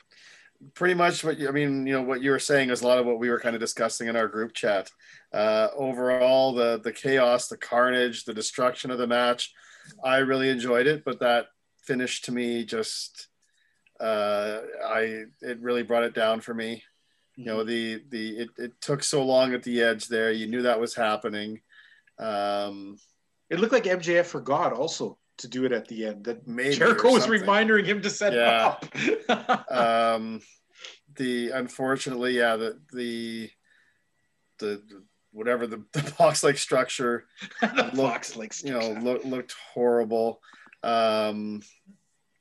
[0.73, 2.99] Pretty much what you, I mean, you know, what you were saying is a lot
[2.99, 4.89] of what we were kind of discussing in our group chat.
[5.33, 9.53] Uh, overall, the the chaos, the carnage, the destruction of the match,
[10.03, 11.03] I really enjoyed it.
[11.03, 11.47] But that
[11.83, 13.27] finish to me just,
[13.99, 16.83] uh, I it really brought it down for me.
[17.35, 17.67] You know, mm-hmm.
[17.67, 20.31] the the it, it took so long at the edge there.
[20.31, 21.61] You knew that was happening.
[22.19, 22.97] Um,
[23.49, 26.25] it looked like MJF forgot also to do it at the end.
[26.25, 28.75] That Maybe Jericho was reminding him to set yeah.
[29.29, 29.71] up.
[29.71, 30.41] um,
[31.15, 33.49] the unfortunately, yeah, the the
[34.59, 37.25] the, the whatever the, the box like structure
[37.61, 40.41] the box like you know look, looked horrible.
[40.83, 41.61] Um,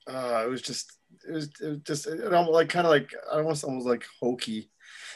[0.06, 0.92] uh, it was just
[1.28, 4.70] it was, it was just it almost like kind of like almost almost like hokey.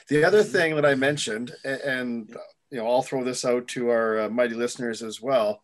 [0.09, 0.53] The other mm-hmm.
[0.53, 2.37] thing that I mentioned, and, and
[2.71, 5.61] you know, I'll throw this out to our uh, mighty listeners as well.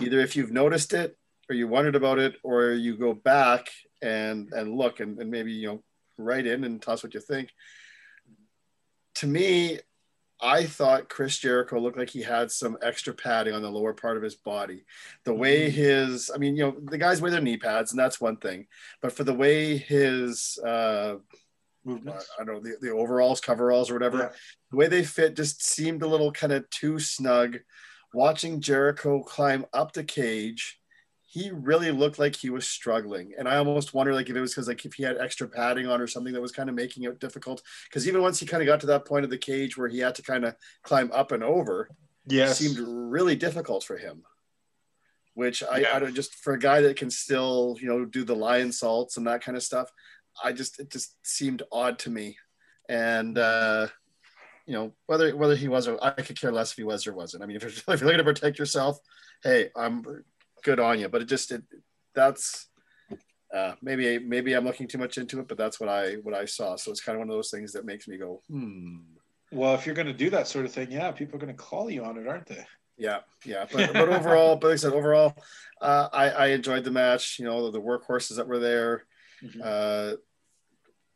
[0.00, 1.16] Either if you've noticed it,
[1.50, 3.66] or you wondered about it, or you go back
[4.00, 5.82] and and look and, and maybe you know
[6.16, 7.50] write in and tell us what you think.
[9.16, 9.80] To me,
[10.40, 14.16] I thought Chris Jericho looked like he had some extra padding on the lower part
[14.16, 14.84] of his body.
[15.24, 15.76] The way mm-hmm.
[15.76, 18.66] his, I mean, you know, the guys wear their knee pads, and that's one thing.
[19.02, 21.16] But for the way his uh,
[21.84, 22.28] movements.
[22.38, 24.18] I don't know the, the overalls, coveralls, or whatever.
[24.18, 24.28] Yeah.
[24.70, 27.58] The way they fit just seemed a little kind of too snug.
[28.12, 30.79] Watching Jericho climb up the cage,
[31.30, 34.52] he really looked like he was struggling, and I almost wonder like if it was
[34.52, 37.04] because like if he had extra padding on or something that was kind of making
[37.04, 37.62] it difficult.
[37.88, 39.98] Because even once he kind of got to that point of the cage where he
[39.98, 41.88] had to kind of climb up and over,
[42.26, 44.22] yeah, seemed really difficult for him
[45.34, 45.94] which I, yeah.
[45.94, 49.28] I, don't just for a guy that can still you know do the Lionsaults and
[49.28, 49.90] that kind of stuff
[50.42, 52.36] I just it just seemed odd to me,
[52.88, 53.88] and uh,
[54.66, 57.14] you know whether whether he was or I could care less if he was or
[57.14, 57.42] wasn't.
[57.42, 58.98] I mean, if you're, if you're looking to protect yourself,
[59.42, 60.04] hey, I'm
[60.62, 61.08] good on you.
[61.08, 61.62] But it just it
[62.14, 62.68] that's
[63.54, 66.44] uh, maybe maybe I'm looking too much into it, but that's what I what I
[66.44, 66.76] saw.
[66.76, 68.98] So it's kind of one of those things that makes me go, hmm.
[69.52, 71.62] Well, if you're going to do that sort of thing, yeah, people are going to
[71.62, 72.64] call you on it, aren't they?
[72.96, 75.34] Yeah, yeah, but, but overall, but like I said, overall,
[75.80, 77.38] uh, I, I enjoyed the match.
[77.38, 79.04] You know, the, the workhorses that were there.
[79.42, 79.60] Mm-hmm.
[79.64, 80.16] Uh,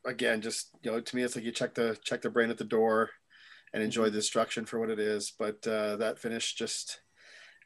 [0.04, 2.58] again, just you know, to me, it's like you check the check the brain at
[2.58, 3.10] the door
[3.72, 5.32] and enjoy the destruction for what it is.
[5.38, 7.00] But uh, that finish just,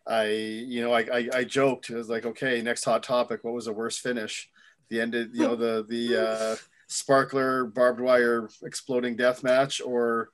[0.09, 1.91] I you know, I, I, I joked.
[1.91, 3.45] It was like, okay, next hot topic.
[3.45, 4.49] What was the worst finish?
[4.89, 6.57] The ended, you know, the the uh,
[6.87, 10.31] sparkler barbed wire exploding death match or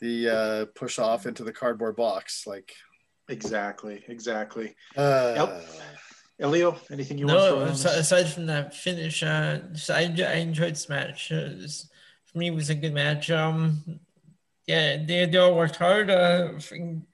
[0.00, 2.46] the uh, push off into the cardboard box.
[2.46, 2.72] Like
[3.28, 4.74] exactly, exactly.
[4.96, 5.64] Uh, yep.
[6.40, 9.58] Elio, anything you no, want to throw aside from that finish, uh,
[9.90, 11.32] I, I enjoyed this match.
[11.32, 11.90] Uh, this,
[12.26, 13.28] for me, it was a good match.
[13.28, 14.00] Um,
[14.68, 16.10] yeah, they, they all worked hard.
[16.10, 16.52] Uh,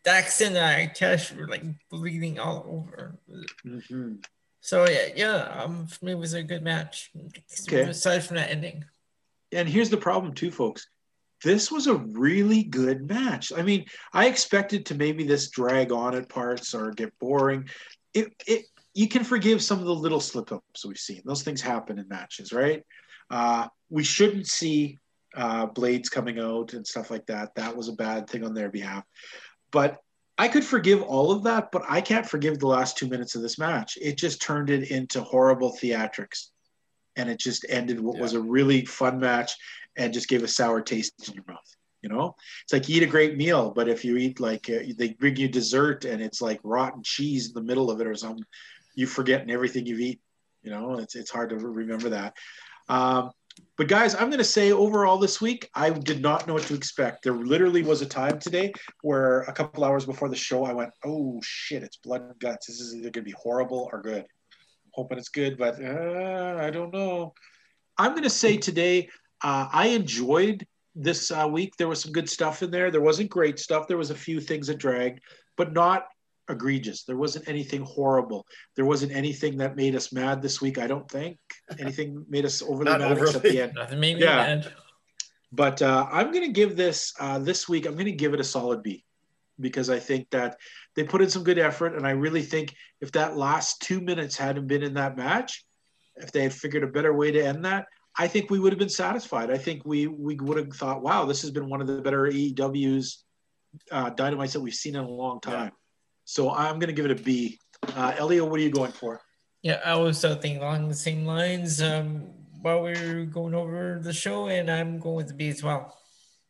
[0.02, 3.16] Dax and uh, Cash were like bleeding all over.
[3.64, 4.16] Mm-hmm.
[4.60, 5.62] So yeah, yeah.
[5.62, 7.12] Um, for me, it was a good match.
[7.62, 7.82] Okay.
[7.82, 8.84] Aside from that ending.
[9.52, 10.88] And here's the problem, too, folks.
[11.44, 13.52] This was a really good match.
[13.56, 17.68] I mean, I expected to maybe this drag on at parts or get boring.
[18.14, 18.64] It, it
[18.94, 21.22] you can forgive some of the little slip ups we've seen.
[21.24, 22.82] Those things happen in matches, right?
[23.30, 24.98] Uh, we shouldn't see
[25.36, 27.54] uh, blades coming out and stuff like that.
[27.54, 29.04] That was a bad thing on their behalf.
[29.70, 29.98] But
[30.36, 33.42] I could forgive all of that, but I can't forgive the last two minutes of
[33.42, 33.96] this match.
[34.00, 36.48] It just turned it into horrible theatrics.
[37.16, 38.22] And it just ended what yeah.
[38.22, 39.52] was a really fun match
[39.96, 41.76] and just gave a sour taste in your mouth.
[42.02, 44.80] You know, it's like you eat a great meal, but if you eat like uh,
[44.98, 48.14] they bring you dessert and it's like rotten cheese in the middle of it or
[48.14, 48.44] something,
[48.94, 50.20] you forget everything you've eaten.
[50.62, 52.34] You know, it's it's hard to remember that.
[52.90, 53.30] Um,
[53.76, 56.74] but guys, I'm going to say overall this week, I did not know what to
[56.74, 57.24] expect.
[57.24, 58.72] There literally was a time today
[59.02, 62.66] where a couple hours before the show, I went, "Oh shit, it's blood and guts.
[62.66, 66.56] This is either going to be horrible or good." I'm hoping it's good, but uh,
[66.60, 67.34] I don't know.
[67.98, 69.08] I'm going to say today,
[69.42, 71.76] uh, I enjoyed this uh, week.
[71.76, 72.90] There was some good stuff in there.
[72.90, 73.88] There wasn't great stuff.
[73.88, 75.20] There was a few things that dragged,
[75.56, 76.06] but not
[76.48, 77.04] egregious.
[77.04, 78.46] There wasn't anything horrible.
[78.76, 80.78] There wasn't anything that made us mad this week.
[80.78, 81.38] I don't think
[81.78, 83.26] anything made us overly Not mad overly.
[83.28, 83.72] except the end.
[83.76, 84.36] Nothing made me yeah.
[84.36, 84.72] mad.
[85.52, 87.86] But uh, I'm going to give this uh, this week.
[87.86, 89.04] I'm going to give it a solid B
[89.60, 90.58] because I think that
[90.96, 94.36] they put in some good effort, and I really think if that last two minutes
[94.36, 95.64] hadn't been in that match,
[96.16, 97.86] if they had figured a better way to end that,
[98.16, 99.50] I think we would have been satisfied.
[99.50, 102.22] I think we we would have thought, wow, this has been one of the better
[102.22, 103.24] AEW's
[103.90, 105.66] uh, dynamites that we've seen in a long time.
[105.66, 105.70] Yeah.
[106.24, 107.58] So I'm going to give it a B.
[107.94, 109.20] Uh, Elio, what are you going for?
[109.64, 112.24] Yeah, I was uh, thinking along the same lines um,
[112.60, 115.96] while we were going over the show, and I'm going with the B as well.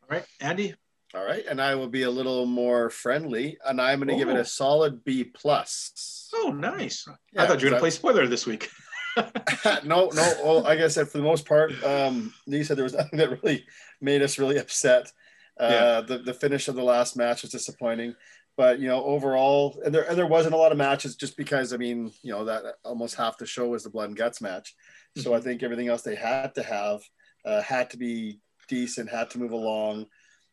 [0.02, 0.74] All right, Andy.
[1.14, 4.28] All right, and I will be a little more friendly, and I'm going to give
[4.28, 4.42] it a oh.
[4.42, 6.28] solid B plus.
[6.34, 7.06] Oh, nice!
[7.32, 8.68] Yeah, I thought you were going to play spoiler this week.
[9.84, 10.34] no, no.
[10.42, 13.30] Well, like I said, for the most part, um, Lee said there was nothing that
[13.30, 13.64] really
[14.00, 15.12] made us really upset.
[15.60, 16.00] Uh, yeah.
[16.00, 18.16] the, the finish of the last match was disappointing,
[18.56, 21.72] but you know, overall, and there and there wasn't a lot of matches just because
[21.72, 24.74] I mean, you know, that almost half the show was the blood and guts match.
[25.16, 25.38] So mm-hmm.
[25.38, 27.00] I think everything else they had to have
[27.44, 30.06] uh, had to be decent, had to move along.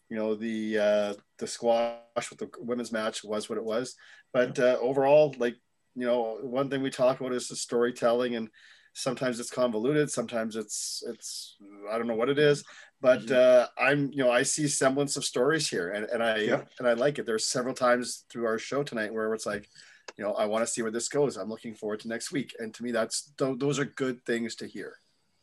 [0.09, 3.95] You know, the uh, the squash with the women's match was what it was,
[4.33, 5.55] but uh, overall, like
[5.95, 8.49] you know, one thing we talk about is the storytelling, and
[8.93, 11.57] sometimes it's convoluted, sometimes it's it's
[11.89, 12.63] I don't know what it is,
[12.99, 13.33] but mm-hmm.
[13.35, 16.61] uh, I'm you know I see semblance of stories here, and, and I yeah.
[16.79, 17.25] and I like it.
[17.25, 19.69] There's several times through our show tonight where it's like,
[20.17, 21.37] you know, I want to see where this goes.
[21.37, 24.55] I'm looking forward to next week, and to me, that's th- those are good things
[24.55, 24.97] to hear.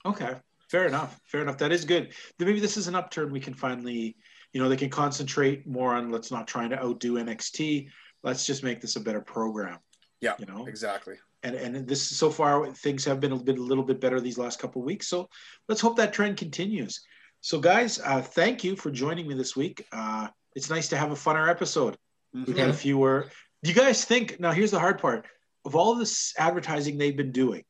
[0.04, 0.34] Okay,
[0.70, 1.20] fair enough.
[1.24, 1.58] Fair enough.
[1.58, 2.12] That is good.
[2.38, 3.32] Then maybe this is an upturn.
[3.32, 4.16] We can finally,
[4.52, 7.88] you know, they can concentrate more on let's not trying to outdo NXT.
[8.22, 9.78] Let's just make this a better program.
[10.20, 11.14] Yeah, you know exactly.
[11.42, 14.38] And and this so far things have been a, bit, a little bit better these
[14.38, 15.08] last couple of weeks.
[15.08, 15.28] So
[15.68, 17.00] let's hope that trend continues.
[17.40, 19.86] So guys, uh, thank you for joining me this week.
[19.92, 21.96] Uh, it's nice to have a funner episode.
[22.34, 22.44] Mm-hmm.
[22.46, 23.26] We've had a fewer.
[23.62, 24.50] Do you guys think now?
[24.50, 25.26] Here's the hard part
[25.64, 27.64] of all this advertising they've been doing.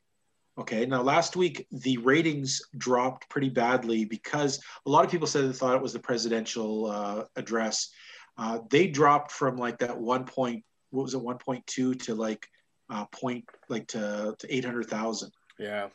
[0.58, 5.44] Okay, now last week the ratings dropped pretty badly because a lot of people said
[5.44, 7.90] they thought it was the presidential uh, address.
[8.36, 12.48] Uh, they dropped from like that one point what was it 1.2 to like
[12.90, 15.30] uh, point like to, to 800,000.
[15.58, 15.88] Yeah.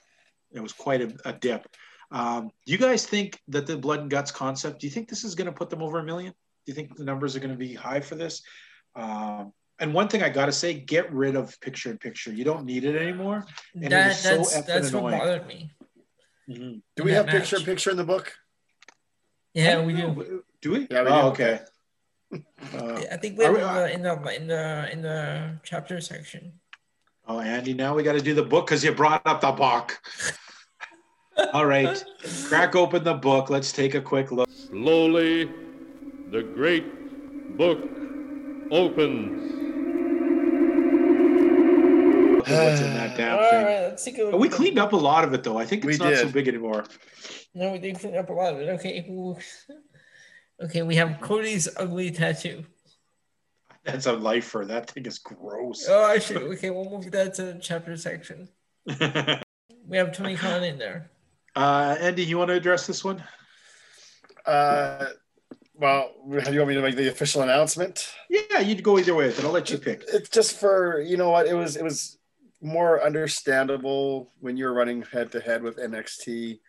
[0.51, 1.67] It was quite a, a dip.
[2.11, 5.23] Um, do you guys think that the blood and guts concept, do you think this
[5.23, 6.31] is going to put them over a million?
[6.31, 8.43] Do you think the numbers are going to be high for this?
[8.95, 12.31] Um, and one thing I got to say, get rid of picture in picture.
[12.31, 13.45] You don't need it anymore.
[13.73, 15.71] And that, it that's so that's what bothered me.
[16.47, 16.77] Mm-hmm.
[16.95, 18.31] Do we have picture in picture in the book?
[19.53, 20.43] Yeah, we do.
[20.61, 20.87] Do we?
[20.89, 21.27] Yeah, we oh, do.
[21.27, 21.59] okay.
[22.73, 26.53] Uh, I think we're uh, in the in the in the chapter section.
[27.25, 30.01] Oh, Andy, now we got to do the book because you brought up the book.
[31.53, 32.03] All right,
[32.47, 33.49] crack open the book.
[33.49, 34.49] Let's take a quick look.
[34.49, 35.49] Slowly,
[36.29, 37.79] the great book
[38.71, 39.51] opens.
[42.39, 43.57] What's in that damn thing?
[43.57, 45.57] All right, let's take a we cleaned up a lot of it, though.
[45.57, 46.19] I think it's we not did.
[46.19, 46.85] so big anymore.
[47.55, 48.69] No, we did clean up a lot of it.
[48.69, 49.37] Okay.
[50.61, 52.65] Okay, we have Cody's ugly tattoo.
[53.83, 54.65] That's a lifer.
[54.65, 55.87] That thing is gross.
[55.89, 58.47] Oh, actually, okay, we'll move that to the chapter section.
[58.85, 61.09] we have Tony Khan in there.
[61.55, 63.23] Uh, Andy, you want to address this one?
[64.45, 65.05] Uh,
[65.75, 68.13] well, do you want me to make the official announcement?
[68.29, 70.03] Yeah, you'd go either way, but I'll let you pick.
[70.07, 71.75] It's just for you know what it was.
[71.75, 72.17] It was
[72.61, 76.59] more understandable when you were running head to head with NXT,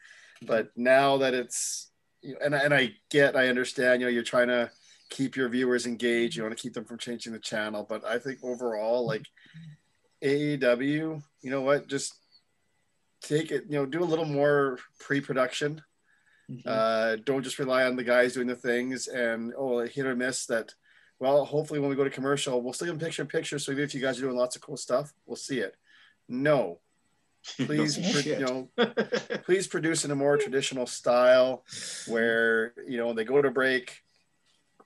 [0.43, 1.91] but now that it's
[2.43, 4.71] and and I get, I understand, you know, you're trying to
[5.11, 6.37] keep your viewers engaged.
[6.37, 9.27] You want to keep them from changing the channel, but I think overall, like
[10.23, 12.15] AEW, you know what, just
[13.23, 15.83] take it, you know, do a little more pre-production.
[16.51, 16.69] Mm-hmm.
[16.69, 20.47] Uh, don't just rely on the guys doing the things and oh, hit or miss
[20.47, 20.75] that.
[21.19, 23.59] Well, hopefully when we go to commercial, we'll still get picture in picture.
[23.59, 25.75] So even if you guys are doing lots of cool stuff, we'll see it.
[26.29, 26.81] No,
[27.59, 28.69] please you know
[29.45, 31.63] please produce in a more traditional style
[32.09, 34.04] where you know when they go to break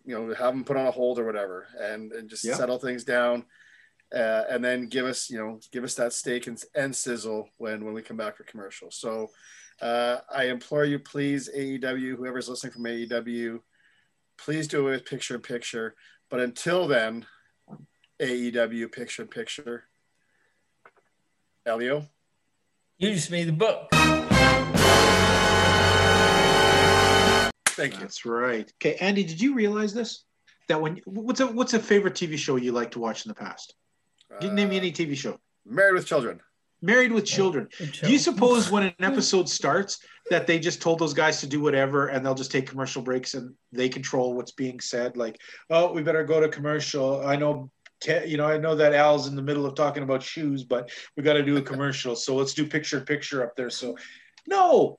[0.09, 2.55] you know have them put on a hold or whatever and, and just yeah.
[2.55, 3.45] settle things down
[4.15, 7.85] uh, and then give us you know give us that steak and, and sizzle when
[7.85, 9.29] when we come back for commercial so
[9.83, 13.61] uh, i implore you please aew whoever's listening from aew
[14.39, 15.95] please do it with picture in picture
[16.31, 17.27] but until then
[18.21, 19.85] aew picture in picture
[21.67, 22.03] elio
[23.01, 24.18] you just made the book.
[27.79, 28.01] Thank you.
[28.01, 28.71] That's right.
[28.83, 30.25] Okay, Andy, did you realize this?
[30.69, 33.35] That when what's a what's a favorite TV show you like to watch in the
[33.35, 33.75] past?
[34.41, 35.39] Didn't uh, name me any TV show.
[35.65, 36.41] Married with Children.
[36.83, 37.69] Married with Children.
[37.79, 41.61] Do you suppose when an episode starts that they just told those guys to do
[41.61, 45.17] whatever and they'll just take commercial breaks and they control what's being said?
[45.17, 45.41] Like,
[45.71, 47.25] oh, we better go to commercial.
[47.25, 47.71] I know
[48.27, 51.23] you know, I know that Al's in the middle of talking about shoes, but we
[51.23, 52.15] got to do a commercial.
[52.15, 53.71] So let's do picture picture up there.
[53.71, 53.97] So,
[54.47, 54.99] no,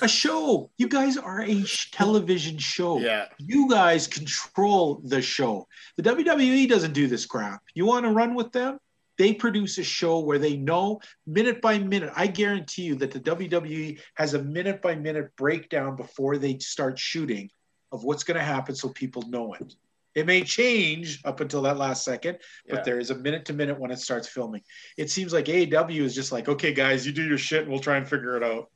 [0.00, 0.70] a show.
[0.78, 2.98] You guys are a television show.
[2.98, 3.26] Yeah.
[3.38, 5.66] You guys control the show.
[5.96, 7.62] The WWE doesn't do this crap.
[7.74, 8.78] You want to run with them?
[9.18, 12.10] they produce a show where they know minute by minute.
[12.16, 16.98] I guarantee you that the WWE has a minute by minute breakdown before they start
[16.98, 17.50] shooting
[17.92, 19.74] of what's going to happen so people know it.
[20.14, 22.82] It may change up until that last second, but Yeah.
[22.84, 24.62] there is a minute to minute when it starts filming.
[24.96, 27.80] It seems like AEW is just like, okay, guys, you do your shit and we'll
[27.80, 28.70] try and figure it out.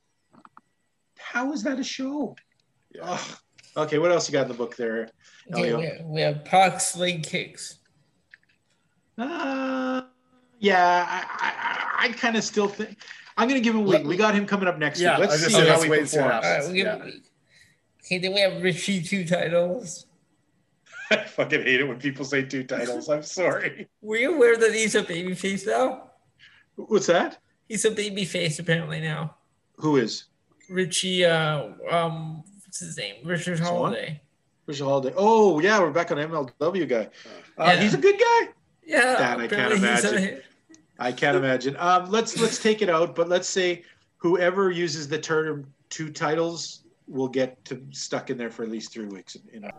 [1.32, 2.36] How is that a show?
[2.94, 3.03] Yeah.
[3.05, 3.36] Ugh.
[3.77, 5.11] Okay, what else you got in the book there?
[5.53, 7.78] Okay, we, have, we have Pac's leg kicks.
[9.19, 10.03] Uh,
[10.59, 12.97] yeah, I, I, I kind of still think
[13.36, 14.07] I'm going to give him a week.
[14.07, 15.28] We got him coming up next Yeah, week.
[15.28, 16.47] I Let's see say, how let's he wait and see what performs.
[16.47, 17.20] All right, we give Yeah.
[18.05, 20.07] Okay, then we have Richie two titles.
[21.11, 23.09] I fucking hate it when people say two titles.
[23.09, 23.89] I'm sorry.
[24.01, 26.11] Were you aware that he's a babyface now?
[26.77, 27.39] What's that?
[27.69, 29.36] He's a babyface apparently now.
[29.77, 30.24] Who is?
[30.69, 33.17] Richie, uh, um, what's his name?
[33.25, 33.69] Richard Swan?
[33.71, 34.21] Holliday.
[34.67, 35.15] Richard Holliday.
[35.17, 37.09] Oh yeah, we're back on MLW guy.
[37.59, 37.77] Uh, Yeah.
[37.77, 38.49] He's a good guy.
[38.85, 40.43] Yeah, Dan, I can't a- imagine.
[40.99, 41.77] I can't imagine.
[41.79, 43.83] Um, let's let's take it out, but let's say
[44.19, 48.93] whoever uses the term two titles will get to stuck in there for at least
[48.93, 49.37] three weeks.
[49.53, 49.71] You know.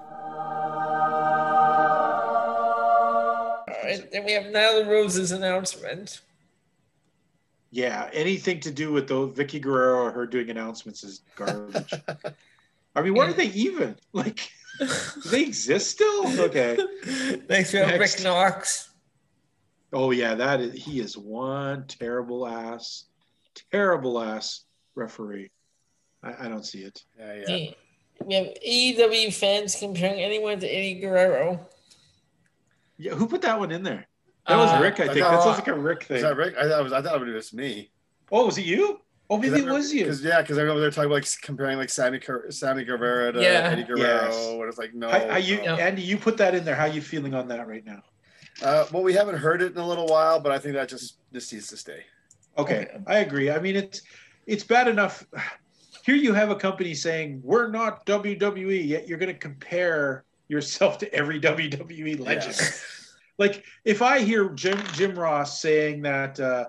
[3.67, 6.21] All right, then we have Nyla Rose's announcement.
[7.71, 11.93] Yeah, anything to do with those Vickie Guerrero or her doing announcements is garbage.
[12.95, 14.49] I mean, what are they even like?
[14.79, 14.87] Do
[15.29, 16.41] they exist still?
[16.41, 16.77] Okay.
[17.47, 18.17] Thanks for have Next.
[18.17, 18.89] Rick Knox.
[19.93, 23.05] Oh yeah, that is he is one terrible ass,
[23.71, 24.65] terrible ass
[24.95, 25.51] referee.
[26.23, 27.03] I, I don't see it.
[27.17, 27.41] Yeah, yeah.
[27.43, 27.77] Okay,
[28.25, 31.59] We have AEW fans comparing anyone to Eddie Guerrero.
[32.97, 34.07] Yeah, who put that one in there?
[34.47, 35.09] That was Uh, Rick, I think.
[35.09, 36.17] I That thought- sounds like a Rick thing.
[36.17, 36.55] Is that Rick?
[36.57, 36.93] I thought it was.
[36.93, 37.91] I thought it was me.
[38.31, 39.01] Oh, was it you?
[39.29, 40.03] Oh, maybe it was you.
[40.05, 43.33] Because yeah, because I remember they're talking about like comparing like Sammy Car- Sammy Guevara
[43.33, 43.69] to Yeah.
[43.71, 44.47] Eddie Guerrero, Yes.
[44.47, 45.09] and it's like no.
[45.09, 45.75] How, how you, no.
[45.75, 46.01] Andy?
[46.01, 46.75] You put that in there.
[46.75, 48.03] How you feeling on that right now?
[48.63, 51.17] Uh, well, we haven't heard it in a little while, but I think that just
[51.33, 52.03] just needs to stay.
[52.57, 52.97] Okay, Okay.
[53.05, 53.51] I agree.
[53.51, 54.01] I mean, it's
[54.45, 55.25] it's bad enough.
[56.05, 60.97] Here you have a company saying we're not WWE, yet you're going to compare yourself
[60.99, 62.55] to every WWE legend.
[62.57, 62.67] Yeah.
[63.37, 66.65] Like if I hear Jim Jim Ross saying that uh,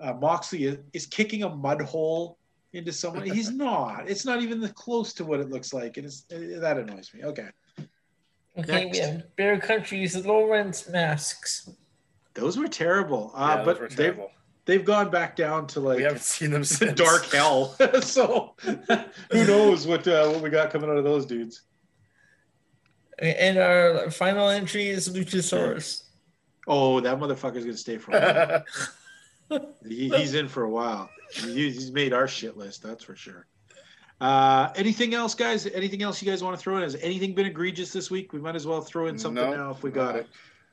[0.00, 2.38] uh, Moxley is, is kicking a mud hole
[2.72, 4.08] into someone, he's not.
[4.08, 7.12] It's not even the close to what it looks like, and it's uh, that annoys
[7.14, 7.24] me.
[7.24, 7.48] Okay,
[8.58, 8.98] Okay, Next.
[8.98, 11.70] we have Bear Country's Lawrence masks.
[12.34, 13.32] those were terrible.
[13.34, 14.20] Uh, Yeah, but those were they've
[14.64, 17.74] they've gone back down to like we haven't seen them since dark hell.
[18.02, 21.62] so who knows what uh, what we got coming out of those dudes?
[23.18, 26.04] And our final entry is Luchasaurus.
[26.66, 28.64] Oh, that motherfucker's gonna stay for a
[29.48, 29.60] while.
[29.88, 31.10] he, he's in for a while.
[31.32, 33.46] He, he's made our shit list, that's for sure.
[34.20, 35.66] Uh, anything else, guys?
[35.66, 36.82] Anything else you guys want to throw in?
[36.84, 38.32] Has anything been egregious this week?
[38.32, 40.28] We might as well throw in something No, now if we got it.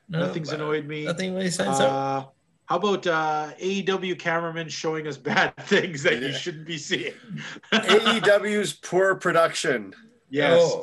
[0.08, 1.04] No, Nothing's annoyed me.
[1.04, 1.88] Nothing really stands out.
[1.88, 2.26] Uh,
[2.66, 7.14] how about uh, AEW cameramen showing us bad things that you shouldn't be seeing?
[7.72, 9.94] AEW's poor production.
[10.28, 10.82] yes, Oh.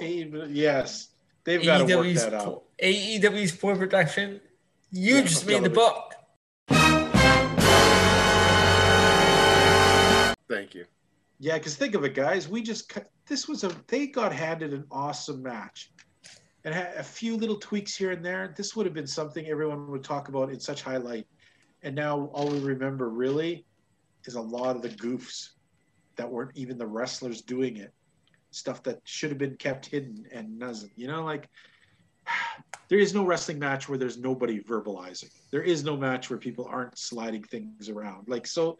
[0.49, 1.09] Yes,
[1.45, 2.43] they've got to work that out.
[2.43, 4.41] po- AEW's poor production.
[4.91, 6.13] You Yeah, just for made the book.
[10.49, 10.85] Thank you.
[11.39, 12.47] Yeah, because think of it, guys.
[12.47, 15.91] We just cut- this was a they got handed an awesome match,
[16.63, 18.53] and had a few little tweaks here and there.
[18.55, 21.27] This would have been something everyone would talk about in such highlight,
[21.83, 23.65] and now all we remember really
[24.23, 25.49] is a lot of the goofs
[26.15, 27.93] that weren't even the wrestlers doing it,
[28.51, 30.93] stuff that should have been kept hidden and doesn't.
[30.95, 31.49] You know, like
[32.89, 35.31] there is no wrestling match where there's nobody verbalizing.
[35.51, 38.27] There is no match where people aren't sliding things around.
[38.27, 38.77] Like so.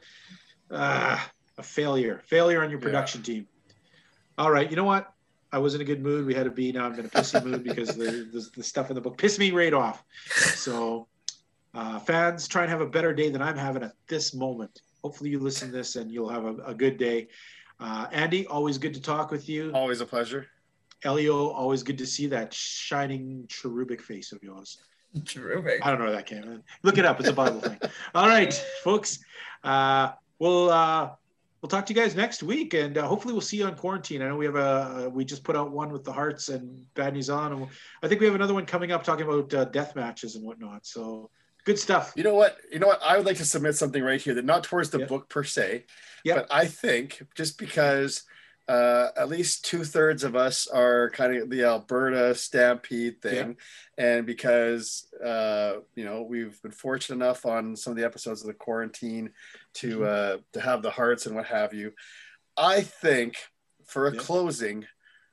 [0.69, 1.19] Uh,
[1.57, 2.21] a failure.
[2.27, 2.85] Failure on your Yeah.
[2.85, 3.47] production team.
[4.37, 4.69] All right.
[4.69, 5.11] You know what?
[5.51, 6.25] I was in a good mood.
[6.25, 6.71] We had a B.
[6.71, 9.39] Now I'm in a pissy mood because the, the, the stuff in the book pissed
[9.39, 10.03] me right off.
[10.55, 11.07] So,
[11.73, 14.81] uh, fans, try and have a better day than I'm having at this moment.
[15.03, 17.29] Hopefully, you listen to this and you'll have a, a good day.
[17.79, 19.71] Uh, Andy, always good to talk with you.
[19.73, 20.47] Always a pleasure.
[21.03, 24.79] Elio, always good to see that shining cherubic face of yours.
[25.25, 25.85] Terrific.
[25.85, 26.63] I don't know where that came in.
[26.83, 27.19] Look it up.
[27.19, 27.79] It's a Bible thing.
[28.15, 28.53] All right,
[28.83, 29.19] folks.
[29.63, 31.11] Uh, we'll uh,
[31.61, 34.21] we'll talk to you guys next week, and uh, hopefully we'll see you on quarantine.
[34.21, 37.13] I know we have a we just put out one with the Harts and Bad
[37.13, 37.67] News on, and
[38.03, 40.85] I think we have another one coming up talking about uh, death matches and whatnot.
[40.85, 41.29] So
[41.63, 42.13] good stuff.
[42.15, 42.57] You know what?
[42.71, 43.01] You know what?
[43.03, 45.05] I would like to submit something right here that not towards the Yeah.
[45.05, 45.85] book per se,
[46.23, 46.35] Yeah.
[46.35, 48.23] but I think just because
[48.67, 53.55] uh, at least two thirds of us are kind of the Alberta Stampede thing,
[53.97, 58.47] and because uh, you know we've been fortunate enough on some of the episodes of
[58.47, 59.31] the quarantine
[59.75, 60.03] to Mm-hmm.
[60.39, 61.93] uh, to have the Harts and what have you.
[62.57, 63.35] I think
[63.85, 64.19] for a Yeah.
[64.19, 64.85] closing,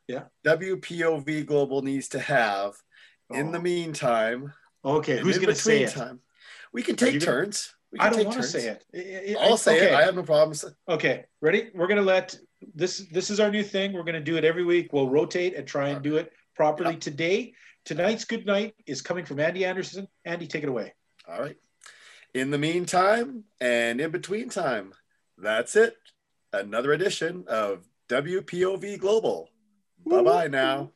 [0.07, 0.25] Yeah.
[0.47, 2.75] WPOV Global needs to have.
[3.31, 3.63] In the Oh.
[3.63, 4.53] meantime,
[4.85, 5.91] Okay, who's going to say it?
[5.93, 6.21] time.
[6.73, 7.75] We can take turns.
[7.91, 8.85] We I don't want to say it.
[8.93, 9.93] it I'll say okay.
[9.93, 9.95] it.
[9.95, 10.65] I have no problems.
[10.89, 11.71] Okay, ready?
[11.75, 12.37] We're gonna let
[12.75, 13.07] this.
[13.11, 13.93] This is our new thing.
[13.93, 14.93] We're gonna do it every week.
[14.93, 16.93] We'll rotate and try and do it properly.
[16.93, 17.01] Yep.
[17.01, 17.55] Today,
[17.85, 20.09] tonight's good night is coming from Andy Anderson.
[20.25, 20.95] Andy, take it away.
[21.29, 21.57] All right.
[22.35, 24.93] In the meantime, and in between time,
[25.39, 25.97] that's it.
[26.53, 29.49] Another edition of WPOV Global.
[30.07, 30.91] Bye bye now.